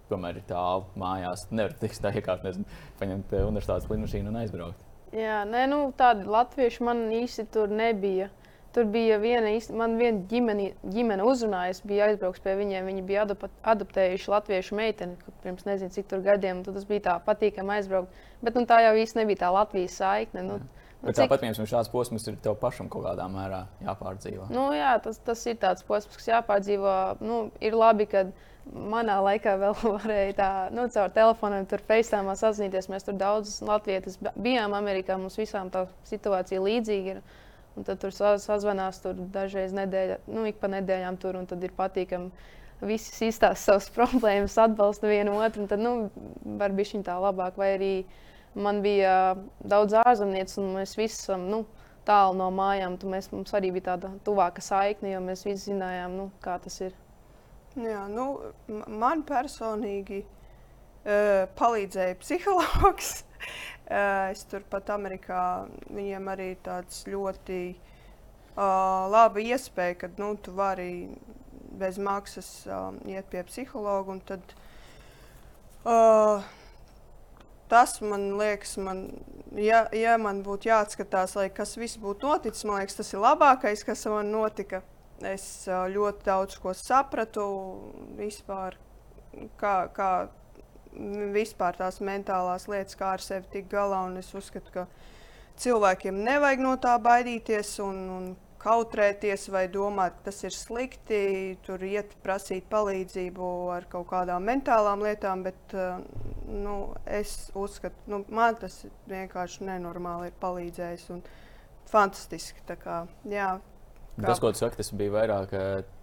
tomēr 0.09 0.41
ir 0.41 0.49
tālu 0.49 0.89
mājās, 0.99 1.45
nevar 1.53 1.77
tikt 1.79 2.01
tā 2.03 2.15
iekāpt, 2.17 2.49
nezinu, 2.49 2.81
paņemt 3.03 3.37
universitātes 3.45 3.93
lidmašīnu 3.93 4.33
un 4.33 4.41
aizbraukt. 4.41 4.88
Jā, 5.17 5.43
nē, 5.49 5.65
nu, 5.71 5.79
tādi 5.97 6.29
latvieši 6.29 6.85
man 6.85 7.07
īsti 7.23 7.49
tur 7.53 7.71
nebija. 7.73 8.29
tur 8.73 8.85
bija 8.85 9.17
viena, 9.19 9.51
man 9.75 9.97
viena 9.99 10.21
ģimene, 10.31 10.73
ģimene 10.93 11.25
uzrunāja, 11.27 11.73
es 11.73 11.81
biju 11.83 12.05
aizbraucis 12.05 12.43
pie 12.45 12.53
viņiem. 12.59 12.91
Viņi 12.91 13.05
bija 13.09 13.25
adoptējuši 13.73 14.31
latviešu 14.31 14.77
meiteni 14.79 15.17
pirms 15.43 15.65
nezinu, 15.67 15.91
cik 15.91 16.13
gadiem. 16.23 16.61
Tas 16.67 16.85
bija 16.87 17.07
tā 17.07 17.15
patīkami 17.25 17.79
aizbraukt. 17.79 18.13
Bet 18.45 18.55
nu, 18.55 18.67
tā 18.69 18.83
jau 18.85 18.93
īsti 19.01 19.23
nebija 19.23 19.47
tā 19.47 19.55
Latvijas 19.55 19.97
saikne. 19.99 20.45
Nu, 20.45 20.61
mm. 20.61 20.85
Nu, 20.99 21.13
cik... 21.13 21.29
Tāpat, 21.29 21.43
piemēram, 21.45 21.67
šāds 21.71 21.91
posms 21.93 22.25
ir 22.27 22.37
tev 22.43 22.57
pašam 22.59 22.89
kaut 22.91 23.05
kādā 23.07 23.29
mērā 23.31 23.65
jāpārdzīvo. 23.87 24.49
Nu, 24.51 24.69
jā, 24.75 24.97
tas, 25.03 25.21
tas 25.23 25.45
ir 25.47 25.59
tāds 25.63 25.85
posms, 25.87 26.19
kas 26.19 26.27
jāpārdzīvo. 26.33 26.95
Nu, 27.23 27.37
ir 27.63 27.77
labi, 27.79 28.09
ka 28.11 28.25
manā 28.73 29.19
laikā 29.25 29.57
vēl 29.63 29.77
varēja 29.83 30.37
tā, 30.39 30.51
nu, 30.75 30.87
caur 30.95 31.13
telefoniem, 31.15 31.67
tur 31.71 31.83
FaceTime 31.89 32.37
sazināties. 32.39 32.91
Mēs 32.93 33.09
tur 33.09 33.19
daudz 33.19 33.59
latviešu 33.65 34.33
bijām 34.37 34.77
Amerikā, 34.79 35.19
mums 35.21 35.39
visām 35.41 35.73
tā 35.75 35.87
situācija 36.09 36.63
līdzīga 36.65 37.17
ir. 37.17 37.25
Un 37.79 37.87
tad 37.87 38.01
tur 38.03 38.11
sazvanās 38.11 38.99
tur 39.05 39.19
dažreiz 39.35 39.75
nedēļā, 39.77 40.23
nu, 40.35 40.49
ik 40.51 40.57
pa 40.59 40.71
nedēļām 40.73 41.19
tur, 41.23 41.37
un 41.39 41.47
tad 41.47 41.63
ir 41.63 41.75
patīkami. 41.77 42.55
Visi 42.79 43.27
izstāsta 43.27 43.59
savas 43.59 43.91
problēmas, 43.97 44.59
atbalsta 44.59 45.11
vienu 45.11 45.39
otru, 45.39 45.65
un 45.65 45.71
tad, 45.71 45.83
nu, 45.83 45.93
var 46.59 46.75
būt 46.75 46.97
viņa 46.97 47.07
tā 47.07 47.19
labāk. 47.23 47.59
Vai 47.59 47.75
arī 47.77 47.93
Man 48.59 48.81
bija 48.83 49.37
daudz 49.61 49.95
ārzemnieku, 50.01 50.57
un 50.63 50.73
mēs 50.79 50.97
visi 50.99 51.21
esam 51.21 51.45
nu, 51.51 51.63
tālu 52.09 52.35
no 52.39 52.49
mājām. 52.55 52.97
Mēs, 53.13 53.31
mums 53.31 53.53
arī 53.55 53.71
bija 53.77 53.93
tāda 53.93 54.11
tuvāka 54.27 54.65
saikne, 54.65 55.13
jo 55.13 55.21
mēs 55.23 55.45
visi 55.47 55.71
zinājām, 55.71 56.17
nu, 56.19 56.31
kā 56.43 56.57
tas 56.65 56.81
ir. 56.83 56.97
Jā, 57.77 58.07
nu, 58.09 58.25
man 58.89 59.21
personīgi 59.29 60.23
uh, 60.25 61.45
palīdzēja 61.59 62.17
psihologs. 62.23 63.11
uh, 63.93 64.31
es 64.33 64.47
turpat 64.49 64.89
Amerikā 64.95 65.43
viņiem 65.91 66.31
arī 66.33 66.49
tāds 66.65 67.05
ļoti 67.09 67.61
uh, 67.75 69.05
laba 69.13 69.45
iespēja, 69.45 69.99
ka 70.03 70.11
nu, 70.17 70.33
tu 70.41 70.57
vari 70.57 71.09
bez 71.79 72.01
maksas 72.03 72.49
uh, 72.67 72.91
iet 73.07 73.29
pie 73.31 73.45
psihologa. 73.47 74.19
Tad, 74.33 74.57
uh, 75.85 76.49
tas 77.69 77.99
man 78.01 78.31
liekas, 78.41 78.79
man, 78.83 79.11
ja, 79.55 79.85
ja 79.95 80.17
man 80.19 80.43
būtu 80.47 80.73
jāatskatās, 80.73 81.37
lai 81.39 81.51
kas 81.53 81.77
viss 81.79 82.01
būtu 82.01 82.33
noticis, 82.33 82.67
man 82.67 82.81
liekas, 82.81 82.99
tas 82.99 83.13
ir 83.13 83.23
labākais, 83.23 83.85
kas 83.87 84.09
man 84.11 84.33
notika. 84.35 84.83
Es 85.27 85.67
ļoti 85.67 86.27
daudz 86.29 86.59
ko 86.63 86.75
sapratu 86.79 87.45
vispār, 88.19 88.77
kā, 89.59 89.89
kā 89.95 90.11
vispār 91.35 91.79
tās 91.79 91.99
mentālās 92.01 92.69
lietas, 92.71 92.99
kā 92.99 93.15
ar 93.17 93.25
sevi 93.25 93.51
tikt 93.53 93.73
galā. 93.73 94.05
Es 94.21 94.31
uzskatu, 94.35 94.71
ka 94.75 94.87
cilvēkiem 95.59 96.23
nevajag 96.23 96.63
no 96.63 96.77
tā 96.79 96.95
baidīties. 97.03 97.79
Un, 97.83 98.05
un 98.15 98.29
kautrēties 98.59 99.49
vai 99.55 99.67
domāt, 99.71 100.17
tas 100.27 100.41
ir 100.43 100.55
slikti, 100.55 101.57
tur 101.67 101.83
iet 101.87 102.15
prasīt 102.25 102.67
palīdzību 102.71 103.51
ar 103.75 103.87
kaut 103.91 104.09
kādām 104.11 104.49
mentālām 104.49 105.05
lietām, 105.07 105.45
bet 105.47 105.75
nu, 106.49 106.77
es 107.07 107.53
uzskatu, 107.55 107.95
ka 108.05 108.13
nu, 108.13 108.23
man 108.35 108.59
tas 108.59 108.81
vienkārši 109.11 109.69
nenormāli 109.69 110.33
ir 110.33 110.39
palīdzējis 110.43 111.09
un 111.15 111.23
fantastiski. 111.89 112.65
Kā, 112.83 113.05
jā, 113.31 113.53
kā... 114.19 114.27
Tas, 114.27 114.43
ko 114.43 114.53
tu 114.53 114.61
saki, 114.61 114.81
tas 114.81 114.93
bija 114.99 115.15
vairāk. 115.15 115.55
Uh, 115.55 115.97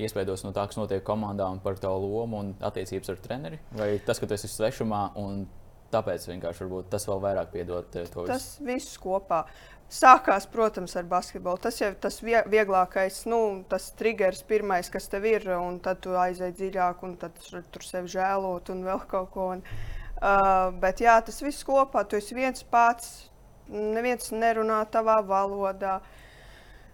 iespējams, 0.00 0.46
no 0.46 0.52
tā, 0.56 0.64
kas 0.68 0.78
notiek 0.78 1.04
komandā 1.04 1.48
un 1.52 1.60
par 1.60 1.76
tavu 1.80 2.08
lomu 2.08 2.40
un 2.40 2.52
attiecības 2.64 3.12
ar 3.12 3.20
treneri, 3.20 3.60
vai 3.76 3.90
tas, 4.04 4.20
ka 4.20 4.28
tu 4.28 4.36
esi 4.36 4.48
svešumā 4.48 5.10
un 5.20 5.44
tāpēc 5.92 6.24
vienkārši 6.30 6.68
tas 6.90 7.06
vēl 7.08 7.20
vairāk 7.22 7.50
piedod 7.52 7.88
to 7.92 8.02
visu? 8.02 8.28
Tas 8.30 8.46
viss 8.64 8.96
kopā. 9.00 9.44
Sākās, 9.92 10.48
protams, 10.50 10.96
ar 10.98 11.04
basketbolu. 11.06 11.60
Tas 11.62 11.76
jau 11.78 11.92
ir 11.92 11.98
tas 12.02 12.16
vieglākais, 12.24 13.20
nu, 13.30 13.38
tas 13.70 13.92
triggers, 13.94 14.40
pirmais, 14.48 14.88
kas 14.90 15.06
tev 15.12 15.28
ir, 15.30 15.46
un 15.54 15.78
tad 15.84 16.00
tu 16.02 16.16
aizej 16.18 16.56
dziļāk, 16.56 17.04
un 17.06 17.14
tad 17.20 17.38
tur 17.44 17.86
sevi 17.86 18.10
žēlot 18.16 18.72
un 18.74 18.82
vēl 18.88 19.04
kaut 19.06 19.30
ko. 19.36 19.52
Un, 19.54 19.62
uh, 19.62 20.74
bet 20.82 21.04
jā, 21.04 21.20
tas 21.28 21.38
viss 21.44 21.66
kopā, 21.66 22.02
tu 22.08 22.18
esi 22.18 22.34
viens 22.34 22.66
pats, 22.66 23.28
neviens 23.70 24.32
nerunā 24.34 24.80
tavā 24.90 25.20
valodā. 25.28 26.00
Uh, 26.00 26.25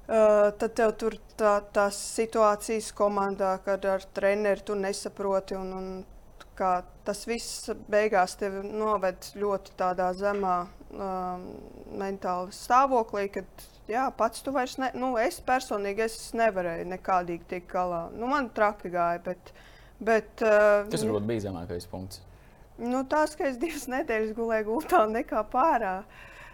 tad 0.07 0.73
tev 0.79 0.95
tur 0.99 1.17
tā, 1.39 1.59
tās 1.75 1.99
situācijas 2.17 2.91
komandā, 2.97 3.57
kad 3.65 3.85
ar 3.89 4.05
treneru 4.15 4.67
tu 4.67 4.79
nesaproti. 4.79 5.59
Un, 5.59 5.73
un, 5.77 5.93
tas 7.07 7.25
viss 7.27 7.71
beigās 7.91 8.37
tevi 8.39 8.63
noved 8.69 9.33
ļoti 9.39 9.75
tādā 9.79 10.11
zemā 10.15 10.57
um, 10.93 11.47
mentāli 11.99 12.55
stāvoklī, 12.55 13.29
kad 13.35 13.65
jā, 13.91 14.07
pats 14.17 14.45
tu 14.45 14.55
vairs 14.55 14.77
ne, 14.81 14.93
nu, 14.99 15.15
es 15.21 15.41
personīgi 15.45 16.07
es 16.07 16.19
nevarēju 16.39 16.89
nekādīgi 16.93 17.49
tikt 17.55 17.71
galā. 17.73 18.05
Nu, 18.15 18.29
man 18.31 18.51
traki 18.55 18.93
gāja, 18.93 19.23
bet. 19.25 19.55
bet 19.99 20.45
uh, 20.45 20.85
Tas 20.93 21.07
varbūt 21.07 21.31
bija 21.31 21.49
zemākais 21.49 21.89
punkts. 21.91 22.23
Nu, 22.83 23.03
tās, 23.09 23.37
ka 23.39 23.47
es 23.51 23.59
divas 23.61 23.89
nedēļas 23.91 24.37
gulēju 24.37 24.69
gultā 24.71 25.05
nekā 25.11 25.43
pārā. 25.53 26.03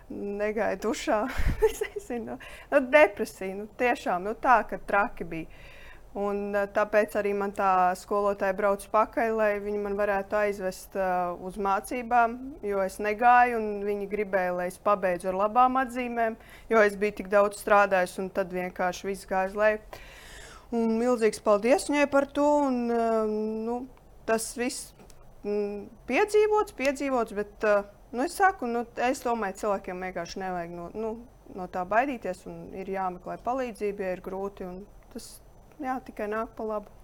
Negāju 0.09 0.81
dušā. 0.89 1.19
es 1.69 1.83
nezinu, 1.85 2.39
nu, 2.73 2.81
depresija. 2.93 3.57
Nu, 3.59 3.67
tiešām 3.81 4.25
nu, 4.25 4.37
tā, 4.41 4.63
ka 4.69 4.81
traki 4.89 5.27
bija. 5.29 5.65
Un, 6.17 6.55
eh, 6.57 6.65
tāpēc 6.73 7.13
arī 7.21 7.35
man 7.37 7.53
tā 7.55 7.93
skolotāja 8.01 8.57
brauc 8.57 8.85
pakaļ, 8.91 9.35
lai 9.37 9.51
viņi 9.63 9.81
man 9.85 9.97
varētu 9.99 10.39
aizvest 10.41 10.97
uh, 10.97 11.37
uz 11.45 11.59
mācībām, 11.61 12.39
jo 12.65 12.81
es 12.81 12.97
negāju, 13.05 13.59
un 13.61 13.85
viņi 13.85 14.09
gribēja, 14.11 14.55
lai 14.57 14.71
es 14.73 14.81
pabeidzu 14.83 15.29
ar 15.31 15.37
labām 15.45 15.77
atzīmēm, 15.83 16.39
jo 16.73 16.81
es 16.83 16.97
biju 16.99 17.19
tik 17.21 17.29
daudz 17.31 17.61
strādājis, 17.61 18.17
un 18.23 18.33
tad 18.35 18.55
vienkārši 18.57 19.11
viss 19.11 19.29
gāja 19.29 19.53
uz 19.53 19.59
leju. 19.61 19.83
Un 20.79 20.97
milzīgs 21.01 21.45
paldies 21.45 21.87
viņai 21.89 22.09
par 22.13 22.27
to. 22.33 22.49
Un, 22.67 22.81
uh, 22.89 23.37
nu, 23.69 23.79
tas 24.29 24.51
viss 24.57 24.91
mm, 25.45 25.87
piedzīvots, 26.09 26.75
piedzīvots, 26.81 27.37
bet 27.37 27.69
uh, 27.69 27.85
nu, 28.13 28.23
es 28.25 28.37
saku, 28.39 28.69
nu, 28.71 28.85
es 29.09 29.23
domāju, 29.25 29.59
cilvēkiem 29.63 30.07
vienkārši 30.09 30.43
nevajag 30.45 30.77
no, 30.77 30.87
nu, 30.95 31.15
no 31.57 31.67
tā 31.73 31.85
baidīties, 31.89 32.45
un 32.51 32.63
ir 32.77 32.91
jāmeklē 32.93 33.39
palīdzība, 33.45 34.07
ja 34.07 34.17
ir 34.17 34.23
grūti. 34.25 34.69
Tas, 35.15 35.29
jā, 35.83 35.99
tikai 36.07 36.31
nāk 36.33 36.55
pa 36.57 36.67
labu. 36.69 36.95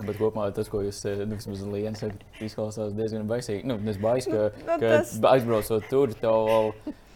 Bet 0.00 0.16
kopumā 0.16 0.46
tas, 0.56 0.70
ko 0.72 0.80
jūs 0.80 1.02
eh, 1.10 1.20
nu, 1.28 1.36
sakat, 1.36 2.22
izklausās 2.40 2.94
diezgan 2.96 3.28
baisīgi. 3.28 3.66
Nu, 3.68 3.76
es 3.90 3.98
baisu, 4.00 4.32
ka, 4.32 4.46
nu, 4.62 4.68
ka 4.70 4.78
tas... 4.80 5.12
aizbraucot 5.34 5.84
tur, 5.90 6.14
tev 6.16 6.48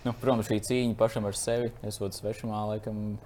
nu, 0.05 0.13
protams, 0.21 0.51
šī 0.51 0.61
cīņa 0.69 0.99
pašam 0.99 1.25
ar 1.29 1.39
sevi, 1.39 1.73
esot 1.89 2.19
svešumā, 2.19 2.67
laikam. 2.75 3.17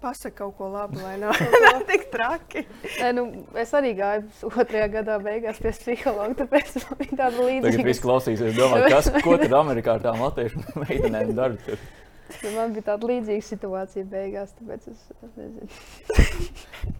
Pasaka 0.00 0.32
kaut 0.38 0.54
ko 0.56 0.70
labu, 0.72 1.00
lai 1.04 1.16
nav, 1.20 1.36
nav 1.66 1.82
tik 1.88 2.06
traki. 2.12 2.64
Nē, 3.02 3.10
nu, 3.18 3.24
es 3.60 3.72
arī 3.76 3.92
gāju 3.98 4.50
otrajā 4.50 4.86
gadā 4.94 5.18
beigās 5.20 5.60
pie 5.60 5.74
psihologa, 5.76 6.38
tāpēc 6.40 6.78
man 6.86 7.00
bija 7.02 7.18
tāda 7.18 7.36
līdzīga. 7.36 7.66
Tagad 7.68 7.90
viss 7.90 8.04
klausīsies, 8.04 8.56
domā, 8.56 8.84
kas, 8.88 9.10
ko 9.24 9.36
tad 9.40 9.56
Amerikā 9.62 9.98
ar 9.98 10.06
tām 10.06 10.24
latviešu 10.24 10.64
meitenēm 10.86 11.34
dara 11.36 11.60
tur? 11.66 11.84
Nu, 12.30 12.54
man 12.54 12.72
bija 12.76 12.92
tāda 12.92 13.10
līdzīga 13.10 13.44
situācija 13.44 14.08
beigās, 14.08 14.56
tāpēc 14.56 14.88
es, 14.94 15.06
es 15.20 15.36
nezinu. 15.36 16.96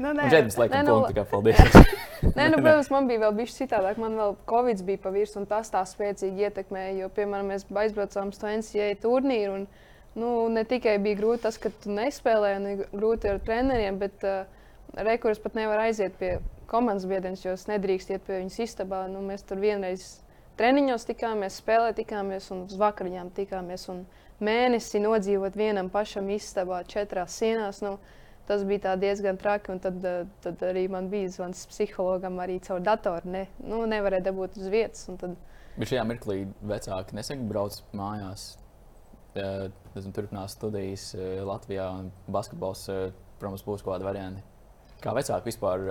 Nu, 0.00 0.12
nē, 0.16 0.28
Džēdams, 0.30 0.56
laikam, 0.58 0.76
nē, 0.76 0.84
nu, 0.86 0.94
punktu, 0.96 1.16
kā 1.16 1.24
paldies. 1.28 1.58
nē, 2.36 2.46
nu, 2.52 2.60
protams, 2.60 2.88
man 2.92 3.08
bija 3.08 3.24
vēl 3.26 3.36
bijis 3.36 3.56
citādāk. 3.58 4.00
Man 4.00 4.16
vēl 4.18 4.34
Covid 4.48 4.82
bija 4.86 5.00
pa 5.02 5.12
virsmu, 5.14 5.42
un 5.44 5.48
tas 5.50 5.72
tā 5.72 5.82
spēcīgi 5.88 6.46
ietekmēja. 6.48 6.96
Jo, 7.02 7.10
piemēram, 7.16 7.52
mēs 7.52 7.66
aizbraucām 7.68 8.32
uz 8.32 8.40
to 8.40 8.50
NCAA 8.50 8.96
turnīru. 9.02 9.60
Un, 9.60 9.66
nu, 10.14 10.48
ne 10.48 10.64
tikai 10.64 10.96
bija 11.02 11.20
grūti 11.20 11.44
tas, 11.46 11.58
ka 11.60 11.72
tu 11.82 11.92
nespēlēji, 11.94 12.58
un 12.60 12.82
grūti 12.94 13.30
ar 13.30 13.42
treneriem, 13.44 14.00
bet 14.00 14.24
uh, 14.26 14.48
rekurors 14.96 15.42
pat 15.42 15.58
nevar 15.58 15.84
aiziet 15.86 16.16
pie 16.18 16.38
komandas 16.70 17.06
biedriem, 17.10 17.36
jo 17.38 17.54
es 17.56 17.66
nedrīkst 17.70 18.14
iet 18.14 18.24
pie 18.26 18.40
viņas 18.40 18.58
istabā. 18.66 19.04
Nu, 19.10 19.22
mēs 19.26 19.44
tur 19.46 19.60
vienreiz 19.62 20.20
treniņos 20.60 21.06
tikāmies, 21.08 21.58
spēlē 21.62 21.92
tikāmies 21.98 22.50
un 22.54 22.64
uz 22.68 22.78
vakariņām 22.78 23.32
tikāmies. 23.36 23.88
Un 23.92 24.04
mēnesi 24.44 25.02
nodzīvot 25.02 25.58
vienam 25.58 25.90
pašam 25.92 26.30
istabā, 26.34 26.82
četrās 26.88 27.38
sienās. 27.40 27.82
Nu, 27.84 27.96
tas 28.48 28.64
bija 28.66 28.96
diezgan 29.00 29.38
traki. 29.40 29.78
Tad, 29.82 30.04
eh, 30.04 30.24
tad 30.44 30.62
arī 30.66 30.86
man 30.90 31.10
bija 31.10 31.30
zvans 31.36 31.66
psihologam 31.70 32.38
arī 32.42 32.60
caur 32.66 32.80
datoru. 32.80 33.30
Ne, 33.30 33.46
nu, 33.64 33.84
nevarēja 33.90 34.30
dabūt 34.30 34.58
uz 34.60 34.70
vietas. 34.72 35.06
Tad... 35.20 35.36
Bet 35.76 35.90
šajā 35.90 36.06
mirklī 36.06 36.42
vecāki 36.66 37.18
nesaka, 37.18 37.46
brauc 37.50 37.82
mājās. 37.96 38.52
Esmu 39.38 40.12
turpinājis 40.16 40.56
studijas 40.56 41.06
eh, 41.14 41.38
Latvijā, 41.46 41.86
un 42.00 42.10
basketbols, 42.32 42.84
eh, 42.90 43.08
protams, 43.40 43.64
būs 43.66 43.84
kaut 43.84 43.94
kāda 43.94 44.08
varianta. 44.08 44.42
Kā 45.00 45.14
vecāki 45.16 45.48
vispār 45.48 45.86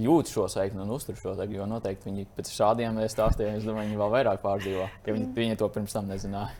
jūt 0.00 0.30
šo 0.32 0.46
saikni 0.48 0.80
un 0.80 0.92
uztur 0.94 1.16
šo 1.18 1.34
saikni, 1.36 1.58
jo 1.58 1.66
noteikti 1.68 2.08
viņi 2.08 2.26
pēc 2.36 2.52
šādiem 2.52 3.00
stāstiem, 3.12 3.58
es 3.58 3.66
domāju, 3.68 3.90
viņi 3.90 4.00
vēl 4.00 4.14
vairāk 4.14 4.40
pārdzīvo, 4.44 4.86
ja 4.86 5.16
viņi, 5.16 5.28
viņi 5.36 5.58
to 5.60 5.68
pirms 5.74 5.96
tam 5.96 6.08
nezināja. 6.08 6.54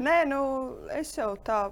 Nē, 0.00 0.16
nu, 0.30 0.40
es 0.96 1.12
jau 1.18 1.34
tā 1.44 1.66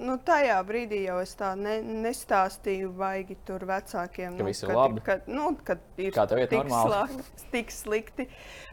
Nu, 0.00 0.14
tajā 0.24 0.56
brīdī 0.64 1.02
jau 1.04 1.18
es 1.20 1.34
tā 1.36 1.50
ne, 1.58 1.74
nestāstīju, 1.84 2.88
baigi 2.96 3.36
tur 3.44 3.66
vecākiem. 3.68 4.38
Ka 4.38 4.40
nu, 4.40 4.46
viss 4.48 4.64
ir 4.64 4.72
labi. 4.72 5.02
Kad, 5.04 5.26
nu, 5.28 5.50
kad 5.66 5.82
ir 6.00 6.14
Kā 6.16 6.24
tev 6.30 6.40
ir 6.40 6.48
tik, 6.48 6.70
slāk, 6.72 7.12
tik 7.52 7.74
slikti. 7.74 8.26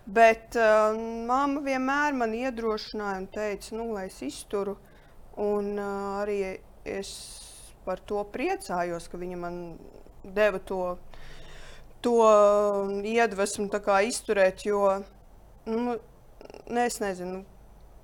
Bet 0.07 0.55
uh, 0.55 0.95
mamma 1.27 1.63
vienmēr 1.65 2.15
man 2.15 2.35
iedrošināja 2.37 3.19
un 3.23 3.27
teica, 3.33 3.73
nu, 3.75 3.89
lai 3.97 4.05
es 4.07 4.21
izturu. 4.23 4.77
Un 5.43 5.73
uh, 5.75 6.21
arī 6.21 6.39
es 6.87 7.11
par 7.87 7.99
to 8.07 8.23
priecājos, 8.31 9.09
ka 9.11 9.19
viņa 9.19 9.41
man 9.41 9.59
deva 10.23 10.59
to, 10.63 10.81
to 12.03 12.17
iedvesmu 13.03 13.67
izturēt, 14.07 14.63
jo 14.67 14.81
nu, 15.67 15.99
ne, 16.67 16.87
es 16.87 16.99
nezinu. 17.03 17.43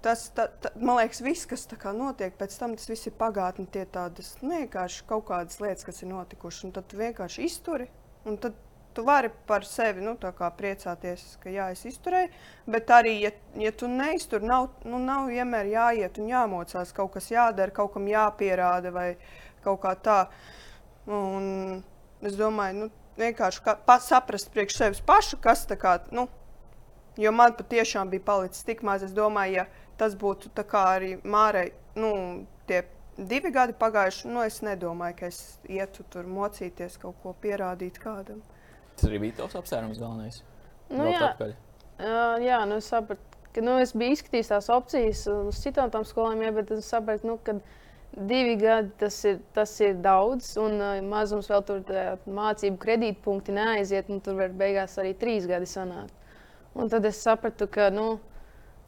Tas, 0.03 0.25
ta, 0.35 0.49
ta, 0.59 0.73
man 0.75 0.97
liekas, 0.99 1.21
viss, 1.23 1.47
kas 1.47 1.63
notiek 1.95 2.35
pēc 2.35 2.57
tam, 2.59 2.75
tas 2.75 2.89
viss 2.91 3.07
ir 3.07 3.15
pagātne. 3.15 3.63
Tie 3.71 3.85
tādas 3.87 4.33
vienkārši 4.41 5.05
kaut 5.07 5.29
kādas 5.29 5.61
lietas, 5.63 5.85
kas 5.87 6.03
ir 6.03 6.11
notikušas, 6.11 6.65
un 6.67 6.73
tad 6.75 6.89
tu 6.91 6.99
vienkārši 6.99 7.45
izturi. 7.47 7.87
Un 8.27 8.35
tad 8.37 8.57
tu 8.93 9.03
vari 9.03 9.29
par 9.47 9.63
sevi 9.65 10.03
nu, 10.03 10.17
priecāties, 10.17 11.23
ka 11.41 11.49
jā, 11.49 11.69
es 11.73 11.85
izturēju, 11.87 12.29
bet 12.69 12.91
arī, 12.93 13.15
ja, 13.23 13.31
ja 13.57 13.71
tu 13.71 13.87
neiztur, 13.87 14.43
nav, 14.43 14.69
nu, 14.85 14.99
nav 14.99 15.31
vienmēr 15.31 15.71
jāiet 15.71 16.19
un 16.21 16.29
jāmocās, 16.29 16.93
kaut 16.93 17.15
kas 17.15 17.31
jādara, 17.31 17.73
kaut 17.73 17.95
kam 17.95 18.05
jāpierāda 18.07 18.91
vai 18.93 19.07
kaut 19.63 19.81
kā 19.81 19.95
tā. 19.95 20.19
Un 21.07 21.81
es 22.21 22.37
domāju, 22.39 22.83
nu, 22.83 22.91
vienkārši 23.17 23.65
kā, 23.65 23.79
saprast 24.03 24.53
priekš 24.53 24.77
sevis 24.77 25.03
pašu, 25.03 25.41
kas 25.41 25.65
tā 25.69 25.79
kā. 25.79 25.97
Nu, 26.11 26.27
Jo 27.17 27.29
man 27.31 27.53
patiešām 27.53 28.09
bija 28.09 28.23
palicis 28.25 28.65
tik 28.65 28.79
maz. 28.81 29.03
Es 29.05 29.11
domāju, 29.13 29.59
ja 29.59 29.65
tas 29.97 30.15
būtu 30.19 30.51
arī 30.79 31.17
Mārai, 31.23 31.71
nu, 31.95 32.45
tie 32.67 32.83
divi 33.17 33.51
gadi 33.51 33.75
pagājuši, 33.77 34.29
nu, 34.31 34.41
es 34.43 34.61
nedomāju, 34.65 35.17
ka 35.19 35.29
es 35.29 35.59
ietu 35.69 36.05
tur 36.09 36.25
mocīties, 36.25 36.97
kaut 37.01 37.15
ko 37.23 37.35
pierādīt 37.41 37.99
kādam. 38.01 38.41
Tas 38.95 39.09
arī 39.09 39.19
bija 39.27 39.41
tavs 39.41 39.55
apsvērums 39.59 40.01
galvenais. 40.01 40.41
Nu, 40.93 41.05
jā, 41.09 41.29
uh, 41.41 42.41
jā 42.43 42.59
nu, 42.69 42.79
es 42.81 42.89
sapratu, 42.89 43.21
ka 43.53 43.61
nu, 43.61 43.77
es 43.81 43.93
biju 43.97 44.17
izskatījis 44.17 44.51
tās 44.51 44.69
opcijas 44.73 45.23
uz 45.33 45.61
citām 45.63 45.93
tām 45.93 46.05
skolām, 46.05 46.41
jā, 46.43 46.51
bet 46.53 46.73
es 46.75 46.89
sapratu, 46.89 47.29
nu, 47.29 47.37
ka 47.41 47.57
divi 48.29 48.57
gadi 48.61 48.91
tas 49.01 49.17
ir, 49.25 49.39
tas 49.55 49.73
ir 49.81 49.95
daudz, 50.01 50.53
un 50.61 50.77
uh, 50.81 50.97
mazums 51.05 51.49
vēl 51.49 51.65
tur 51.69 51.95
mācību 52.29 52.81
kredītpunkti 52.81 53.55
neaiziet, 53.55 54.11
un 54.13 54.21
tur 54.25 54.37
var 54.41 54.53
beigās 54.57 54.99
arī 55.01 55.15
trīs 55.17 55.49
gadi 55.49 55.69
sanākt. 55.69 56.13
Un 56.73 56.89
tad 56.89 57.05
es 57.05 57.21
sapratu, 57.21 57.67
ka 57.69 57.91
nu, 57.93 58.15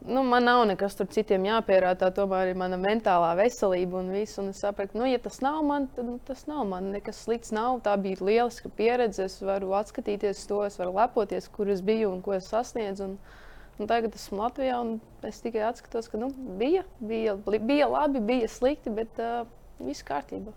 nu, 0.08 0.24
man 0.24 0.44
nav 0.44 0.64
nekas 0.70 0.96
tur 0.98 1.08
citiem 1.12 1.46
jāpierādā. 1.48 2.10
Tomēr 2.16 2.52
ir 2.52 2.60
mana 2.60 2.78
mentālā 2.82 3.32
veselība 3.40 4.00
un 4.02 4.12
viss. 4.14 4.40
Un 4.42 4.52
es 4.54 4.62
sapratu, 4.64 5.00
nu, 5.00 5.08
ja 5.10 5.22
tas 5.22 5.42
nav 5.46 5.62
man, 5.68 5.88
tad 5.96 6.10
nu, 6.10 6.18
tas 6.28 6.46
nav 6.50 6.66
man. 6.70 6.92
Nekas 6.96 7.24
slikts 7.26 7.54
nav. 7.56 7.80
Tā 7.86 7.96
bija 8.02 8.22
lieliska 8.24 8.72
pieredze. 8.78 9.30
Es 9.30 9.40
varu 9.46 9.76
atskatīties 9.78 10.46
to, 10.50 10.64
es 10.68 10.80
varu 10.82 10.96
lepoties, 10.98 11.50
kur 11.52 11.72
es 11.74 11.86
biju 11.86 12.12
un 12.16 12.22
ko 12.26 12.36
es 12.38 12.50
sasniedzu. 12.52 13.12
Un, 13.12 13.40
un 13.80 13.92
tagad 13.92 14.18
esmu 14.18 14.42
Latvijā 14.44 14.82
un 14.82 14.98
es 15.26 15.42
tikai 15.44 15.66
atskatos, 15.70 16.12
ka 16.12 16.22
nu, 16.22 16.34
bija, 16.60 16.86
bija, 17.00 17.40
bija 17.58 17.90
labi, 17.92 18.24
bija 18.24 18.52
slikti, 18.52 18.94
bet 18.94 19.20
uh, 19.24 19.44
viss 19.82 20.06
kārtībā 20.06 20.54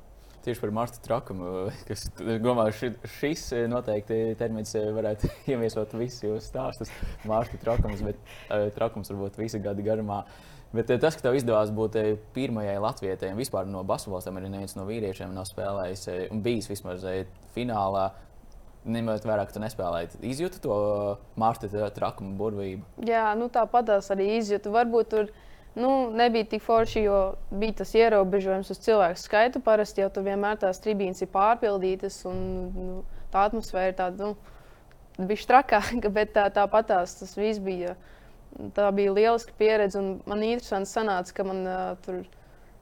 tieši 0.48 0.62
par 0.64 0.74
Marta 0.74 1.00
trakumu. 1.04 1.68
Kas, 1.88 2.06
domāju, 2.18 2.76
ši, 2.80 2.92
šis 3.18 3.46
noteikti 3.70 4.20
termins 4.40 4.74
varētu 4.74 5.30
ieviesot 5.52 5.96
visus 5.98 6.24
jūsu 6.24 6.44
stāstus. 6.46 6.92
Marta 7.28 7.60
trakums, 7.60 8.04
bet 8.04 8.20
uh, 8.48 8.68
trakums 8.76 9.12
varbūt 9.12 9.40
visa 9.40 9.60
gada 9.62 9.84
garumā. 9.84 10.22
Bet 10.72 10.90
tas, 11.00 11.16
ka 11.16 11.24
tev 11.24 11.38
izdevās 11.38 11.70
būt 11.72 11.96
pirmajai 12.34 12.76
latvietei 12.84 13.30
un 13.32 13.38
vispār 13.40 13.68
no 13.70 13.80
basketboliem, 13.88 14.36
arī 14.36 14.50
neviens 14.52 14.76
no 14.76 14.84
vīriešiem 14.84 15.32
nav 15.32 15.46
spēlējis 15.48 16.02
un 16.28 16.42
bijis 16.44 16.68
vismaz 16.68 17.06
finālā. 17.54 18.10
Ņemot 18.88 19.24
vērā, 19.26 19.46
ka 19.48 19.56
tu 19.56 19.60
nespēlēji, 19.60 20.20
izjūti 20.28 20.60
to 20.64 20.76
Marta 21.40 21.68
trakumu 21.92 22.36
burvību. 22.38 22.84
Jā, 23.08 23.32
nu 23.36 23.48
tāpat 23.52 23.90
arī 23.98 24.28
izjūtu. 24.38 24.72
Varbūt 24.72 25.10
tur 25.12 25.32
bija 25.32 25.47
nu, 25.76 26.10
nebija 26.14 26.46
tik 26.54 26.62
forši, 26.64 27.02
jo 27.06 27.18
bija 27.50 27.80
tas 27.80 27.94
ierobežojums 27.94 28.70
uz 28.72 28.80
cilvēku 28.84 29.20
skaitu. 29.20 29.62
Parasti 29.64 30.02
jau 30.02 30.10
tur 30.12 30.26
vienmēr 30.26 30.60
tās 30.62 30.80
tribīnes 30.84 31.22
ir 31.24 31.32
pārpildītas, 31.34 32.20
un 32.30 32.38
nu, 32.74 33.00
tā 33.32 33.48
atmosfēra 33.48 33.92
ir 33.92 33.98
tāda, 33.98 34.30
nu, 34.30 35.26
bija 35.28 35.44
strakāka, 35.44 36.12
bet 36.18 36.34
tā, 36.36 36.48
tāpat 36.54 36.90
tās, 36.92 37.18
tas 37.20 37.36
viss 37.38 37.62
bija. 37.62 37.96
Tā 38.74 38.88
bija 38.96 39.12
lieliska 39.12 39.52
pieredze, 39.58 40.00
un 40.00 40.22
man 40.26 40.42
interesanti 40.42 40.90
sanāca, 40.90 41.34
ka 41.36 41.44
man 41.46 41.60
uh, 41.68 41.92
tur 42.02 42.24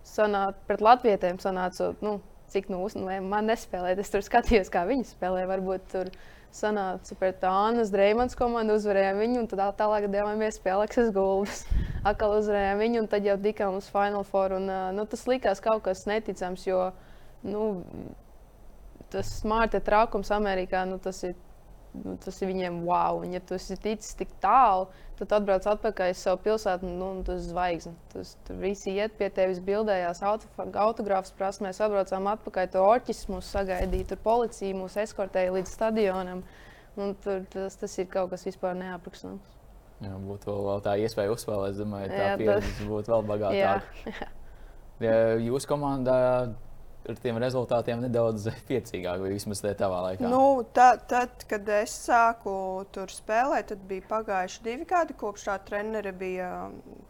sanāca 0.07 0.57
pret 0.68 0.84
latvietēm, 0.84 1.41
sanāca, 1.43 1.91
nu, 2.05 2.20
cik 2.53 2.70
nu, 2.70 2.80
man 3.26 3.51
nespēlēt. 3.51 4.01
Es 4.01 4.12
tur 4.12 4.24
skatījos, 4.24 4.70
kā 4.72 4.87
viņi 4.89 5.09
spēlē. 5.11 5.45
Varbūt 5.51 5.89
tur 5.93 6.12
sanāca 6.57 7.17
pret 7.21 7.45
Annas 7.47 7.93
Dreimans 7.93 8.37
komandu, 8.39 8.77
uzvarējām 8.81 9.21
viņu, 9.23 9.41
un 9.43 9.49
tad 9.51 9.63
tālāk 9.79 10.09
devāmies 10.13 10.59
pie 10.63 10.73
Aleksas 10.75 11.13
Gulbas. 11.15 11.65
Atkal 12.09 12.39
uzvarējām 12.39 12.83
viņu, 12.83 13.03
un 13.03 13.11
tad 13.13 13.27
jau 13.29 13.37
tikām 13.43 13.79
uz 13.79 13.91
Final 13.93 14.25
Four. 14.27 14.57
Un, 14.59 14.71
nu, 14.97 15.07
tas 15.11 15.27
likās 15.29 15.63
kaut 15.65 15.85
kas 15.87 16.07
neticams, 16.09 16.67
jo 16.69 16.81
nu, 17.47 17.67
tas 19.13 19.31
smarta 19.41 19.81
trakums 19.85 20.33
Amerikā, 20.35 20.85
nu, 20.89 20.99
tas 21.03 21.23
ir 21.29 21.37
nu, 22.05 22.15
tas 22.23 22.39
ir 22.43 22.51
viņiem 22.51 22.83
wow. 22.87 23.23
Un, 23.23 23.35
ja 23.37 23.41
tu 23.45 23.57
esi 23.57 23.77
ticis 23.81 24.17
tik 24.19 24.33
tālu, 24.43 24.87
tad 25.19 25.33
atbrauc 25.39 25.67
atpakaļ 25.71 26.13
uz 26.13 26.21
savu 26.21 26.41
pilsētu, 26.45 26.89
nu, 26.89 27.09
un 27.17 27.25
tas 27.27 27.41
ir 27.41 27.51
zvaigzne. 27.51 27.95
Tas, 28.13 28.35
visi 28.63 28.95
iet 28.97 29.17
pie 29.19 29.31
tevis, 29.35 29.63
bildējās, 29.65 30.23
autogrāfs 30.27 31.35
prasa. 31.39 31.65
Mēs 31.67 31.81
atbraucām 31.85 32.29
atpakaļ, 32.35 32.71
tur 32.73 32.87
orķis 32.87 33.27
mūs 33.33 33.51
sagaidīja, 33.57 34.11
tur 34.13 34.23
policija 34.25 34.77
mūs 34.77 34.99
eskortēja 35.07 35.55
līdz 35.57 35.73
stadionam. 35.73 36.45
Un 36.97 37.13
tur, 37.25 37.45
tas, 37.53 37.77
tas 37.77 37.99
ir 38.01 38.09
kaut 38.13 38.33
kas 38.33 38.47
vispār 38.49 38.77
neaprakstams. 38.79 39.53
Jā, 40.05 40.13
būtu 40.21 40.51
vēl, 40.51 40.63
vēl 40.69 40.85
tā 40.85 40.95
iespēja 41.01 41.33
uzspēlēt. 41.33 41.73
Es 41.73 41.81
domāju, 41.81 42.13
tā 42.13 42.33
pieredze 42.41 42.89
būtu 42.89 43.13
vēl 43.15 43.27
bagātāka. 43.33 44.05
Jā, 44.05 44.15
jā. 45.01 45.17
Jūsu 45.45 45.69
komandā 45.69 46.17
ar 47.11 47.21
tiem 47.23 47.39
rezultātiem 47.43 48.03
nedaudz 48.05 48.49
piecīgāk, 48.69 49.23
vai 49.23 49.33
vismaz 49.35 49.63
tavā 49.65 50.03
laikā? 50.09 50.29
Nu, 50.31 50.65
tā, 50.77 50.93
tad, 51.09 51.47
kad 51.51 51.69
es 51.79 51.95
sāku 52.07 52.57
tur 52.95 53.13
spēlēt, 53.13 53.71
tad 53.73 53.87
bija 53.89 54.07
pagājuši 54.11 54.63
divi 54.67 54.87
gadi, 54.89 55.17
kopš 55.19 55.49
tā 55.51 55.57
trenere 55.67 56.13
bija 56.17 56.51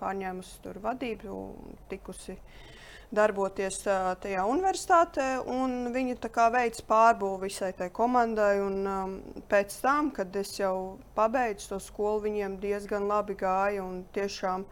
pārņēmusi 0.01 0.63
tur 0.65 0.81
vadību 0.85 1.37
un 1.37 1.77
tikusi 1.91 2.37
darboties 3.15 3.81
tajā 4.23 4.45
universitātē. 4.51 5.27
Viņa 5.95 6.49
veids 6.53 6.83
pārbūvi 6.87 7.47
visai 7.47 7.73
tai 7.77 7.91
komandai. 7.95 8.59
Un, 8.63 8.81
um, 8.91 9.15
pēc 9.49 9.79
tam, 9.83 10.11
kad 10.11 10.35
es 10.37 10.57
jau 10.59 10.99
pabeidzu 11.15 11.75
to 11.75 11.81
skolu, 11.83 12.25
viņiem 12.27 12.59
diezgan 12.63 13.07
labi 13.09 13.37
gāja. 13.39 13.87
Tiešām, 14.17 14.67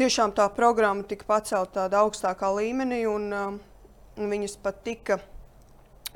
tiešām 0.00 0.32
tā 0.32 0.48
programma 0.56 1.04
tika 1.04 1.28
pacelta 1.28 1.84
tādā 1.84 2.04
augstākā 2.06 2.52
līmenī. 2.60 3.04
Un, 3.10 3.32
um, 3.32 3.60
Viņas 4.18 4.58
pat 4.62 4.82
tika 4.82 5.20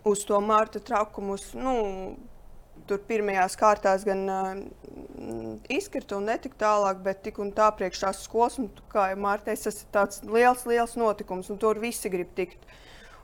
uz 0.04 0.24
to 0.26 0.40
Marta 0.42 0.80
trakumus. 0.82 1.52
Nu, 1.54 1.74
tur 2.88 3.00
pirmajās 3.06 3.54
kārtās 3.58 4.04
gan 4.06 4.24
uh, 4.30 4.50
izkrita 5.70 6.18
un 6.18 6.26
netika 6.30 6.58
tālāk, 6.64 7.02
bet 7.04 7.22
tik 7.26 7.38
un 7.42 7.52
tā 7.54 7.68
priekš 7.76 8.04
tās 8.04 8.22
skolas, 8.26 8.58
un, 8.58 8.68
kā 8.92 9.12
jau 9.12 9.20
Mārtiņš, 9.22 9.64
tas 9.68 9.80
ir 9.84 9.90
tāds 9.94 10.22
liels, 10.26 10.66
liels 10.68 10.96
notikums, 10.98 11.50
un 11.52 11.60
tur 11.62 11.80
visi 11.82 12.10
grib 12.12 12.32
tikt. 12.38 12.66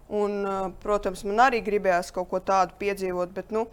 Un, 0.09 0.41
uh, 0.47 0.71
protams, 0.81 1.25
man 1.29 1.49
arī 1.49 1.61
gribējās 1.65 2.15
kaut 2.17 2.31
ko 2.31 2.41
tādu 2.41 2.79
piedzīvot, 2.81 3.35
bet, 3.35 3.51
nu, 3.53 3.67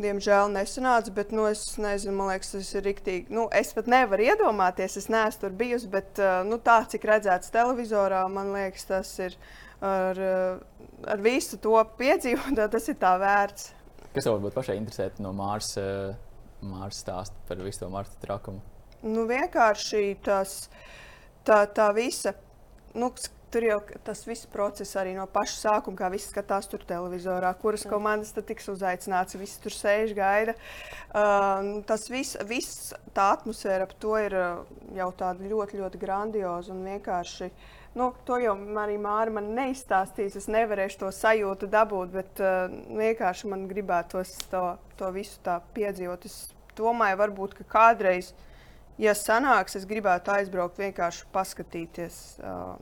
diemžēl 0.00 0.48
nesanāca. 0.54 1.12
Bet, 1.12 1.34
nu, 1.36 1.44
es 1.50 1.66
nezinu, 1.80 2.14
man 2.16 2.30
liekas, 2.32 2.54
tas 2.54 2.70
ir 2.78 2.86
rīktīgi. 2.88 3.28
Nu, 3.34 3.48
es 3.52 3.74
pat 3.76 3.90
nevaru 3.90 4.30
iedomāties, 4.30 4.96
es 5.02 5.10
neesmu 5.12 5.44
tur 5.44 5.58
bijusi, 5.58 5.90
bet 5.92 6.22
uh, 6.22 6.40
nu, 6.48 6.60
tā, 6.64 6.80
cik 6.88 7.04
redzēts 7.10 7.52
televizorā, 7.52 8.22
man 8.32 8.54
liekas, 8.56 8.88
tas 8.88 9.12
ir 9.20 9.36
ar, 9.80 10.20
ar 11.08 11.22
visu 11.24 11.58
to 11.62 11.76
piedzīvot, 11.98 12.60
tas 12.74 12.88
ir 12.92 12.98
tā 13.00 13.14
vērts. 13.20 13.72
Kas 14.10 14.26
tev 14.26 14.36
varbūt 14.36 14.56
pašai 14.56 14.78
interesē 14.80 15.10
no 15.22 15.32
Māras, 15.36 15.74
Māras 16.66 17.02
stāsta 17.04 17.36
par 17.48 17.60
visu 17.64 17.84
to 17.84 17.90
Marta 17.92 18.16
trakumu? 18.22 18.62
Nu, 19.06 19.24
vienkārši 19.28 20.16
tas, 20.24 20.64
tā, 21.46 21.64
tā 21.72 21.92
visa. 21.96 22.34
Nu, 22.94 23.12
Tur 23.50 23.64
jau 23.66 23.80
tas 24.06 24.20
viss 24.28 24.46
process 24.46 24.94
arī 25.00 25.10
no 25.16 25.24
paša 25.26 25.56
sākuma, 25.56 25.98
kā 25.98 26.06
viss 26.12 26.30
skatās 26.30 26.68
tur 26.70 26.84
televizorā, 26.86 27.48
kuras 27.58 27.82
komandas 27.90 28.30
tad 28.36 28.46
tiks 28.46 28.70
uzaicināts, 28.70 29.34
visi 29.40 29.58
tur 29.64 29.74
sēž, 29.74 30.12
gaida. 30.14 30.54
Uh, 31.10 31.80
tas 31.88 32.06
viss, 32.12 32.38
viss 32.46 32.92
tā 33.16 33.32
atmosfēra 33.34 33.88
ap 33.88 33.96
to 33.98 34.14
ir 34.22 34.36
jau 35.00 35.10
tāda 35.18 35.50
ļoti, 35.50 35.82
ļoti 35.82 36.02
grandioza 36.04 36.70
un 36.76 36.86
vienkārši 36.92 37.50
uh, 37.50 37.66
Nu, 37.94 38.12
to 38.22 38.36
jau 38.38 38.52
arī 38.78 38.94
Māra 39.02 39.32
man 39.34 39.48
neizstāstīs. 39.56 40.36
Es 40.38 40.46
nevarēšu 40.50 41.00
to 41.00 41.08
sajūtu 41.14 41.66
dabūt, 41.70 42.12
bet 42.14 42.42
uh, 42.42 42.70
vienkārši 42.86 43.50
man 43.50 43.66
gribētos 43.70 44.36
to, 44.52 44.62
to 45.00 45.10
visu 45.14 45.40
tā 45.42 45.56
piedzīvot. 45.74 46.26
Es 46.28 46.52
domāju, 46.78 47.18
varbūt 47.18 47.56
kādreiz, 47.70 48.30
ja 49.00 49.14
sanāks, 49.18 49.74
es 49.80 49.88
gribētu 49.90 50.30
aizbraukt 50.36 50.78
vienkārši 50.78 51.26
paskatīties 51.34 52.20
uh, 52.44 52.76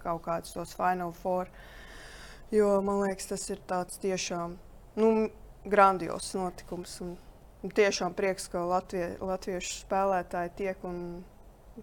kaut 0.00 0.24
kādus 0.24 0.56
tos 0.56 0.72
Final 0.78 1.12
Four. 1.12 1.50
Jo 2.50 2.78
man 2.82 3.04
liekas, 3.04 3.28
tas 3.30 3.44
ir 3.52 3.60
tāds 3.68 4.00
tiešām 4.00 4.56
nu, 4.98 5.10
grandios 5.68 6.32
notikums. 6.34 6.96
Un, 7.04 7.12
un 7.60 7.76
tiešām 7.76 8.16
prieks, 8.16 8.48
ka 8.48 8.64
Latvie, 8.64 9.12
latviešu 9.20 9.82
spēlētāji 9.82 10.56
tiek 10.62 10.88
un 10.88 11.20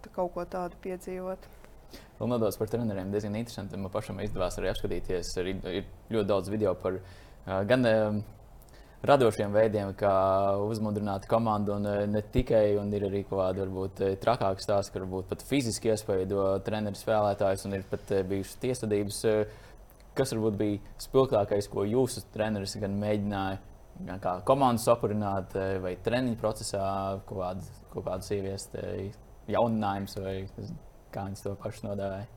kaut 0.09 0.33
ko 0.33 0.47
tādu 0.49 0.81
piedzīvot. 0.81 1.47
Vēl 2.17 2.31
nodots 2.31 2.57
par 2.57 2.69
treneriem. 2.71 3.11
Diezgan 3.13 3.37
interesanti. 3.37 3.77
Man 3.77 3.93
pašam 3.93 4.19
izdevās 4.23 4.57
arī 4.57 4.71
apskatīties. 4.71 5.35
Arī 5.41 5.53
ir 5.69 5.85
ļoti 6.13 6.29
daudz 6.31 6.49
video 6.49 6.73
par 6.81 6.97
gan 7.69 7.85
radošiem 9.07 9.53
veidiem, 9.53 9.91
kā 9.97 10.13
uzmundrināt 10.65 11.27
komandu. 11.29 11.75
Un 11.77 12.09
ne 12.11 12.23
tikai, 12.33 12.73
un 12.81 12.89
ir 12.97 13.05
arī 13.07 13.21
kaut 13.27 13.39
kāda 13.43 13.63
varbūt 13.65 14.01
trakāka 14.23 14.65
stāsta, 14.65 14.95
ka 14.95 15.03
varbūt 15.03 15.29
pat 15.29 15.45
fiziski 15.45 15.93
iespaido 15.93 16.49
treneru 16.65 16.97
spēlētājus, 16.97 17.67
un 17.69 17.77
ir 17.77 17.85
pat 17.91 18.13
bijušas 18.31 18.59
tiesvedības. 18.65 19.21
Kas 20.17 20.33
varbūt 20.33 20.57
bija 20.57 20.97
spilgtākais, 21.05 21.69
ko 21.69 21.85
jūsu 21.85 22.25
treneris 22.33 22.73
gan 22.81 22.97
mēģināja 22.97 23.61
gan 24.07 24.19
kā 24.21 24.33
komandu 24.45 24.81
sapurināt, 24.81 25.53
vai 25.81 25.95
treniņu 26.05 26.37
procesā 26.41 26.81
kaut 27.29 27.39
kādas, 27.39 27.69
kaut 27.93 28.05
kādas 28.05 28.33
ieviest 28.33 28.75
jauninājumus 29.49 30.17
kā 31.17 31.27
viņas 31.27 31.45
to 31.45 31.55
pašu 31.63 31.89
nodēvēja. 31.89 32.27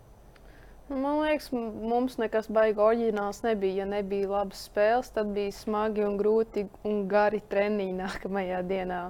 Man 0.90 1.20
liekas, 1.22 1.52
mums 1.54 2.16
nekas 2.18 2.48
baigi 2.50 2.80
oriģināls 2.82 3.44
nebija. 3.44 3.84
Ja 3.84 3.86
nebija 3.86 4.26
labas 4.32 4.64
spēles, 4.66 5.12
tad 5.14 5.30
bija 5.36 5.52
smagi 5.54 6.02
un 6.02 6.16
grūti 6.18 6.64
un 6.88 7.04
gari 7.10 7.38
treniņi 7.52 7.94
nākamajā 8.00 8.62
dienā. 8.66 9.02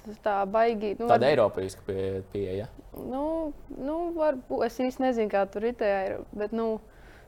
Tas 0.00 0.18
tā 0.24 0.40
baigi. 0.50 0.96
Nu, 0.98 1.06
Tāda 1.06 1.20
var... 1.20 1.28
Eiropeiska 1.28 1.84
pieeja. 1.86 2.22
Pie, 2.32 2.46
ja? 2.62 2.66
nu, 2.96 3.52
nu, 3.76 3.98
varbūt 4.16 4.64
es 4.66 4.80
īsti 4.82 5.06
nezinu, 5.06 5.30
kā 5.30 5.44
tur 5.52 5.68
ir 5.70 5.76
tajā, 5.78 6.18
bet. 6.34 6.56
Nu, 6.56 6.80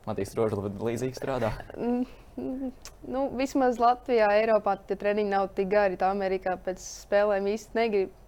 Matīs 0.03 0.35
Rožs 0.35 0.59
līdzīgi 0.59 1.15
strādā. 1.15 1.53
nu, 3.15 3.23
vismaz 3.39 3.79
Latvijā, 3.79 4.33
Eiropā 4.41 4.75
tie 4.89 4.99
treniņi 4.99 5.31
nav 5.31 5.53
tik 5.55 5.71
gari. 5.71 6.01
Tā 6.01 6.11
Amerikā 6.11 6.57
pēc 6.65 6.83
spēlēm 6.83 7.47
īsti 7.53 7.79
negrib 7.79 8.19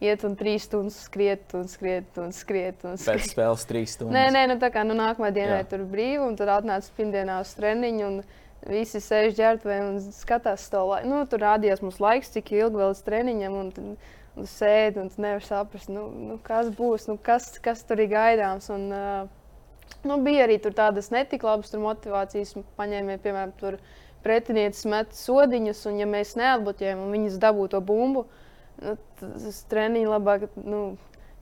iet 0.00 0.24
un 0.24 0.36
trīs 0.38 0.64
stundas 0.68 0.98
skriet 1.06 1.54
un 1.56 1.66
skriet 1.68 2.20
un 2.20 2.32
skriet. 2.34 2.84
Un 2.88 3.00
skriet. 3.00 3.20
Pēc 3.20 3.32
spēles 3.34 3.66
trīs 3.68 3.96
stundas. 3.96 4.16
Nē, 4.16 4.28
nē, 4.34 4.46
nu 4.54 4.60
tā 4.62 4.70
kā 4.72 4.84
nu, 4.86 4.96
nākamā 4.98 5.32
dienā 5.36 5.60
tur 5.68 5.84
brīvi 5.88 6.22
un 6.24 6.38
tad 6.40 6.52
atnāca 6.56 6.94
pirmdienā 6.96 7.40
uz 7.44 7.56
treniņu. 7.58 8.06
Un, 8.12 8.22
Visi 8.60 9.00
sēž 9.00 9.38
ģērbtuvē 9.38 9.76
un 9.86 9.94
skatās 10.12 10.66
to 10.68 10.82
laiku. 10.84 11.08
Nu, 11.08 11.22
tur 11.24 11.40
rādījās 11.40 11.80
mums 11.80 11.96
laiks, 11.96 12.28
cik 12.34 12.50
ilgi 12.52 12.76
vēl 12.76 12.90
līdz 12.90 12.98
treniņam. 13.06 13.54
Un, 13.56 13.70
un, 13.80 13.94
un 14.36 14.48
sēdi 14.50 15.00
un 15.00 15.08
nevar 15.16 15.40
saprast, 15.46 15.88
nu, 15.88 16.02
nu, 16.12 16.36
kas 16.44 16.68
būs, 16.76 17.06
nu, 17.08 17.16
kas, 17.24 17.54
kas 17.64 17.80
tur 17.88 18.02
ir 18.04 18.10
gaidāms. 18.12 18.68
Un, 18.74 18.84
uh, 18.92 19.94
nu, 20.04 20.20
bija 20.26 20.44
arī 20.44 20.58
tādas 20.60 21.08
netik 21.08 21.48
labas 21.48 21.72
motivācijas 21.72 22.52
paņēmēji, 22.76 23.22
piemēram, 23.24 23.80
pretinieces 24.20 24.84
met 24.92 25.16
sodiņus, 25.16 25.80
un 25.88 26.02
ja 26.02 26.12
mēs 26.12 26.36
neatbloķējam 26.36 27.00
un 27.00 27.16
viņas 27.16 27.40
dabū 27.40 27.64
to 27.72 27.80
bumbu, 27.80 28.26
uh, 28.28 28.39
nu, 28.82 28.96
tas 29.20 29.62
treniņš 29.70 30.12
labāk. 30.16 30.50
Nu, 30.64 30.82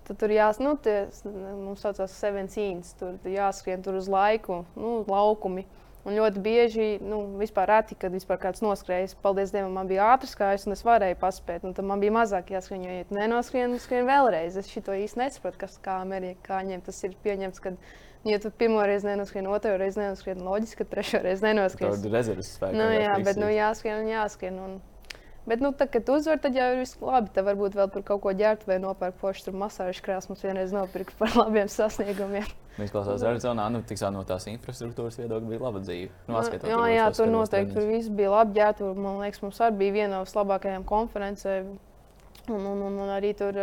Tad 0.09 0.17
tur 0.23 0.33
jāsaka, 0.33 0.65
nu, 0.65 0.71
tie, 0.81 0.93
mums 1.61 1.83
saucās 1.85 2.15
seven 2.17 2.47
scenes, 2.49 2.95
tur 2.97 3.19
jāskrien 3.29 3.83
tur 3.85 3.99
uz 3.99 4.07
laiku, 4.09 4.63
nu, 4.73 5.03
laukumi. 5.05 5.67
Un 6.09 6.15
ļoti 6.17 6.41
bieži, 6.41 6.87
nu, 7.05 7.19
vispār 7.37 7.69
reti, 7.69 7.97
kad 8.01 8.15
vispār 8.15 8.39
kāds 8.41 8.63
noskrējas. 8.65 9.13
Paldies 9.21 9.53
Dievam, 9.53 9.75
man 9.77 9.91
bija 9.91 10.07
ātrs 10.15 10.33
kājas, 10.39 10.65
un 10.65 10.73
es 10.73 10.85
varēju 10.87 11.19
paspēt. 11.21 11.67
Un 11.69 11.77
tad 11.77 11.85
man 11.85 12.01
bija 12.01 12.15
mazāk 12.17 12.55
jāskrien, 12.55 12.87
jo, 12.87 12.95
ja 13.03 13.19
nenoskrien, 13.19 13.75
tad 13.77 13.85
skrien 13.85 14.09
vēlreiz. 14.09 14.57
Es 14.57 14.73
šo 14.73 14.97
īsti 14.97 15.21
nesaprotu, 15.21 15.61
kas 15.67 15.77
kā 15.85 15.99
amerikāņiem 16.07 16.87
tas 16.89 17.05
ir 17.05 17.19
pieņemts. 17.27 17.65
Kad, 17.67 17.77
Ja 18.27 18.41
tu 18.43 18.51
pirmo 18.51 18.83
reizi 18.83 19.07
nenoskrien, 19.07 19.47
otru 19.47 19.77
reizi 19.79 20.01
nenoskrien, 20.01 20.41
loģiski, 20.43 20.83
ka 20.83 20.89
trešo 20.91 21.21
reizi 21.23 21.45
nenoskrien. 21.47 21.93
Ir 21.95 22.11
rezerves 22.13 22.51
spēks. 22.57 22.75
Nu, 22.75 22.89
jā, 22.91 23.13
bet 23.25 23.39
nu, 23.39 23.47
jāskrien 23.53 24.03
un 24.03 24.09
jāskrien. 24.11 24.59
Un, 24.59 24.73
Bet, 25.49 25.63
nu, 25.65 25.71
tad, 25.73 25.89
kad 25.89 26.05
tu 26.05 26.13
uzvari, 26.19 26.41
tad 26.45 26.57
jau 26.57 26.67
ir 26.75 26.83
viss 26.83 26.99
labi. 27.01 27.31
Tad 27.33 27.47
varbūt 27.47 27.77
vēl 27.79 27.89
tur 27.95 28.03
kaut 28.05 28.21
ko 28.21 28.33
ģērbtu 28.37 28.69
vai 28.69 28.77
nopērkt 28.83 29.17
pošu, 29.23 29.47
tur 29.47 29.55
masāžu 29.57 30.03
krāsmas 30.05 30.43
vienreiz 30.45 30.75
nopirkt 30.77 31.15
par 31.17 31.33
labiem 31.39 31.71
sasniegumiem. 31.73 32.49
Izklausās, 32.79 33.23
ka 33.23 33.31
Arizonā 33.33 33.65
nu, 33.73 33.81
no 34.15 34.25
tās 34.29 34.45
infrastruktūras 34.53 35.17
viedokļa 35.19 35.49
bija 35.51 35.63
laba 35.65 35.81
dzīve. 35.83 36.11
Nu, 36.29 36.37
atskatāt, 36.39 36.69
jā, 36.71 36.83
jā, 36.93 37.07
tur 37.17 37.31
noteikti 37.33 37.75
tur 37.75 37.89
viss 37.89 38.13
bija 38.21 38.35
labi 38.37 38.59
ģērbta. 38.59 38.91
Man 38.95 39.23
liekas, 39.25 39.41
mums 39.43 39.61
arī 39.65 39.81
bija 39.81 39.95
viena 39.97 40.11
no 40.19 40.27
vislabākajām 40.27 40.85
konferencēm. 40.89 41.71
Un, 42.49 42.61
un, 42.61 42.83
un, 42.91 42.99
un 43.07 43.13
arī 43.17 43.33
tur, 43.37 43.57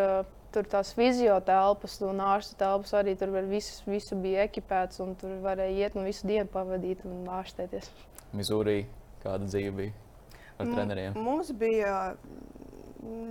tur 0.53 0.69
tās 0.71 0.91
fiziotelpas 0.97 1.99
un 2.05 2.23
ārstu 2.25 2.57
telpas 2.59 2.95
arī 2.97 3.13
tur 3.19 3.31
viss, 3.51 3.83
visu 3.87 4.17
bija 4.19 4.47
ekipēts. 4.49 5.03
Tur 5.21 5.37
varēja 5.45 5.85
iet 5.85 5.99
un 5.99 6.09
visu 6.09 6.27
dienu 6.27 6.49
pavadīt 6.51 7.05
un 7.05 7.29
ārstēties. 7.39 7.93
Mizūrī 8.35 8.81
kāda 9.23 9.47
dzīve 9.47 9.77
bija? 9.79 9.95
Ar 10.59 10.71
treneriem? 10.71 11.17
Mums 11.19 11.51
bija 11.55 12.15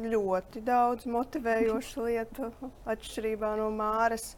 ļoti 0.04 0.62
daudz 0.64 1.06
motivējošu 1.10 2.06
lietu, 2.08 2.50
atšķirībā 2.90 3.54
no 3.58 3.70
Māras. 3.74 4.34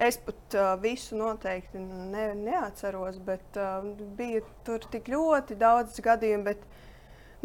Es 0.00 0.16
pat 0.24 0.56
uh, 0.56 0.70
visu 0.80 1.18
noteikti 1.18 1.80
ne, 1.82 2.30
neatceros, 2.38 3.18
bet 3.24 3.58
uh, 3.60 3.84
bija 4.16 4.40
tur 4.64 4.86
tik 4.92 5.10
ļoti 5.12 5.58
daudz 5.60 6.00
gadījumu. 6.04 6.46
Bet, 6.46 6.62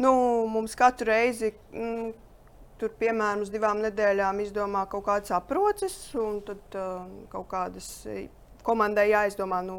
nu, 0.00 0.12
mums 0.48 0.76
katru 0.78 1.10
reizi, 1.10 1.52
mm, 1.74 2.14
tur, 2.80 2.94
piemēram, 2.96 3.44
uz 3.44 3.52
divām 3.52 3.82
nedēļām 3.84 4.40
izdomā 4.46 4.86
kaut 4.88 5.04
kādas 5.10 5.34
aproces 5.36 5.98
un 6.16 6.40
tad 6.46 6.80
uh, 6.80 7.04
kaut 7.34 7.50
kādas 7.52 7.90
komandai 8.66 9.06
jāizdomā 9.12 9.60
nu, 9.64 9.78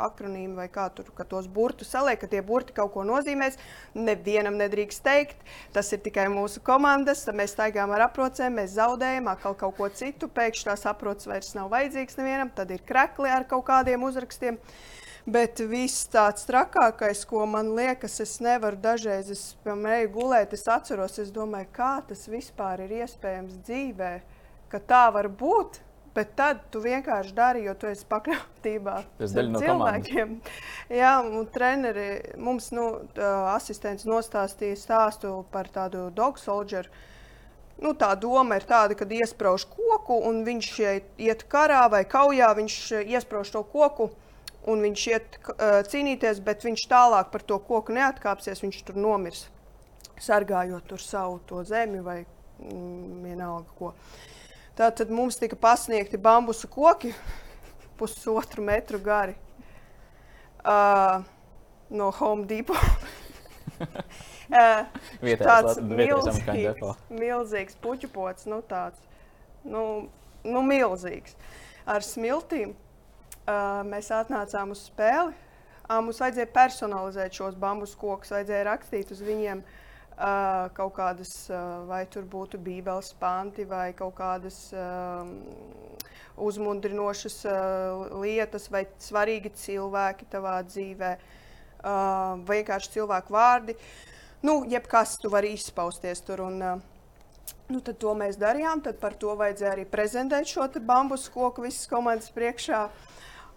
akronīmi 0.00 0.56
vai 0.56 0.66
kā 0.72 0.86
tur, 0.96 1.10
ka 1.16 1.26
tos 1.28 1.46
burtus 1.50 1.92
saliek, 1.92 2.18
ka 2.20 2.30
tie 2.30 2.40
burti 2.44 2.74
kaut 2.76 2.94
ko 2.96 3.04
nozīmēs. 3.06 3.60
Nevienam 3.94 4.56
nedrīkst 4.60 5.04
teikt, 5.04 5.44
tas 5.76 5.92
ir 5.92 6.02
tikai 6.04 6.26
mūsu 6.32 6.62
komandas, 6.64 7.26
tad 7.26 7.38
mēs 7.38 7.54
staigājam 7.56 7.94
ar 7.94 8.08
aprocēm, 8.08 8.58
mēs 8.60 8.76
zaudējam 8.78 9.30
atkal 9.32 9.56
kaut 9.60 9.78
ko 9.78 9.90
citu, 9.92 10.30
pēkšņi 10.32 10.70
tās 10.70 10.84
aproces 10.90 11.28
vairs 11.30 11.54
nav 11.58 11.70
vajadzīgs 11.74 12.20
nevienam, 12.20 12.52
tad 12.56 12.72
ir 12.74 12.84
krekli 12.88 13.30
ar 13.30 13.48
kaut 13.50 13.66
kādiem 13.68 14.06
uzrakstiem. 14.08 14.60
Bet 15.24 15.56
viss 15.64 16.04
tāds 16.12 16.44
trakākais, 16.44 17.22
ko 17.24 17.46
man 17.48 17.70
liekas, 17.76 18.18
es 18.20 18.34
nevaru 18.44 18.76
dažreiz, 18.76 19.30
es 19.32 19.44
piemēram, 19.64 20.10
gulēt, 20.12 20.52
es 20.52 20.66
atceros, 20.68 21.16
es 21.22 21.32
domāju, 21.32 21.70
kā 21.72 21.94
tas 22.10 22.26
vispār 22.28 22.84
ir 22.84 22.92
iespējams 23.00 23.56
dzīvē, 23.64 24.12
ka 24.68 24.82
tā 24.84 25.06
var 25.16 25.30
būt. 25.32 25.80
Bet 26.14 26.36
tad 26.38 26.60
tu 26.70 26.78
vienkārši 26.78 27.32
dari, 27.34 27.64
jo 27.66 27.72
tu 27.74 27.88
esi 27.90 28.04
pakļautībā 28.06 28.94
no 29.50 29.62
cilvēkiem. 29.62 30.36
Jā, 30.94 31.14
un 31.26 31.48
treneri 31.50 32.36
mums 32.38 32.70
nu, 32.74 32.84
asistents 33.50 34.06
nostāstīja 34.06 34.78
stāstu 34.78 35.32
par 35.50 35.70
tādu 35.74 36.06
dog 36.14 36.38
soldier. 36.38 36.86
Nu, 37.82 37.96
tā 37.98 38.12
doma 38.14 38.60
ir 38.60 38.66
tāda, 38.68 38.94
ka 38.94 39.08
iesprāž 39.10 39.64
koku, 39.72 40.20
un 40.28 40.44
viņš 40.46 40.68
iet 41.18 41.42
karā 41.50 41.82
vai 41.90 42.04
kaujā, 42.06 42.52
viņš 42.60 42.76
iesprāž 43.02 43.50
to 43.56 43.64
koku, 43.72 44.12
un 44.70 44.84
viņš 44.86 45.06
iet 45.10 45.40
uh, 45.40 45.80
cīnīties, 45.82 46.38
bet 46.46 46.62
viņš 46.62 46.84
tālāk 46.92 47.32
par 47.34 47.42
to 47.42 47.58
koku 47.58 47.96
neatkāpsies, 47.96 48.62
viņš 48.62 48.78
tur 48.86 49.02
nomirs, 49.02 49.48
sargājot 50.22 50.86
tur 50.92 51.02
savu 51.02 51.64
zemi 51.66 51.98
vai 52.06 52.20
mm, 52.22 53.26
vienalga 53.26 53.74
ko. 53.74 53.90
Uh, 53.90 54.30
Tātad 54.74 55.10
mums 55.14 55.36
tika 55.38 55.54
pasniegti 55.54 56.18
bambusu 56.18 56.66
koki, 56.66 57.12
pusotru 57.98 58.64
metru 58.66 58.98
gari 58.98 59.36
uh, 60.66 61.22
no 61.94 62.10
Home 62.18 62.46
Depot. 62.50 62.80
uh, 63.78 64.82
tāds 65.22 65.78
milzīgs, 65.78 66.82
milzīgs 67.06 67.78
puķu 67.84 68.10
pots, 68.10 68.48
nu 68.50 68.58
tāds, 68.66 68.98
nu, 69.62 69.84
nu 70.42 70.64
milzīgs. 70.66 71.38
Ar 71.86 72.02
smiltīm 72.02 72.74
uh, 72.74 73.84
mēs 73.86 74.10
atnācām 74.10 74.74
uz 74.74 74.88
spēli. 74.88 75.38
Uh, 75.84 76.00
mums 76.02 76.18
vajadzēja 76.18 76.50
personalizēt 76.50 77.38
šos 77.38 77.54
bambusu 77.60 77.98
kokus, 78.00 78.34
vajadzēja 78.34 78.66
rakstīt 78.72 79.14
uz 79.14 79.22
viņiem 79.22 79.62
uh, 79.62 79.80
Uh, 80.14 80.68
kaut 80.76 80.92
kādas, 80.94 81.30
uh, 81.50 81.82
vai 81.88 82.04
tur 82.06 82.22
būtu 82.30 82.60
bībeles 82.62 83.08
panti, 83.18 83.64
vai 83.66 83.88
kaut 83.98 84.14
kādas 84.14 84.68
uh, 84.70 85.26
uzmundrinošas 86.38 87.40
uh, 87.50 88.04
lietas, 88.22 88.68
vai 88.70 88.84
svarīgi 89.02 89.50
cilvēki 89.58 90.28
tavā 90.30 90.60
dzīvē, 90.68 91.10
uh, 91.18 92.38
vai 92.46 92.60
vienkārši 92.60 92.94
cilvēku 92.94 93.34
vārdi. 93.34 93.74
Nu, 94.46 94.60
jebkas 94.70 95.18
tu 95.18 95.34
vari 95.34 95.50
izpausties 95.58 96.22
tur. 96.22 96.44
Un, 96.46 96.62
uh, 96.62 97.50
nu, 97.74 97.82
tad 97.82 97.98
to 97.98 98.14
mēs 98.14 98.38
darījām. 98.38 98.86
Tad 98.86 99.02
par 99.02 99.18
to 99.18 99.34
vajadzēja 99.34 99.74
arī 99.74 99.90
prezentēt 99.90 100.46
šo 100.46 100.68
bambusu 100.78 101.34
koku 101.34 101.66
visas 101.66 101.90
komandas 101.90 102.30
priekšā. 102.30 102.86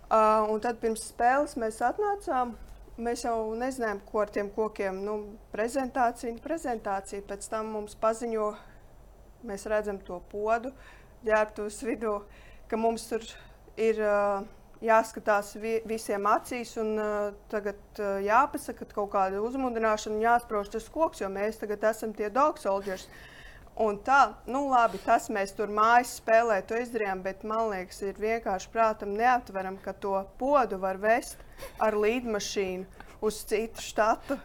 Uh, 0.07 0.47
un 0.49 0.57
tad 0.63 0.81
pirms 0.81 1.05
spēles 1.11 1.53
mēs 1.61 1.83
atnācām 1.85 2.57
mēs 2.97 3.23
jau 3.25 3.37
nezinājām, 3.57 4.01
ko 4.09 4.23
ar 4.23 4.31
tiem 4.33 4.49
kokiem. 4.53 5.01
Nu, 5.05 5.17
prezentācija, 5.53 6.35
prezentācija. 6.43 7.25
Pēc 7.27 7.47
tam 7.51 7.71
mums 7.75 7.97
paziņo, 8.01 8.51
mēs 9.47 9.67
redzam 9.69 9.99
to 10.03 10.19
podu 10.31 10.73
ģērbtuves 11.27 11.81
vidū, 11.85 12.19
ka 12.69 12.79
mums 12.79 13.07
tur 13.09 13.23
ir 13.79 13.99
uh, 14.01 14.43
jāskatās 14.83 15.55
vi 15.61 15.77
visiem 15.89 16.27
acīs 16.29 16.75
un 16.81 16.93
uh, 17.01 17.15
tagad 17.51 18.01
uh, 18.01 18.17
jāpasaka 18.25 18.87
kaut 18.93 19.11
kāda 19.15 19.41
uzmundrināšana 19.45 20.17
un 20.17 20.25
jāsprauž 20.25 20.71
tas 20.73 20.89
koks, 20.93 21.23
jo 21.23 21.31
mēs 21.33 21.61
tagad 21.61 21.85
esam 21.91 22.13
tie 22.17 22.29
dog 22.33 22.61
soldiers. 22.61 23.07
Un 23.78 23.99
tā, 24.01 24.34
nu 24.49 24.63
labi, 24.71 24.97
tas 25.05 25.28
mēs 25.30 25.51
tur 25.53 25.69
mājas 25.69 26.15
spēlē, 26.17 26.63
to 26.65 26.80
izdarījām, 26.82 27.19
bet 27.21 27.43
man 27.45 27.67
liekas, 27.69 27.99
ir 28.01 28.17
vienkārši 28.17 28.71
prātam 28.73 29.11
neaptveram, 29.13 29.78
ka 29.84 29.93
to 29.93 30.15
podu 30.39 30.80
var 30.82 30.97
vest 30.97 31.38
ar 31.78 31.93
līdmašīnu 31.93 33.05
uz 33.21 33.43
citu 33.45 33.86
štatu. 33.86 34.39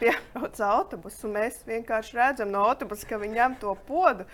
Piebrauc 0.00 0.58
autobusu, 0.60 1.28
un 1.28 1.38
mēs 1.38 1.62
vienkārši 1.68 2.18
redzam 2.18 2.50
no 2.50 2.66
autobusa, 2.66 3.06
ka 3.06 3.20
viņi 3.22 3.38
ņem 3.38 3.56
to 3.62 3.76
podu. 3.86 4.26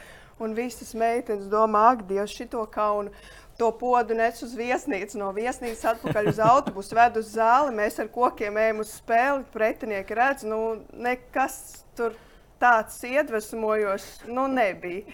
Un 0.42 0.56
visas 0.56 0.96
meitenes 0.96 1.52
domā, 1.52 1.84
ak, 1.92 2.06
Dievs, 2.08 2.32
šito 2.32 2.64
kaunu 2.72 3.12
to 3.60 3.68
podu 3.76 4.16
nes 4.16 4.40
uz 4.42 4.56
viesnīcu, 4.56 5.20
no 5.20 5.28
viesnīcas 5.36 5.84
atpakaļ 5.92 6.32
uz 6.32 6.40
autobusu, 6.40 6.96
ved 6.96 7.20
uz 7.20 7.34
zāli. 7.36 7.76
Mēs 7.76 8.00
ar 8.00 8.08
kokiem 8.10 8.56
ejam 8.58 8.80
uz 8.82 8.96
spēli. 8.96 9.44
Pretinieki 9.52 10.16
redz, 10.16 10.48
nu, 10.48 10.80
nekas 10.96 11.84
tur 11.98 12.16
tāds 12.62 13.02
iedvesmojošs 13.08 14.26
nu, 14.30 14.46
nebija. 14.50 15.04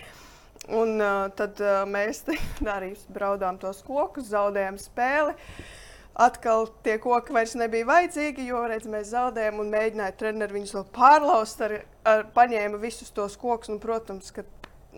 Un 0.69 0.99
uh, 1.01 1.31
tad 1.33 1.61
uh, 1.65 1.83
mēs 1.89 2.27
arī 2.77 2.93
braudām 3.13 3.57
tos 3.61 3.81
kokus, 3.87 4.29
zaudējām 4.35 4.77
spēli. 4.81 5.37
Atkal 6.19 6.67
tie 6.83 6.97
koki 6.99 7.33
vairs 7.33 7.55
nebija 7.57 7.87
vajadzīgi, 7.89 8.49
jo 8.51 8.65
redz, 8.67 8.89
mēs 8.91 9.13
zaudējām 9.13 9.61
un 9.63 9.71
mēģināja 9.71 10.17
treniņš 10.19 10.55
viņus 10.57 10.75
vēl 10.75 10.87
pārlauzt. 10.97 11.63
Ar, 11.63 11.77
ar, 12.11 12.25
paņēma 12.35 12.81
visus 12.83 13.15
tos 13.15 13.39
kokus. 13.39 13.71
Nu, 13.71 13.79
protams, 13.81 14.33
ka 14.35 14.45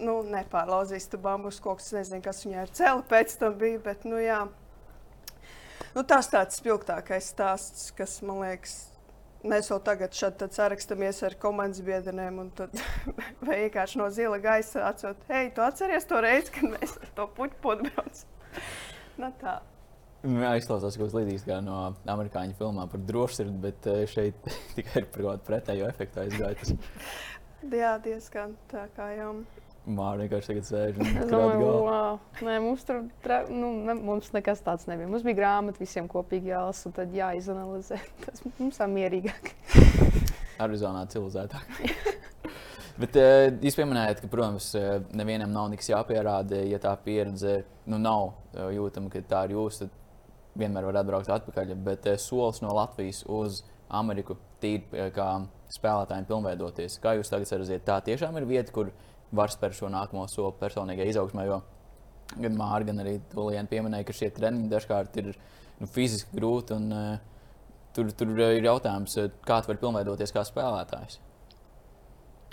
nu, 0.00 0.20
nepārlauzīs 0.26 1.10
tu 1.12 1.20
bambus 1.22 1.60
kokus. 1.62 1.90
Es 1.92 1.98
nezinu, 1.98 2.24
kas 2.24 2.42
viņai 2.46 2.64
ar 2.64 2.74
celi 2.80 3.06
pēc 3.12 3.36
tam 3.42 3.58
bija, 3.60 3.82
bet 3.84 4.08
nu, 4.08 4.18
jā. 4.22 4.46
Nu, 5.94 6.02
tas 6.08 6.30
tāds 6.32 6.58
spilgtākais 6.58 7.30
stāsts, 7.34 7.90
kas 7.98 8.20
man 8.24 8.42
liekas, 8.46 8.89
mēs 9.46 9.70
jau 9.70 9.78
tagad 9.84 10.14
šeit 10.16 10.42
sarakstamies 10.54 11.22
ar 11.26 11.36
komandas 11.40 11.82
biedriem, 11.84 12.42
un 12.42 12.50
tad 12.56 12.74
vienkārši 13.48 14.00
no 14.00 14.10
zila 14.14 14.40
gaisa 14.42 14.86
atcelt, 14.90 15.22
hei, 15.30 15.50
tu 15.54 15.64
atceries 15.64 16.08
to 16.08 16.20
reizi, 16.24 16.52
kad 16.56 16.70
mēs 16.74 16.96
ar 17.00 17.12
to 17.16 17.28
puķu 17.38 17.60
podu 17.64 17.88
braucam. 17.88 18.38
nu, 19.22 19.32
kaut 20.68 21.00
kas 21.00 21.14
līdzīgs 21.16 21.46
kā 21.48 21.60
no 21.64 21.78
amerikāņu 22.12 22.56
filmām 22.58 22.90
par 22.92 23.00
drošsirdi, 23.08 23.56
bet 23.62 23.86
eh, 23.88 24.02
šeit 24.10 24.50
tikai 24.76 25.06
par 25.06 25.22
kaut 25.22 25.30
kādu 25.30 25.46
pretējo 25.48 25.88
efektu 25.88 26.24
aizgājis. 26.26 26.74
Jā, 27.72 27.94
diezgan 28.04 28.56
tā 28.72 28.86
kā 28.96 29.10
jau. 29.16 29.32
Mārķis 29.88 30.20
vienkārši 30.20 30.50
tagad 30.50 30.66
sēž 30.68 30.98
un 31.00 31.06
Es 31.22 31.30
domāju, 31.30 31.68
wow. 31.86 32.18
Nē, 32.44 32.56
mums 32.60 32.84
tur 32.84 33.00
nu, 33.48 33.70
ne, 33.86 33.94
mums 33.96 34.28
nekas 34.36 34.60
tāds 34.64 34.84
nebija. 34.90 35.08
Mums 35.08 35.24
bija 35.24 35.38
grāmata, 35.38 35.80
visiem 35.80 36.08
kopīgi 36.10 36.52
jālasa, 36.52 36.90
un 36.90 36.96
tad 36.98 37.14
jāizanalizē. 37.16 38.00
Tas 38.26 38.44
mums 38.58 38.80
ir 38.80 38.92
mierīgāk. 38.92 39.54
Arizonā 40.64 41.06
civilizētāk. 41.10 41.64
Bet 43.00 43.16
uh, 43.16 43.46
jūs 43.64 43.78
pieminējāt, 43.78 44.20
ka, 44.20 44.28
protams, 44.28 44.66
eh, 44.76 44.98
nevienam 45.16 45.54
nav 45.54 45.70
nekas 45.72 45.88
jāpierāda. 45.88 46.60
Ja 46.68 46.80
tā 46.82 46.92
pieredze 47.00 47.62
nu, 47.88 47.96
nav 47.96 48.26
uh, 48.26 48.68
jūtama, 48.74 49.08
ka 49.12 49.24
tā 49.24 49.46
ir 49.48 49.56
jūsu, 49.56 49.86
tad 49.86 50.60
vienmēr 50.60 50.90
var 50.90 51.00
atbraukt 51.00 51.32
atpakaļ. 51.32 51.72
Bet 51.86 52.10
uh, 52.10 52.20
solis 52.20 52.60
no 52.60 52.74
Latvijas 52.76 53.22
uz 53.24 53.62
Ameriku 53.88 54.36
tīri 54.60 55.08
kā 55.16 55.30
spēlētājiem 55.72 56.28
pilnveidoties. 56.28 56.98
Kā 57.00 57.14
jūs 57.16 57.32
tagad 57.32 57.54
redzat, 57.62 57.86
tā 57.86 57.96
tiešām 58.10 58.36
ir 58.36 58.46
vieta, 58.50 58.74
kur 58.74 58.92
var 59.36 59.52
spērt 59.52 59.78
šo 59.78 59.90
nākamo 59.92 60.26
soli 60.30 60.56
personīgai 60.60 61.08
izaugsmai. 61.10 61.46
Jo 61.50 61.60
gan 62.38 62.58
Mārcis, 62.58 62.90
gan 62.90 63.02
arī 63.02 63.16
Tuliņš 63.32 63.70
pieminēja, 63.70 64.06
ka 64.06 64.14
šie 64.14 64.30
treniņi 64.34 64.70
dažkārt 64.70 65.18
ir 65.22 65.32
nu, 65.80 65.88
fiziski 65.90 66.36
grūti. 66.36 66.76
Un, 66.76 66.94
uh, 66.94 67.82
tur, 67.96 68.12
tur 68.14 68.32
ir 68.36 68.64
jautājums, 68.64 69.16
kā 69.46 69.60
tu 69.62 69.72
vari 69.72 69.82
pilnveidoties 69.82 70.34
kā 70.34 70.44
spēlētājs. 70.46 71.18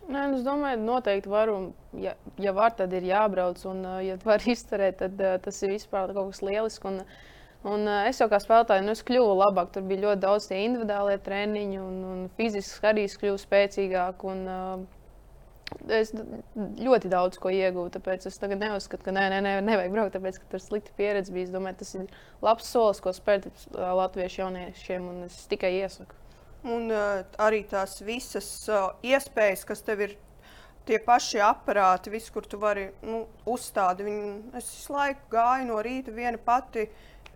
Nē, 0.07 0.21
nu, 0.31 0.37
es 0.39 0.43
domāju, 0.45 0.79
noteikti 0.87 1.31
var. 1.31 1.51
Un, 1.51 1.71
ja, 1.99 2.15
ja 2.41 2.53
var, 2.55 2.73
tad 2.77 2.93
ir 2.95 3.09
jābrauc. 3.09 3.63
Un, 3.69 3.83
uh, 3.85 4.01
ja 4.05 4.17
var 4.25 4.43
izturēt, 4.55 5.01
tad 5.03 5.19
uh, 5.21 5.35
tas 5.43 5.63
ir 5.63 5.75
vispār 5.75 6.13
kaut 6.15 6.31
kas 6.33 6.43
lielisks. 6.45 6.85
Un, 6.87 7.01
un 7.67 7.83
uh, 7.85 8.05
es 8.09 8.21
jau 8.21 8.29
kā 8.31 8.39
spēlētāju 8.41 8.87
nu, 8.87 8.95
kļuvu 9.09 9.39
labāk. 9.43 9.73
Tur 9.75 9.85
bija 9.89 10.07
ļoti 10.07 10.23
daudz 10.23 10.51
individuālie 10.55 11.19
treniņi, 11.25 11.81
un, 11.83 11.97
un 12.13 12.29
fiziski 12.39 12.93
arī 12.93 13.09
kļuvu 13.11 13.41
spēcīgāk. 13.43 14.23
Un, 14.31 14.45
uh, 14.47 14.96
Es 15.91 16.13
ļoti 16.15 17.09
daudz 17.11 17.39
ko 17.41 17.51
iegūstu, 17.51 17.97
tāpēc 17.97 18.27
es 18.29 18.39
tagad 18.39 18.61
neuzskatu, 18.63 19.03
ka 19.07 19.13
nē, 19.15 19.25
nē, 19.31 19.39
nē 19.43 19.53
nevajag 19.67 19.93
braukt, 19.93 20.13
tāpēc, 20.15 20.39
ka 20.41 20.51
tur 20.53 20.63
slikta 20.63 20.93
pieredze 20.99 21.33
bija. 21.35 21.47
Es 21.47 21.53
domāju, 21.53 21.79
tas 21.81 21.95
ir 21.95 22.05
labs 22.43 22.69
solis, 22.71 23.01
ko 23.03 23.13
spērt 23.15 23.49
latviešu 23.75 24.43
jauniešiem, 24.45 25.09
un 25.11 25.25
es 25.27 25.41
tikai 25.51 25.73
iesaku. 25.81 26.15
Un 26.67 26.91
uh, 26.91 27.21
arī 27.43 27.61
tās 27.69 27.99
visas 28.03 28.47
uh, 28.71 28.89
iespējas, 29.05 29.63
kas 29.67 29.83
tev 29.87 30.03
ir, 30.07 30.15
tie 30.87 30.99
paši 31.03 31.41
aparāti, 31.43 32.11
viss, 32.11 32.31
kur 32.33 32.47
tu 32.47 32.59
vari 32.59 32.87
nu, 33.05 33.25
uzstādīt. 33.47 34.55
Es 34.57 34.71
visu 34.71 34.95
laiku 34.95 35.27
gāju 35.35 35.67
no 35.69 35.81
rīta 35.83 36.15
viena 36.15 36.39
pati. 36.39 36.87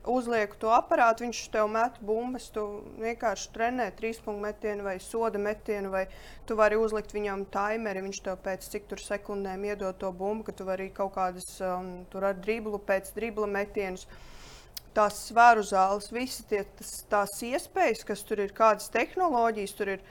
Uzlieku 0.02 0.58
to 0.58 0.72
aparātu, 0.74 1.22
viņš 1.28 1.39
tev 1.54 1.68
met 1.70 1.99
bumbas, 2.02 2.47
tu 2.49 2.64
vienkārši 2.97 3.52
trenē 3.54 3.86
trīspunktu 3.93 4.41
metienu 4.41 4.88
vai 4.88 4.95
soda 4.97 5.38
metienu, 5.38 5.91
vai 5.93 6.08
tu 6.49 6.58
vari 6.58 6.80
uzlikt 6.82 7.14
viņam 7.14 7.43
timeri, 7.54 8.02
viņš 8.08 8.22
tev 8.26 8.39
pēc 8.41 8.66
cik 8.74 8.88
tur 8.89 9.04
sekundēm 9.04 9.68
iedod 9.70 9.99
to 10.02 10.10
bumbu, 10.10 10.47
ka 10.47 10.56
tu 10.58 10.66
vari 10.66 10.89
kaut 10.89 11.14
kādas, 11.20 11.54
um, 11.62 11.91
tur 12.10 12.26
ar 12.32 12.34
driblu 12.34 12.82
pēc 12.82 13.14
dribla 13.14 13.45
metienus. 13.45 14.08
Tās 14.97 15.22
svaru 15.28 15.62
zāles, 15.62 16.10
visas 16.10 16.49
tie, 16.49 16.64
tas, 16.80 16.95
tās 17.12 17.38
iespējas, 17.45 18.02
kas 18.08 18.26
tur 18.26 18.41
ir, 18.41 18.58
kādas 18.58 18.89
tehnoloģijas 18.89 19.78
tur 19.78 19.93
ir, 19.99 20.02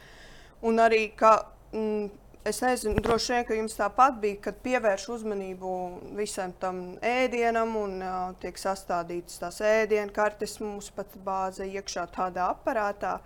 un 0.63 0.79
arī 0.87 1.09
kā, 1.19 1.35
mm, 1.75 2.07
es 2.45 2.61
nezinu, 2.65 3.01
droši 3.05 3.35
vien, 3.35 3.45
ka 3.45 3.57
jums 3.57 3.77
tāpat 3.77 4.17
bija, 4.23 4.39
kad 4.47 4.61
pievērš 4.65 5.07
uzmanību 5.17 5.71
visam 6.17 6.55
tam 6.63 6.81
ēdienam 7.05 7.75
un 7.77 7.97
uh, 8.01 8.19
tiek 8.41 8.57
sastādītas 8.61 9.41
tās 9.43 9.61
ēdienu 9.65 10.13
kartes 10.17 10.57
mūsu 10.63 10.95
pat 10.97 11.17
bāze 11.25 11.69
iekšā 11.69 12.07
tādā 12.15 12.51
aparātā. 12.55 13.19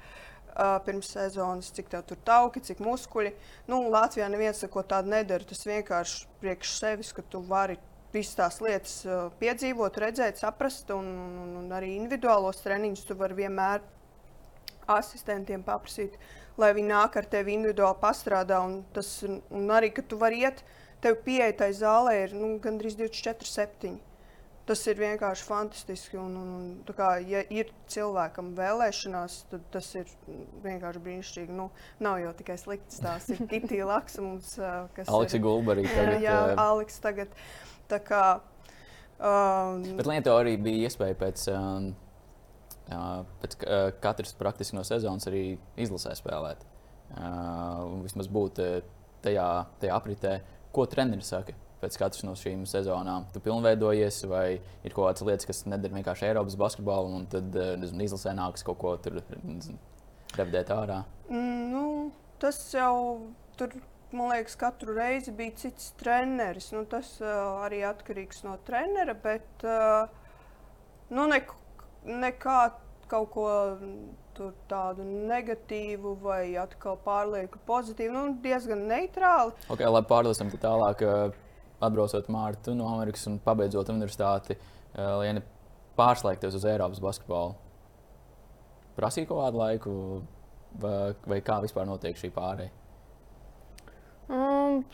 Uh, 0.55 0.77
pirms 0.87 1.09
sezonas, 1.11 1.73
cik 1.75 1.89
tev 1.91 2.05
tur 2.07 2.19
tauki, 2.23 2.61
cik 2.63 2.79
muskuļi. 2.79 3.33
Nu, 3.67 3.81
Latvijā 3.91 4.29
neviens 4.31 4.63
neko 4.63 4.85
tādu 4.87 5.11
nedara. 5.11 5.43
Tas 5.51 5.67
vienkārši 5.67 6.29
priekš 6.39 6.77
sevis, 6.79 7.11
ka 7.11 7.25
tu 7.27 7.41
vari 7.49 7.75
visas 8.15 8.39
tās 8.39 8.61
lietas 8.63 9.01
uh, 9.09 9.33
piedzīvot, 9.41 9.99
redzēt, 9.99 10.39
saprast, 10.39 10.95
un, 10.95 11.11
un, 11.43 11.51
un 11.65 11.75
arī 11.75 11.97
individuālos 11.97 12.63
treniņus 12.63 13.03
tu 13.09 13.19
vari 13.19 13.41
vienmēr 13.43 13.83
asistentiem 14.95 15.67
paprasīt. 15.67 16.15
Uh, 16.15 16.44
lai 16.61 16.71
viņi 16.77 16.91
nāk 16.91 17.19
ar 17.19 17.29
tevi 17.31 17.55
individuāli 17.59 18.01
pastrādā. 18.03 18.61
Un, 18.65 18.81
tas, 18.95 19.11
un 19.27 19.71
arī, 19.75 19.93
ka 19.95 20.05
tu 20.07 20.19
vari 20.21 20.45
iet, 20.45 20.65
tev 21.05 21.21
pieeja 21.27 21.53
tai 21.65 21.71
zālē 21.77 22.17
ir 22.25 22.35
nu, 22.39 22.57
gandrīz 22.63 22.99
24, 23.01 23.49
7. 23.51 23.97
Tas 24.65 24.81
ir 24.89 24.97
vienkārši 24.97 25.45
fantastiski. 25.45 26.17
Un, 26.17 26.37
un, 26.41 26.53
un, 26.57 26.95
kā, 26.97 27.19
ja 27.29 27.43
ir 27.53 27.69
cilvēkam 27.93 28.55
vēlēšanās, 28.57 29.43
tad 29.51 29.67
tas 29.75 29.91
ir 30.01 30.09
vienkārši 30.65 31.03
brīnišķīgi. 31.05 31.57
Nu, 31.59 31.69
nav 32.05 32.23
jau 32.23 32.33
tikai 32.39 32.57
slikts 32.61 33.03
tās. 33.05 33.29
Ir 33.35 33.45
Kitija 33.51 33.91
Laksa 33.91 34.25
mums, 34.25 34.55
kas 34.97 35.11
Aleksa 35.13 35.37
ir 35.37 35.45
Gulba 35.45 35.77
arī 35.77 35.85
tagad. 35.93 36.17
Jā, 36.25 36.39
Aleks 36.65 36.97
tagad. 37.05 37.37
Tā 37.93 38.01
kā, 38.01 38.23
um, 39.21 39.85
Bet 39.99 40.09
Lietuvā 40.09 40.41
arī 40.47 40.57
bija 40.57 40.89
iespēja 40.89 41.19
pēc 41.21 41.45
um, 41.53 41.93
pēc 42.89 43.57
katras 44.05 44.35
praktiski 44.39 44.77
no 44.77 44.85
sezonas 44.87 45.29
arī 45.31 45.45
izlasē 45.81 46.15
spēlēt. 46.19 46.65
Vismaz 48.05 48.29
būt 48.33 48.61
tajā, 49.25 49.47
tajā 49.81 49.95
apritē, 49.97 50.39
ko 50.75 50.87
treneris 50.91 51.31
saka. 51.33 51.57
Pēc 51.85 51.99
katras 52.01 52.25
no 52.25 52.33
šīm 52.39 52.63
sezonām 52.69 53.27
tu 53.35 53.43
pilnveidojies, 53.45 54.23
vai 54.31 54.47
ir 54.57 54.95
kaut 54.95 55.11
kādas 55.11 55.25
lietas, 55.29 55.49
kas 55.49 55.65
nedara 55.69 55.99
vienkārši 55.99 56.31
Eiropas 56.31 56.57
basketbolu, 56.61 57.11
un 57.19 57.27
tad 57.29 57.57
nezinu, 57.81 58.07
izlasē 58.07 58.33
nāks 58.37 58.65
kaut 58.65 58.79
ko 58.81 58.95
tur 59.05 59.19
revidēt 60.39 60.73
ārā. 60.73 61.03
Mm, 61.29 61.67
nu, 61.75 61.83
tas 62.41 62.57
jau 62.73 62.95
tur, 63.59 63.75
man 64.17 64.33
liekas, 64.33 64.57
katru 64.61 64.97
reizi 64.97 65.35
bija 65.37 65.57
cits 65.65 65.93
treneris. 66.01 66.71
Nu, 66.73 66.87
tas 66.89 67.15
uh, 67.23 67.61
arī 67.67 67.83
atkarīgs 67.89 68.45
no 68.47 68.57
trenera, 68.67 69.17
bet 69.27 69.67
uh, 69.69 70.09
nu, 71.13 71.29
neko 71.31 71.61
nekā 72.05 72.59
kaut 73.11 73.31
ko 73.35 73.47
tādu 74.69 75.05
negatīvu 75.05 76.17
vai 76.23 76.57
atkal 76.59 76.99
pārlieku 77.05 77.61
pozitīvu. 77.67 78.13
Nu, 78.15 78.37
diezgan 78.43 78.87
neitrāli. 78.91 79.55
Okay, 79.71 79.87
labi, 79.87 80.09
pārliesim 80.11 80.53
tālāk. 80.59 81.05
Atbraucot 81.85 82.31
Mārtu 82.33 82.73
no 82.77 82.87
Amerikas 82.89 83.27
un 83.29 83.41
pabeidzot 83.43 83.91
universitāti, 83.93 84.57
Lienu 84.95 85.43
pārslēgties 85.99 86.55
uz 86.57 86.65
Eiropas 86.71 87.03
basketbolu. 87.03 87.57
Prasīja 88.95 89.29
kaut 89.29 89.43
kādu 89.43 89.61
laiku, 89.61 89.95
vai, 90.81 91.13
vai 91.27 91.41
kā 91.45 91.59
vispār 91.65 91.87
notiek 91.89 92.19
šī 92.19 92.31
pārējai? 92.35 92.71
Um, 94.31 94.85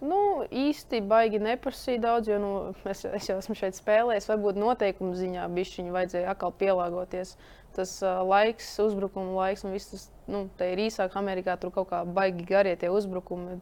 Nu, 0.00 0.18
īsti 0.48 1.02
baigi 1.04 1.36
neprasīja 1.44 2.00
daudz, 2.00 2.28
jo 2.30 2.38
nu, 2.40 2.50
es, 2.88 3.02
es 3.04 3.26
jau 3.28 3.36
esmu 3.36 3.56
šeit 3.58 3.76
spēlējis. 3.76 4.30
Varbūt 4.30 4.56
noteikumu 4.60 5.12
ziņā 5.18 5.44
bišķiņu 5.52 5.92
vajadzēja 5.92 6.30
atkal 6.32 6.54
pielāgoties. 6.56 7.34
Tas 7.76 7.92
uh, 8.00 8.22
laiks, 8.24 8.70
uzbrukuma 8.80 9.34
laiks, 9.36 9.66
un 9.68 9.76
viss 9.76 9.92
tas 9.92 10.06
nu, 10.30 10.46
ir 10.64 10.80
īsāk. 10.86 11.18
Amerikā 11.20 11.58
tur 11.60 11.74
kaut 11.74 11.90
kā 11.92 12.00
baigi 12.08 12.46
garie 12.48 12.72
tie 12.80 12.88
uzbrukumi. 12.88 13.60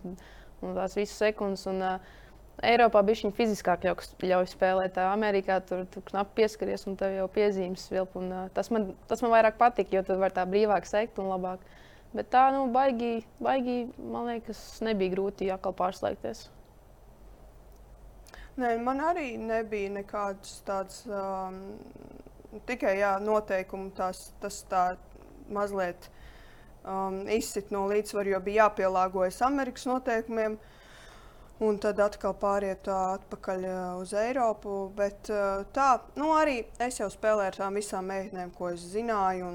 un 0.62 0.78
tās 0.78 0.94
visas 0.98 1.18
sekundes. 1.18 1.66
Un, 1.70 1.82
uh, 1.82 2.16
Eiropā 2.68 3.04
bija 3.06 3.22
viņa 3.22 3.34
fiziskāk 3.34 3.84
ļauj 3.86 4.48
spēlēt. 4.50 4.96
Amerikā 5.02 5.58
tur, 5.66 5.84
tur 5.90 6.06
knapi 6.06 6.40
pieskaries 6.40 6.86
un 6.90 6.96
tev 6.98 7.18
jau 7.18 7.26
piezīmes 7.34 7.90
vilp. 7.90 8.14
Un, 8.18 8.30
uh, 8.30 8.46
tas, 8.54 8.70
man, 8.74 8.92
tas 9.10 9.22
man 9.26 9.34
vairāk 9.34 9.58
patīk, 9.58 9.90
jo 9.94 10.06
tad 10.06 10.22
var 10.22 10.34
tā 10.34 10.46
brīvāk 10.46 10.86
sekt 10.86 11.18
un 11.18 11.30
labāk. 11.34 11.66
Bet 12.14 12.30
tā, 12.32 12.46
nu, 12.54 12.64
baigi, 12.72 13.20
baigi 13.44 13.82
man 14.00 14.30
liekas, 14.30 14.60
nebija 14.84 15.12
grūti 15.12 15.50
atkal 15.52 15.74
pārslēgties. 15.76 16.46
Nē, 18.58 18.72
man 18.82 19.02
arī 19.04 19.36
nebija 19.38 19.90
nekādas 19.94 20.56
tādas, 20.66 21.02
um, 21.06 21.60
tikai 22.66 22.96
jā, 22.98 23.12
noteikumi, 23.22 23.92
tās, 23.94 24.30
tas 24.42 24.62
tā 24.70 24.86
mazliet 25.52 26.08
um, 26.82 27.20
izsit 27.30 27.70
no 27.74 27.84
līdzsvaru, 27.92 28.32
jo 28.32 28.42
bija 28.48 28.64
jāpielāgojas 28.64 29.38
Amerikas 29.46 29.86
noteikumiem. 29.90 30.58
Un 31.58 31.78
tad 31.82 31.98
atkal 31.98 32.36
pāriet 32.38 32.86
atpakaļ 32.86 33.64
uz 33.98 34.12
Eiropu. 34.14 34.74
Bet 34.94 35.26
tā, 35.74 35.88
nu 36.14 36.30
arī 36.36 36.60
es 36.82 37.00
jau 37.00 37.08
spēlēju 37.10 37.50
ar 37.50 37.56
tām 37.58 37.78
visām 37.80 38.06
meitenēm, 38.06 38.52
ko 38.54 38.70
es 38.70 38.84
zināju. 38.92 39.48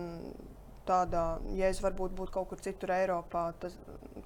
Tādā, 0.83 1.39
ja 1.55 1.69
es 1.71 1.79
varbūt 1.79 2.11
būtu 2.17 2.33
kaut 2.35 2.49
kur 2.51 2.59
citur 2.63 2.91
Eiropā, 2.91 3.45
tas, 3.59 3.77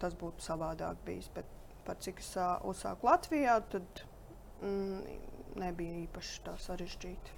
tas 0.01 0.16
būtu 0.18 0.41
savādāk 0.41 1.03
bijis. 1.05 1.30
Bet 1.36 1.49
par 1.86 1.99
cik 2.01 2.24
es 2.24 2.32
uzsāku 2.66 3.05
Latvijā, 3.05 3.60
tad 3.72 4.01
mm, 4.66 5.20
nebija 5.62 5.99
īpaši 6.08 6.39
tā 6.47 6.55
sarežģīti. 6.66 7.38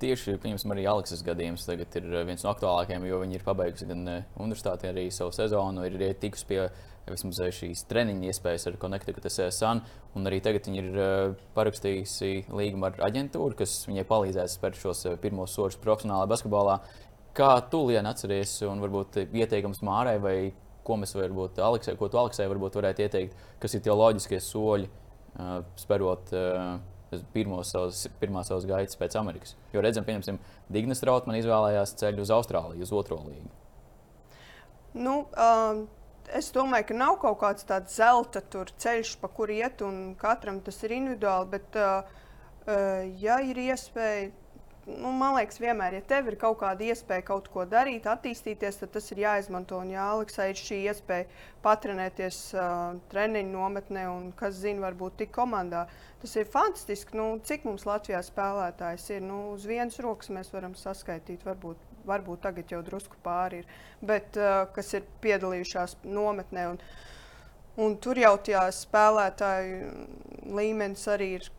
Tieši 0.00 0.34
arī 0.44 0.82
Aleksas 0.88 1.22
gadījums 1.24 1.64
tagad 1.64 1.94
ir 1.96 2.08
viens 2.28 2.42
no 2.44 2.50
aktuālākajiem, 2.52 3.06
jo 3.08 3.20
viņi 3.22 3.38
ir 3.38 3.44
pabeigusi 3.46 3.88
gan 3.88 4.02
universitāti, 4.36 4.90
arī 4.90 5.06
savu 5.12 5.32
sezonu, 5.32 5.86
ir 5.88 6.16
tikusi 6.20 6.48
pie 6.50 6.58
vismaz 7.08 7.40
šīs 7.52 7.84
treniņa 7.88 8.28
iespējas 8.30 8.68
ar 8.68 8.76
Connecticut 8.80 9.28
Sun. 9.32 9.80
Un 10.14 10.28
arī 10.28 10.40
tagad 10.44 10.68
viņi 10.68 10.82
ir 10.82 10.98
parakstījusi 11.56 12.46
līgumu 12.54 12.88
ar 12.90 13.00
aģentūru, 13.08 13.56
kas 13.58 13.82
viņai 13.88 14.04
palīdzēs 14.08 14.58
spērt 14.58 14.80
šos 14.80 15.06
pirmos 15.22 15.56
soļus 15.56 15.80
profesionālā 15.82 16.28
basketbolā. 16.30 16.78
Kā 17.34 17.50
tu, 17.70 17.80
Lienu, 17.88 18.06
atceries 18.06 18.60
un 18.68 18.82
varbūt 18.82 19.24
ieteikums 19.26 19.82
Mārai 19.86 20.18
vai 20.22 20.36
ko 20.86 20.98
mēs 21.00 21.14
varbūt 21.16 21.58
Aleksai, 21.64 21.96
ko 21.98 22.08
tu 22.12 22.20
Aleksai 22.20 22.46
varbūt 22.50 22.76
varētu 22.78 23.06
ieteikt, 23.06 23.46
kas 23.62 23.74
ir 23.74 23.82
tie 23.84 23.94
loģiskie 23.94 24.38
soļi 24.44 24.90
sperot 25.80 26.30
pirmos 27.34 27.70
savus, 27.74 28.04
pirmās 28.20 28.50
savas 28.50 28.66
gaitas 28.68 28.98
pēc 28.98 29.16
Amerikas. 29.18 29.54
Jo 29.72 29.82
redzam, 29.84 30.06
piemēram, 30.06 30.38
Dignas 30.72 31.02
Trautmans 31.02 31.42
izvēlējās 31.42 31.94
ceļu 32.00 32.24
uz 32.24 32.32
Austrāliju, 32.34 32.86
uz 32.86 32.92
otro 32.94 33.20
līgu. 33.22 33.50
Nu, 34.94 35.24
um, 35.34 35.84
es 36.34 36.50
domāju, 36.54 36.88
ka 36.90 36.98
nav 36.98 37.18
kaut 37.22 37.40
kāds 37.42 37.66
tāds 37.66 37.96
zelta 37.98 38.42
ceļš, 38.46 39.16
pa 39.22 39.30
kuru 39.30 39.58
iet, 39.58 39.82
un 39.86 40.14
katram 40.18 40.60
tas 40.64 40.78
ir 40.86 40.94
individuāli. 40.98 41.50
Bet, 41.54 41.78
uh, 41.78 42.22
uh, 42.66 43.02
ja 43.22 43.40
ir 43.42 43.62
iespēja 43.66 44.30
nu, 44.86 45.10
man 45.16 45.34
liekas, 45.38 45.58
vienmēr, 45.62 45.96
ja 45.98 46.04
tev 46.08 46.28
ir 46.28 46.36
kaut 46.40 46.58
kāda 46.60 46.84
iespēja 46.84 47.24
kaut 47.28 47.46
ko 47.52 47.64
darīt, 47.68 48.06
attīstīties, 48.10 48.78
tad 48.82 48.92
tas 48.96 49.06
ir 49.14 49.22
jāizmanto. 49.22 49.78
Un, 49.80 49.92
ja 49.94 50.10
Aleksai 50.12 50.50
ir 50.52 50.60
šī 50.60 50.80
iespēja 50.90 51.28
patrenēties 51.64 52.40
uh, 52.56 52.98
treniņu 53.12 53.54
nometnē, 53.54 54.04
un 54.12 54.28
kas 54.36 54.58
zina, 54.60 54.84
varbūt 54.84 55.16
tik 55.22 55.32
komandā, 55.36 55.86
tas 56.22 56.36
ir 56.36 56.50
fantastiski. 56.52 57.16
Nu, 57.16 57.30
cik 57.48 57.64
mums 57.68 57.86
Latvijā 57.88 58.20
spēlētājs 58.26 59.08
ir? 59.16 59.24
Nu, 59.24 59.40
uz 59.54 59.64
vienas 59.68 59.96
rokas 60.04 60.32
mēs 60.34 60.52
varam 60.52 60.76
saskaitīt, 60.78 61.46
varbūt, 61.48 61.80
varbūt 62.04 62.44
tagad 62.44 62.76
jau 62.76 62.84
drusku 62.84 63.20
pāri 63.24 63.62
ir, 63.62 63.74
bet 64.04 64.36
uh, 64.40 64.66
kas 64.76 64.92
ir 64.98 65.08
piedalījušās 65.24 66.02
nometnē. 66.04 66.68
Un, 66.74 66.80
un 67.80 67.98
tur 68.04 68.20
jau 68.20 68.36
tie 68.44 68.60
spēlētāju 68.84 69.94
līmenis 70.52 71.08
arī 71.16 71.36
ir 71.40 71.52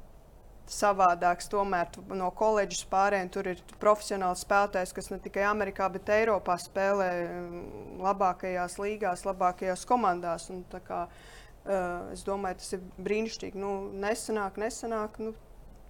savādāks. 0.71 1.49
Tomēr 1.51 1.91
no 2.15 2.29
koledžas 2.35 2.85
pārējiem 2.89 3.31
tur 3.33 3.49
ir 3.53 3.61
profesionāls 3.81 4.43
spēlētājs, 4.45 4.93
kas 4.95 5.11
ne 5.13 5.19
tikai 5.23 5.45
Amerikā, 5.49 5.87
bet 5.93 6.11
Eiropā 6.15 6.57
spēlē 6.61 7.09
mm, 7.23 7.63
labākajās 8.05 8.77
līgās, 8.81 9.25
labākajās 9.27 9.85
komandās. 9.89 10.49
Un, 10.53 10.63
kā, 10.87 11.05
uh, 11.07 12.13
es 12.15 12.25
domāju, 12.27 12.59
tas 12.61 12.77
ir 12.77 12.85
brīnišķīgi. 13.07 13.61
Nu, 13.61 13.75
nesanāk, 14.03 14.59
nesanāk. 14.61 15.19
Nu, 15.23 15.35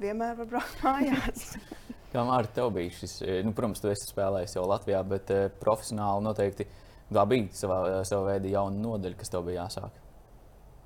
vienmēr 0.02 0.38
var 0.42 0.52
braukt 0.56 0.86
mājās. 0.86 1.56
Kā 2.16 2.24
Mārta, 2.24 2.62
tev 2.62 2.70
bija 2.78 2.94
šis, 2.96 3.18
nu, 3.44 3.52
protams, 3.56 3.82
tu 3.84 3.90
esi 3.92 4.08
spēlējis 4.08 4.56
jau 4.56 4.64
Latvijā, 4.70 5.02
bet 5.08 5.32
uh, 5.36 5.48
profesionāli 5.60 6.24
noteikti 6.24 6.68
tā 7.12 7.26
bija 7.28 7.52
savā, 7.54 7.80
savā 8.08 8.34
veidā 8.34 8.54
jauna 8.56 8.80
nodaļa, 8.82 9.20
kas 9.20 9.34
tev 9.34 9.44
bija 9.50 9.66
jāsāk. 9.66 10.02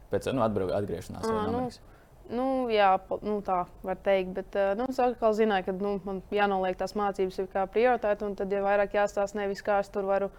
Pēc 0.09 0.25
nu, 0.33 0.41
atgriešanās 0.41 1.27
no 1.29 1.35
Amerikas. 1.37 1.77
Nu, 1.77 1.88
Nu, 2.29 2.45
jā, 2.69 2.91
nu, 3.25 3.39
tā 3.45 3.63
var 3.85 3.97
teikt. 4.05 4.35
Bet 4.37 4.57
eh, 4.59 4.71
nu, 4.77 4.85
es 4.91 5.01
atkal 5.01 5.33
zināju, 5.37 5.69
ka 5.69 5.75
nu, 5.79 5.95
man 6.05 6.21
jānoliek 6.33 6.77
tās 6.77 6.93
mācības 6.97 7.41
kā 7.53 7.65
prioritāte. 7.73 8.27
Un 8.27 8.37
tad 8.37 8.53
jau 8.53 8.61
vairāk 8.65 8.97
jāstāsta 8.99 9.41
nevis 9.41 9.65
kā 9.65 9.79
es 9.83 9.89
tur 9.93 10.05
varu 10.09 10.29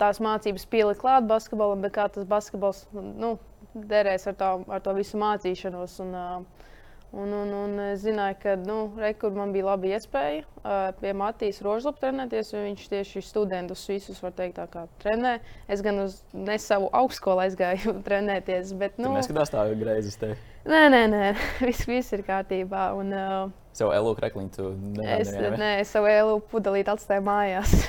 tās 0.00 0.20
mācības 0.22 0.66
pielikt 0.70 1.02
klāt 1.02 1.26
basketbolam, 1.28 1.82
bet 1.84 1.94
kā 1.94 2.08
tas 2.10 2.26
basketbols 2.26 2.86
nu, 2.94 3.36
derēs 3.74 4.26
ar, 4.30 4.38
tā, 4.38 4.50
ar 4.70 4.82
to 4.82 4.94
visu 4.96 5.20
mācīšanos. 5.20 5.98
Un, 6.04 6.14
uh, 6.18 6.70
Un, 7.14 7.30
un, 7.30 7.50
un 7.54 7.74
es 7.92 8.00
zināju, 8.02 8.34
ka 8.42 8.52
nu, 8.58 8.76
rekur 8.98 9.30
man 9.36 9.52
bija 9.54 9.68
laba 9.68 9.86
iespēja 9.86 10.40
uh, 10.42 10.88
pie 10.98 11.12
Matīs 11.14 11.60
Rožlupa 11.62 12.02
trenēties, 12.02 12.50
jo 12.50 12.62
viņš 12.64 12.88
tieši 12.90 13.22
studentus 13.22 13.84
visus, 13.86 14.18
var 14.24 14.34
teikt, 14.34 14.56
tā 14.58 14.64
kā 14.72 14.82
trenē. 15.04 15.36
Es 15.70 15.84
gan 15.86 16.02
uz 16.02 16.16
ne 16.34 16.56
savu 16.58 16.88
augstskolu 16.90 17.44
aizgāju 17.44 17.94
trenēties, 18.08 18.74
bet, 18.80 18.98
nu... 18.98 19.14
Neskatās 19.14 19.54
tā 19.54 19.62
greizi 19.78 20.10
uz 20.10 20.18
tevi? 20.24 20.40
Nē, 20.64 20.86
nē, 20.88 21.02
nē, 21.12 21.24
viss, 21.68 21.84
viss 21.88 22.14
ir 22.16 22.24
kārtībā. 22.24 22.86
Un, 22.96 23.12
uh, 23.12 23.50
savu 23.76 23.92
elu 23.92 24.14
krekliņu 24.16 24.52
tu 24.54 24.70
nevari? 24.96 25.20
Es, 25.20 25.58
nē, 25.60 25.72
es 25.82 25.92
savu 25.92 26.08
elu 26.08 26.38
pudelīti 26.52 26.94
atstāju 26.94 27.26
mājās. 27.26 27.74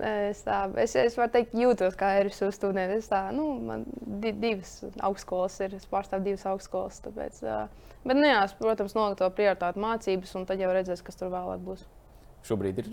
Es, 0.00 0.38
tā, 0.46 0.62
es, 0.80 0.94
es 0.96 1.16
varu 1.18 1.28
teikt, 1.34 1.50
jūtos 1.60 1.92
kā 1.98 2.14
RSU 2.22 2.46
students. 2.56 3.10
Tā, 3.10 3.18
nu, 3.36 3.50
man 3.68 3.82
di, 4.22 4.30
divas 4.32 4.78
augstskolas 5.04 5.58
ir, 5.60 5.74
es 5.76 5.84
pārstāvu 5.90 6.24
divas 6.24 6.46
augstskolas. 6.48 7.02
Tāpēc, 7.04 7.42
uh, 7.44 7.90
bet, 8.06 8.16
nu, 8.16 8.24
jā, 8.24 8.38
es, 8.46 8.54
protams, 8.56 8.94
noliku 8.96 9.20
to 9.20 9.28
prioritāti 9.36 9.82
mācības, 9.82 10.32
un 10.40 10.46
tad 10.48 10.62
jau 10.62 10.70
redzēs, 10.72 11.04
kas 11.04 11.20
tur 11.20 11.28
vēlāk 11.34 11.60
būs. 11.66 11.84
Šobrīd 12.46 12.80
ir 12.82 12.90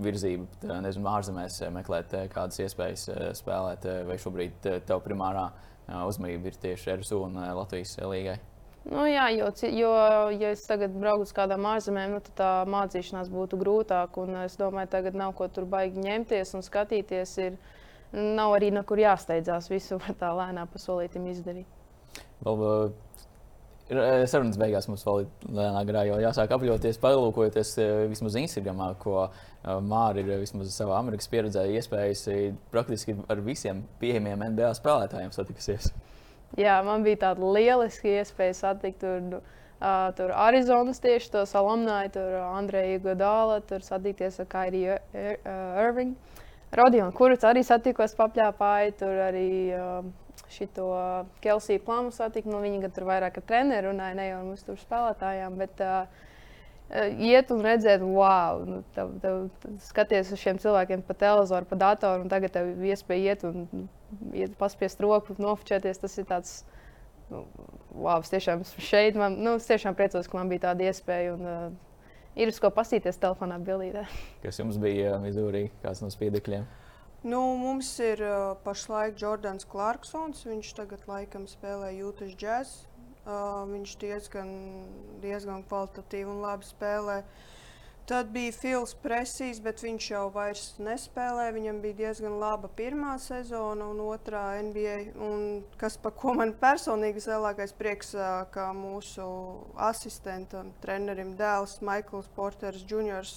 virzība, 0.00 0.46
nezinu, 0.82 1.08
ārzemēs 1.12 1.60
meklēt 1.74 2.14
kādas 2.32 2.60
iespējas 2.64 3.08
spēlēt, 3.38 3.86
vai 4.08 4.16
šobrīd 4.20 4.70
tev 4.88 5.02
primārā 5.04 5.50
uzmanība 6.06 6.50
ir 6.50 6.62
tieši 6.62 6.96
RSU 6.98 7.24
un 7.28 7.38
Latvijas 7.58 7.96
līgai? 8.02 8.38
Nu, 8.88 9.04
jā, 9.04 9.26
jo, 9.36 9.50
jo, 9.76 9.90
ja 10.32 10.50
es 10.54 10.62
tagad 10.64 10.94
braucu 10.96 11.26
uz 11.26 11.34
kādām 11.36 11.66
ārzemēm, 11.68 12.14
nu, 12.16 12.20
tad 12.24 12.36
tā 12.38 12.52
mācīšanās 12.70 13.28
būtu 13.28 13.58
grūtāka. 13.60 14.24
Es 14.46 14.56
domāju, 14.56 14.88
tagad 14.94 15.18
nav 15.20 15.34
ko 15.36 15.50
tur 15.52 15.68
baigi 15.68 16.00
ņemties 16.00 16.54
un 16.56 16.64
skatīties. 16.64 17.34
Ir, 17.44 17.58
nav 18.12 18.56
arī 18.56 18.70
nekur 18.74 19.02
jāsteidzās. 19.02 19.68
Visu 19.70 20.00
var 20.00 20.16
tā 20.22 20.32
lēnām 20.36 20.70
pa 20.70 20.80
solītam 20.80 21.28
izdarīt. 21.30 21.68
Vēl, 22.40 22.94
sarunas 24.30 24.58
beigās 24.60 24.86
mums 24.90 25.02
vēl 25.06 25.24
ir 25.24 25.48
lēnā 25.56 25.82
garā 25.88 26.04
jau 26.08 26.18
jāsāk 26.22 26.52
apļauties, 26.56 27.00
palūkojoties 27.02 27.72
vismaz 28.12 28.38
Instagram, 28.40 28.82
ko 29.02 29.26
Mārija 29.64 30.24
ir 30.24 30.44
vismaz 30.44 30.70
savā 30.74 30.98
Amerikas 31.00 31.28
pieredzē 31.32 31.66
iespējas 31.74 32.26
praktiski 32.70 33.16
ar 33.28 33.42
visiem 33.44 33.82
pieejamiem 34.02 34.46
NBA 34.54 34.72
spēlētājiem 34.78 35.34
satikusies. 35.34 35.90
Jā, 36.58 36.80
man 36.82 37.04
bija 37.06 37.26
tāda 37.28 37.46
lieliska 37.54 38.08
iespēja 38.10 38.56
satikt 38.58 39.02
tur, 39.04 39.38
uh, 39.38 40.08
tur 40.18 40.32
Arizonas 40.34 40.98
tieši 41.02 41.30
tos 41.36 41.54
alumnāju, 41.58 42.14
tur 42.16 42.38
Andreju 42.42 43.02
Godāla, 43.04 43.60
tur 43.66 43.84
satikties 43.86 44.40
ar 44.42 44.48
Kairiju 44.50 44.98
Irvingu. 45.14 46.18
Rodionu 46.74 47.10
Kurts 47.14 47.46
arī 47.46 47.64
satikos 47.66 48.14
papļāpāji, 48.18 48.92
tur 48.98 49.22
arī 49.26 49.50
uh, 49.74 50.04
šito 50.54 50.86
Kelsiju 51.44 51.82
Plamu 51.86 52.12
satiku. 52.14 52.50
Nu, 52.52 52.62
viņa 52.64 52.90
tur 52.94 53.06
vairāk 53.08 53.38
ar 53.40 53.46
treneru 53.46 53.92
runāja, 53.92 54.16
ne 54.18 54.26
jau 54.28 54.42
mums 54.48 54.66
tur 54.66 54.78
spēlētājām. 54.80 55.56
Bet, 55.60 55.82
uh, 55.84 56.28
iet 57.30 57.52
un 57.54 57.62
redzēt, 57.64 58.02
wow, 58.02 58.64
nu, 58.66 58.80
tev, 58.96 59.12
tev, 59.22 59.44
skaties 59.86 60.32
uz 60.34 60.42
šiem 60.42 60.58
cilvēkiem 60.62 61.04
pa 61.06 61.14
televizoru, 61.18 61.68
pa 61.70 61.78
datoru, 61.78 62.24
un 62.24 62.32
tagad 62.32 62.54
tev 62.56 62.72
ir 62.72 62.90
iespēja 62.94 63.36
iet 63.36 63.46
un 63.46 63.86
iet, 64.34 64.56
paspiest 64.58 65.02
roku, 65.04 65.36
nofočēties. 65.38 66.02
Tas 66.02 66.18
ir 66.18 66.26
tāds, 66.30 66.56
nu, 67.30 67.44
wow, 67.94 68.18
es 68.18 68.32
tiešām 68.32 68.66
esmu 68.66 68.88
šeit. 68.88 69.18
Man, 69.20 69.38
nu, 69.44 69.54
es 69.60 69.70
tiešām 69.70 69.98
priecājos, 69.98 70.30
ka 70.30 70.40
man 70.40 70.50
bija 70.50 70.70
tāda 70.70 70.90
iespēja. 70.90 71.38
Un, 71.38 71.46
uh, 71.46 71.86
ir 72.38 72.50
uz 72.50 72.58
ko 72.62 72.70
paskatīties 72.74 73.20
telefonā, 73.22 73.58
bildītē. 73.64 74.04
Kas 74.44 74.60
jums 74.62 74.78
bija 74.82 75.16
Mizūrī, 75.22 75.68
kāds 75.84 76.02
no 76.04 76.10
spīdekļiem? 76.12 76.66
Nu, 77.22 77.40
mums 77.60 77.98
ir 78.00 78.22
uh, 78.24 78.56
pašlaik 78.64 79.18
Jordans 79.20 79.66
Clarksons. 79.68 80.46
Viņš 80.48 80.72
tagad 80.78 81.02
laikam 81.04 81.44
spēlē 81.44 81.90
Jūtas 81.98 82.32
džēzu. 82.32 82.88
Uh, 83.20 83.68
viņš 83.68 83.92
diezgan, 84.00 84.52
diezgan 85.20 85.60
kvalitatīvi 85.68 86.32
un 86.32 86.40
labi 86.40 86.64
spēlē. 86.64 87.18
Tad 88.08 88.32
bija 88.32 88.56
Fils 88.56 88.96
Presijs, 89.04 89.60
bet 89.60 89.84
viņš 89.84 90.08
jau 90.14 90.24
vairs 90.32 90.64
nespēlē. 90.80 91.50
Viņam 91.52 91.84
bija 91.84 91.98
diezgan 92.00 92.40
laba 92.40 92.72
pirmā 92.72 93.18
sezona 93.20 93.92
un 93.92 94.00
otrā 94.00 94.56
NBA. 94.64 95.12
Un 95.20 95.44
kas 95.78 96.00
par 96.00 96.16
ko 96.16 96.32
man 96.40 96.56
personīgi 96.56 97.20
lielākais 97.28 97.76
prieks, 97.76 98.16
ka 98.56 98.70
mūsu 98.72 99.28
asistentam, 99.76 100.72
trenerim 100.80 101.36
dēls 101.36 101.82
Maikls 101.84 102.32
Porters 102.32 102.80
Jr. 102.88 103.28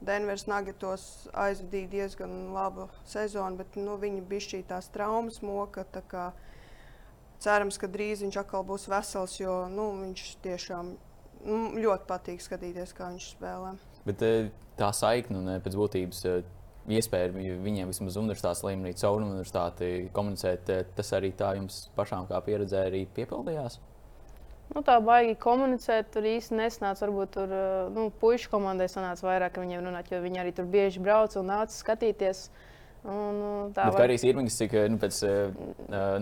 Denveras 0.00 0.46
Nagatos 0.48 1.04
aizvadīja 1.36 1.90
diezgan 1.92 2.32
labu 2.54 2.88
sezonu, 3.08 3.60
bet 3.60 3.76
nu, 3.76 3.98
viņi 4.00 4.24
bija 4.30 4.46
šī 4.46 4.62
tās 4.70 4.88
traumas 4.92 5.42
moka. 5.44 5.84
Tā 5.84 6.30
cerams, 7.40 7.76
ka 7.80 7.88
drīz 7.88 8.24
viņš 8.24 8.40
atkal 8.40 8.64
būs 8.64 8.88
vesels, 8.88 9.36
jo 9.40 9.62
nu, 9.72 9.90
viņš 10.00 10.26
tiešām 10.44 10.94
Nu, 11.40 11.70
ļoti 11.80 12.08
patīk 12.08 12.42
skatīties, 12.44 12.94
kā 12.96 13.10
viņš 13.14 13.28
spēlē. 13.34 13.74
Bet 14.04 14.24
eh, 14.24 14.48
tā 14.80 14.90
saikne 14.96 15.40
un 15.40 15.52
eh, 15.54 15.60
pēc 15.64 15.76
būtības 15.78 16.24
eh, 16.28 16.42
iespēja 16.98 17.30
viņiem 17.64 17.92
vismaz 17.92 18.18
universitātes 18.20 18.64
līmenī, 18.66 18.92
caur 19.00 19.22
universitāti 19.22 20.10
komunicēt, 20.16 20.72
tas 20.96 21.12
arī 21.16 21.32
tā 21.36 21.54
jums 21.56 21.86
pašām 21.96 22.28
kā 22.28 22.40
pieredzē 22.44 22.86
arī 22.88 23.04
piepildījās? 23.16 23.78
Nu, 24.70 24.84
tā 24.86 24.96
baigi 25.02 25.34
komunicēt, 25.40 26.12
tur 26.14 26.26
īsti 26.30 26.54
nesnāca. 26.54 27.02
Varbūt 27.02 27.32
tur 27.34 27.54
nu, 27.94 28.06
puikas 28.22 28.46
komandai 28.52 28.86
sanāca 28.90 29.26
vairāk 29.26 29.58
viņiem 29.58 29.88
runāt, 29.88 30.10
jo 30.12 30.20
viņi 30.22 30.42
arī 30.42 30.52
tur 30.54 30.68
bieži 30.70 31.02
brauca 31.02 31.40
un 31.40 31.50
nāca 31.50 31.74
skatīties. 31.74 32.44
Un, 33.00 33.38
nu, 33.40 33.50
tā 33.74 33.88
var... 33.88 34.04
arī 34.04 34.18
Irvings, 34.28 34.58
cik 34.60 34.76
nu, 34.92 35.00
pēc 35.00 35.18
uh, 35.24 35.50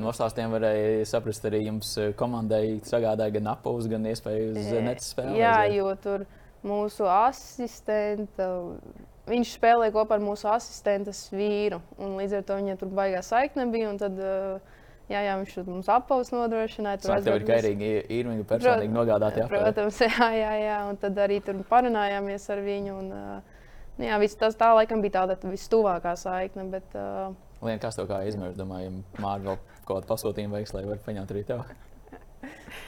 nostāstiem 0.00 0.52
varēja 0.54 1.04
saprast, 1.10 1.44
arī 1.50 1.64
jums 1.66 1.90
komandai 2.16 2.78
sagādāja 2.86 3.34
gan 3.36 3.50
apavus, 3.52 3.90
gan 3.90 4.06
iespēju 4.08 4.52
uz 4.54 4.72
netas 4.86 5.10
spēlēt. 5.12 5.40
Jā, 5.42 5.56
jo 5.74 5.90
tur 6.00 6.24
mūsu 6.64 7.08
asistenta, 7.10 8.48
viņš 9.28 9.54
spēlēja 9.58 9.96
kopā 9.98 10.16
ar 10.16 10.24
mūsu 10.24 10.48
asistentas 10.54 11.26
vīru. 11.34 11.82
Līdz 11.98 12.38
ar 12.40 12.48
to 12.48 12.62
viņai 12.62 12.78
tur 12.80 12.94
baigā 12.94 13.20
saikne 13.26 13.68
bija. 13.74 13.92
Tad, 14.00 14.22
uh, 14.22 14.77
Jā, 15.08 15.22
jā, 15.24 15.36
viņš 15.40 15.54
mums 15.64 15.86
apavus 15.88 16.28
nodrošināja. 16.34 17.00
Tur 17.00 17.22
bija 17.24 17.38
kairīgi 17.48 17.92
īrmīgi 18.12 18.44
personīgi 18.48 18.92
nogādāti. 18.92 19.46
Protams, 19.48 20.02
jā, 20.04 20.26
jā, 20.36 20.50
jā. 20.60 20.80
Un 20.90 20.98
tad 21.00 21.20
arī 21.24 21.38
tur 21.44 21.62
parunājāmies 21.70 22.44
ar 22.52 22.60
viņu. 22.66 22.98
Un, 22.98 23.14
Nu, 23.98 24.06
jā, 24.06 24.14
viss 24.22 24.38
tas 24.38 24.54
tā 24.54 24.70
laikam 24.78 25.00
bija 25.02 25.16
tāda 25.16 25.34
vistuvākā 25.42 26.14
saikne. 26.18 26.68
Bet, 26.70 26.92
uh... 26.94 27.34
Lien, 27.66 27.80
kas 27.82 27.98
tev 27.98 28.06
kā 28.06 28.20
izmērs, 28.30 28.54
domāju, 28.54 29.00
Mārķis 29.18 29.48
vēl 29.48 29.56
kaut 29.88 29.88
kādu 29.88 30.10
pasūtījumu 30.12 30.54
veiks, 30.54 30.72
lai 30.76 30.84
varētu 30.86 31.06
paņemt 31.08 31.32
arī 31.34 31.42
tev? 31.48 31.64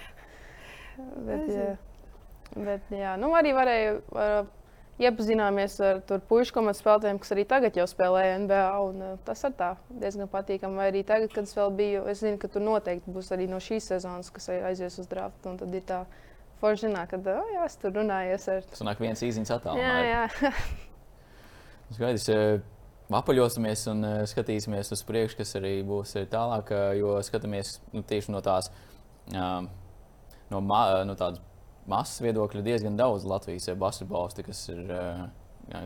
bet, 1.28 1.48
jā, 1.50 1.66
bet, 2.54 2.92
jā, 2.94 3.16
nu 3.18 3.32
arī 3.34 3.56
varēja. 3.56 3.96
Var, 4.14 4.36
Iepazināmies 5.00 5.78
ar 5.80 6.02
puikas 6.28 6.50
komandas 6.52 6.82
spēlētājiem, 6.82 7.20
kas 7.22 7.32
arī 7.32 7.46
tagad 7.48 7.78
jau 7.78 7.86
spēlē 7.88 8.24
NBA. 8.42 8.64
Un, 8.84 8.98
uh, 9.00 9.14
tas 9.24 9.44
ir 9.48 9.54
diezgan 10.02 10.28
patīkami. 10.28 10.76
Vai 10.76 10.90
arī 10.90 11.00
tagad, 11.08 11.32
kad 11.32 11.48
es 11.48 11.56
vēl 11.56 11.72
biju, 11.78 12.02
es 12.12 12.20
zinu, 12.20 12.36
ka 12.40 12.50
tur 12.52 12.64
noteikti 12.66 13.14
būs 13.14 13.32
arī 13.32 13.48
no 13.48 13.62
šīs 13.64 13.88
sezonas, 13.94 14.28
kas 14.34 14.50
aizies 14.58 14.98
uz 15.00 15.08
draftu. 15.08 15.54
Tad 15.62 15.78
ir 15.78 15.86
tā 15.88 16.02
forši 16.60 16.88
zināt, 16.88 17.08
ka 17.08 17.20
oh, 17.32 17.48
jā, 17.54 17.64
es 17.64 17.80
tur 17.80 17.96
runājos 17.96 18.46
ar. 18.52 18.68
Tas 18.74 18.84
nāk 18.84 19.00
viens 19.00 19.24
īziņš 19.24 19.54
attālumā. 19.56 19.88
Jā, 20.04 20.20
jā. 20.28 20.52
Skaidrs, 21.96 22.28
eh, 22.30 22.60
apaļosimies 23.18 23.86
un 23.90 24.06
eh, 24.06 24.16
skatīsimies 24.30 24.92
uz 24.94 25.02
priekšu, 25.08 25.40
kas 25.40 25.56
arī 25.58 25.78
būs 25.86 26.14
eh, 26.20 26.28
tālāk, 26.30 26.70
jo 27.00 27.16
skatāmies 27.26 27.78
nu, 27.94 28.04
tieši 28.06 28.34
no 28.36 28.42
tās 28.44 28.70
no, 29.32 30.60
no 30.60 31.16
tādas 31.16 31.40
masas 31.90 32.22
viedokļa 32.24 32.64
diezgan 32.66 32.98
daudz 32.98 33.26
Latvijas 33.28 33.68
basketbolistu, 33.78 34.46
kas 34.46 34.64
ir, 34.72 34.90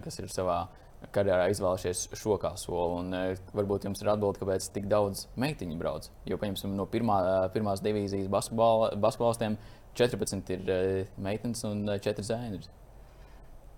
kas 0.05 0.21
ir 0.21 0.31
savā 0.33 0.65
karjerā 1.13 1.49
izvēlējušies 1.53 2.07
šo 2.17 2.37
kā 2.41 2.55
soli. 2.61 3.01
Un, 3.01 3.17
varbūt 3.57 3.89
jums 3.89 4.01
ir 4.03 4.13
atbilde, 4.13 4.41
kāpēc 4.41 4.69
tik 4.77 4.87
daudz 4.91 5.27
meitiņu 5.41 5.81
brauc. 5.81 6.09
Jo, 6.29 6.39
paņemsim, 6.41 6.77
no 6.79 6.87
pirmā, 6.91 7.19
pirmās 7.57 7.85
divīzijas 7.85 8.31
basketbolistiem 8.33 9.59
14 9.99 10.55
ir 10.57 10.73
meitenes 11.21 11.65
un 11.69 11.85
4 11.93 12.25
zēni. 12.27 12.65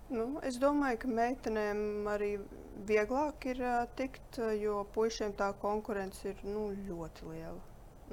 Nu, 0.06 0.26
es 0.46 0.60
domāju, 0.62 1.00
ka 1.02 1.08
meitenēm 1.10 2.06
arī 2.06 2.36
vieglāk 2.86 3.48
ir 3.50 3.58
uh, 3.64 3.80
tikt, 3.98 4.38
jo 4.60 4.84
puišiem 4.94 5.34
tā 5.34 5.48
konkurence 5.58 6.30
ir 6.30 6.44
nu, 6.46 6.68
ļoti 6.86 7.26
liela. 7.32 7.58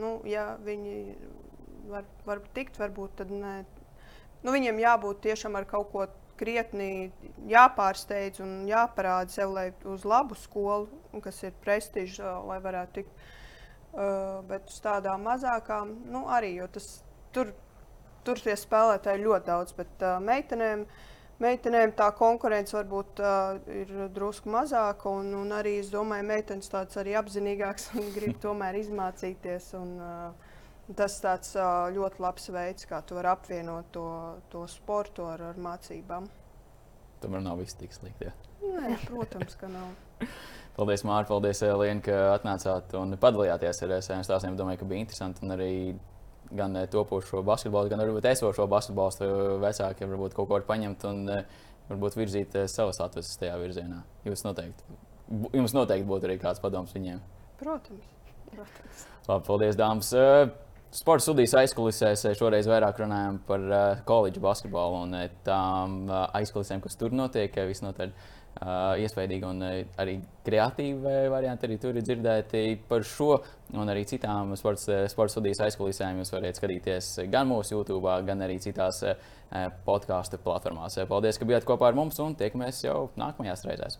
Nu, 0.01 0.16
ja 0.26 0.55
viņi 0.66 0.95
var, 1.91 2.07
var 2.26 2.41
tikt, 2.57 2.80
varbūt 2.82 3.20
tad 3.22 3.34
ne. 3.34 3.59
Nu, 4.44 4.52
viņiem 4.52 4.82
jābūt 4.84 5.24
tiešām 5.24 5.56
ar 5.60 5.68
kaut 5.70 5.91
ko 5.94 6.08
krietni 6.39 7.12
jāpārsteidz 7.48 8.41
un 8.44 8.64
jāparāda 8.68 9.32
sev, 9.32 9.54
lai 9.56 9.70
uz 9.88 10.04
labu 10.08 10.36
skolu, 10.39 10.89
kas 11.24 11.39
ir 11.46 11.56
prestižs, 11.64 12.20
lai 12.48 12.60
varētu 12.64 13.00
tikt. 13.00 13.26
Uh, 13.94 14.41
bet 14.50 14.72
uz 14.74 14.80
tādām 14.82 15.22
mazākām, 15.28 15.91
nu, 16.10 16.24
arī 16.34 16.56
tas, 16.74 16.88
tur, 17.30 17.52
tur 18.26 18.39
tie 18.41 18.56
spēlētāji 18.58 19.22
ļoti 19.22 19.46
daudz, 19.52 19.76
bet 19.78 20.02
uh, 20.02 20.18
meitenēm 20.18 20.88
Meitenēm 21.41 21.91
tā 21.98 22.06
konkurence 22.16 22.76
varbūt 22.76 23.20
uh, 23.20 23.58
ir 23.74 23.89
drusku 24.14 24.52
mazāka, 24.54 25.10
un, 25.10 25.32
un 25.36 25.50
arī 25.56 25.80
es 25.82 25.89
domāju, 25.91 26.24
ka 26.24 26.30
meitenes 26.30 26.70
tāds 26.72 27.00
arī 27.02 27.16
apzinīgāks 27.20 27.89
un 28.00 28.12
grib 28.16 28.38
tomēr 28.44 28.78
izmācīties. 28.80 29.72
Un, 29.80 29.96
uh, 29.98 30.53
tas 30.92 31.18
tāds 31.24 31.54
ļoti 31.96 32.24
labs 32.24 32.50
veids, 32.54 32.88
kā 32.90 33.02
tu 33.08 33.18
vari 33.18 33.32
apvienot 33.32 33.92
to, 33.96 34.08
to 34.52 34.66
sportu 34.72 35.28
ar, 35.30 35.42
ar 35.54 35.60
mācībām. 35.60 36.28
Tomēr 37.24 37.44
nav 37.46 37.62
viss 37.64 37.78
tik 37.80 37.94
slikti. 37.96 38.28
Ja? 38.28 38.34
Nē, 38.64 38.98
protams, 39.08 39.56
ka 39.60 39.70
nav. 39.72 39.94
paldies, 40.78 41.06
Mārtiņ, 41.08 41.30
paldies, 41.30 41.62
Lienu, 41.80 42.04
ka 42.04 42.18
atnācāt 42.34 42.96
un 43.00 43.16
padalījāties 43.20 43.84
ar 43.86 43.94
saviem 44.04 44.26
stāstiem. 44.28 44.58
Domāju, 44.60 44.82
ka 44.82 44.90
bija 44.90 45.06
interesanti 45.06 45.46
un 45.46 45.56
arī 45.56 45.72
gan 46.54 46.76
topošo 46.92 47.42
basketbolu, 47.48 47.92
gan 47.92 48.04
arī 48.04 48.18
esošo 48.34 48.68
basketbolu 48.70 49.60
vecāki 49.64 50.10
varbūt 50.10 50.36
kaut 50.36 50.50
ko 50.50 50.58
var 50.58 50.68
paņemt 50.68 51.08
un 51.10 51.24
varbūt 51.90 52.18
virzīt 52.20 52.58
savas 52.72 53.00
atveses 53.04 53.40
tajā 53.40 53.56
virzienā. 53.62 54.04
Jūs 54.28 54.46
noteikti, 54.46 55.00
jums 55.56 55.76
noteikti 55.76 56.10
būtu 56.10 56.30
arī 56.30 56.38
kāds 56.42 56.62
padoms 56.64 56.94
viņiem. 56.96 57.24
Protams. 57.62 58.12
Protams. 58.52 59.08
Labi, 59.28 59.48
paldies, 59.48 59.80
dāmas. 59.80 60.12
Sports 60.94 61.26
studijas 61.26 61.56
aizkulisēs 61.58 62.28
šoreiz 62.38 62.68
vairāk 62.70 63.00
runājam 63.02 63.39
par 63.48 63.64
koledžu 64.06 64.44
basketbolu 64.44 65.02
un 65.08 65.18
tām 65.46 66.06
aizkulisēm, 66.38 66.84
kas 66.86 67.00
tur 67.00 67.16
notiek. 67.18 67.56
Visnotaļ 67.70 68.14
Uh, 68.54 68.94
iespaidīgi 69.02 69.48
un 69.50 69.64
uh, 69.66 69.80
arī 69.98 70.20
kreatīvi 70.46 71.14
varianti 71.34 71.66
arī 71.66 71.80
tur 71.82 71.98
ir 71.98 72.04
dzirdēti 72.06 72.62
par 72.86 73.02
šo 73.02 73.39
un 73.74 73.89
arī 73.89 74.04
citām 74.06 74.54
sports, 74.60 74.86
sports 75.10 75.34
studijas 75.34 75.64
aizkulisēm. 75.66 76.22
Jūs 76.22 76.32
varat 76.36 76.62
skatīties 76.62 77.10
gan 77.34 77.50
mūsu 77.50 77.74
YouTube, 77.80 78.14
gan 78.28 78.46
arī 78.46 78.60
citās 78.62 79.02
uh, 79.10 79.18
podkāstu 79.88 80.38
platformās. 80.46 81.02
Paldies, 81.10 81.41
ka 81.41 81.50
bijāt 81.50 81.66
kopā 81.66 81.89
ar 81.89 81.98
mums 81.98 82.22
un 82.22 82.38
tiekamies 82.38 82.86
jau 82.86 83.08
nākamajās 83.18 83.66
reizēs. 83.72 83.98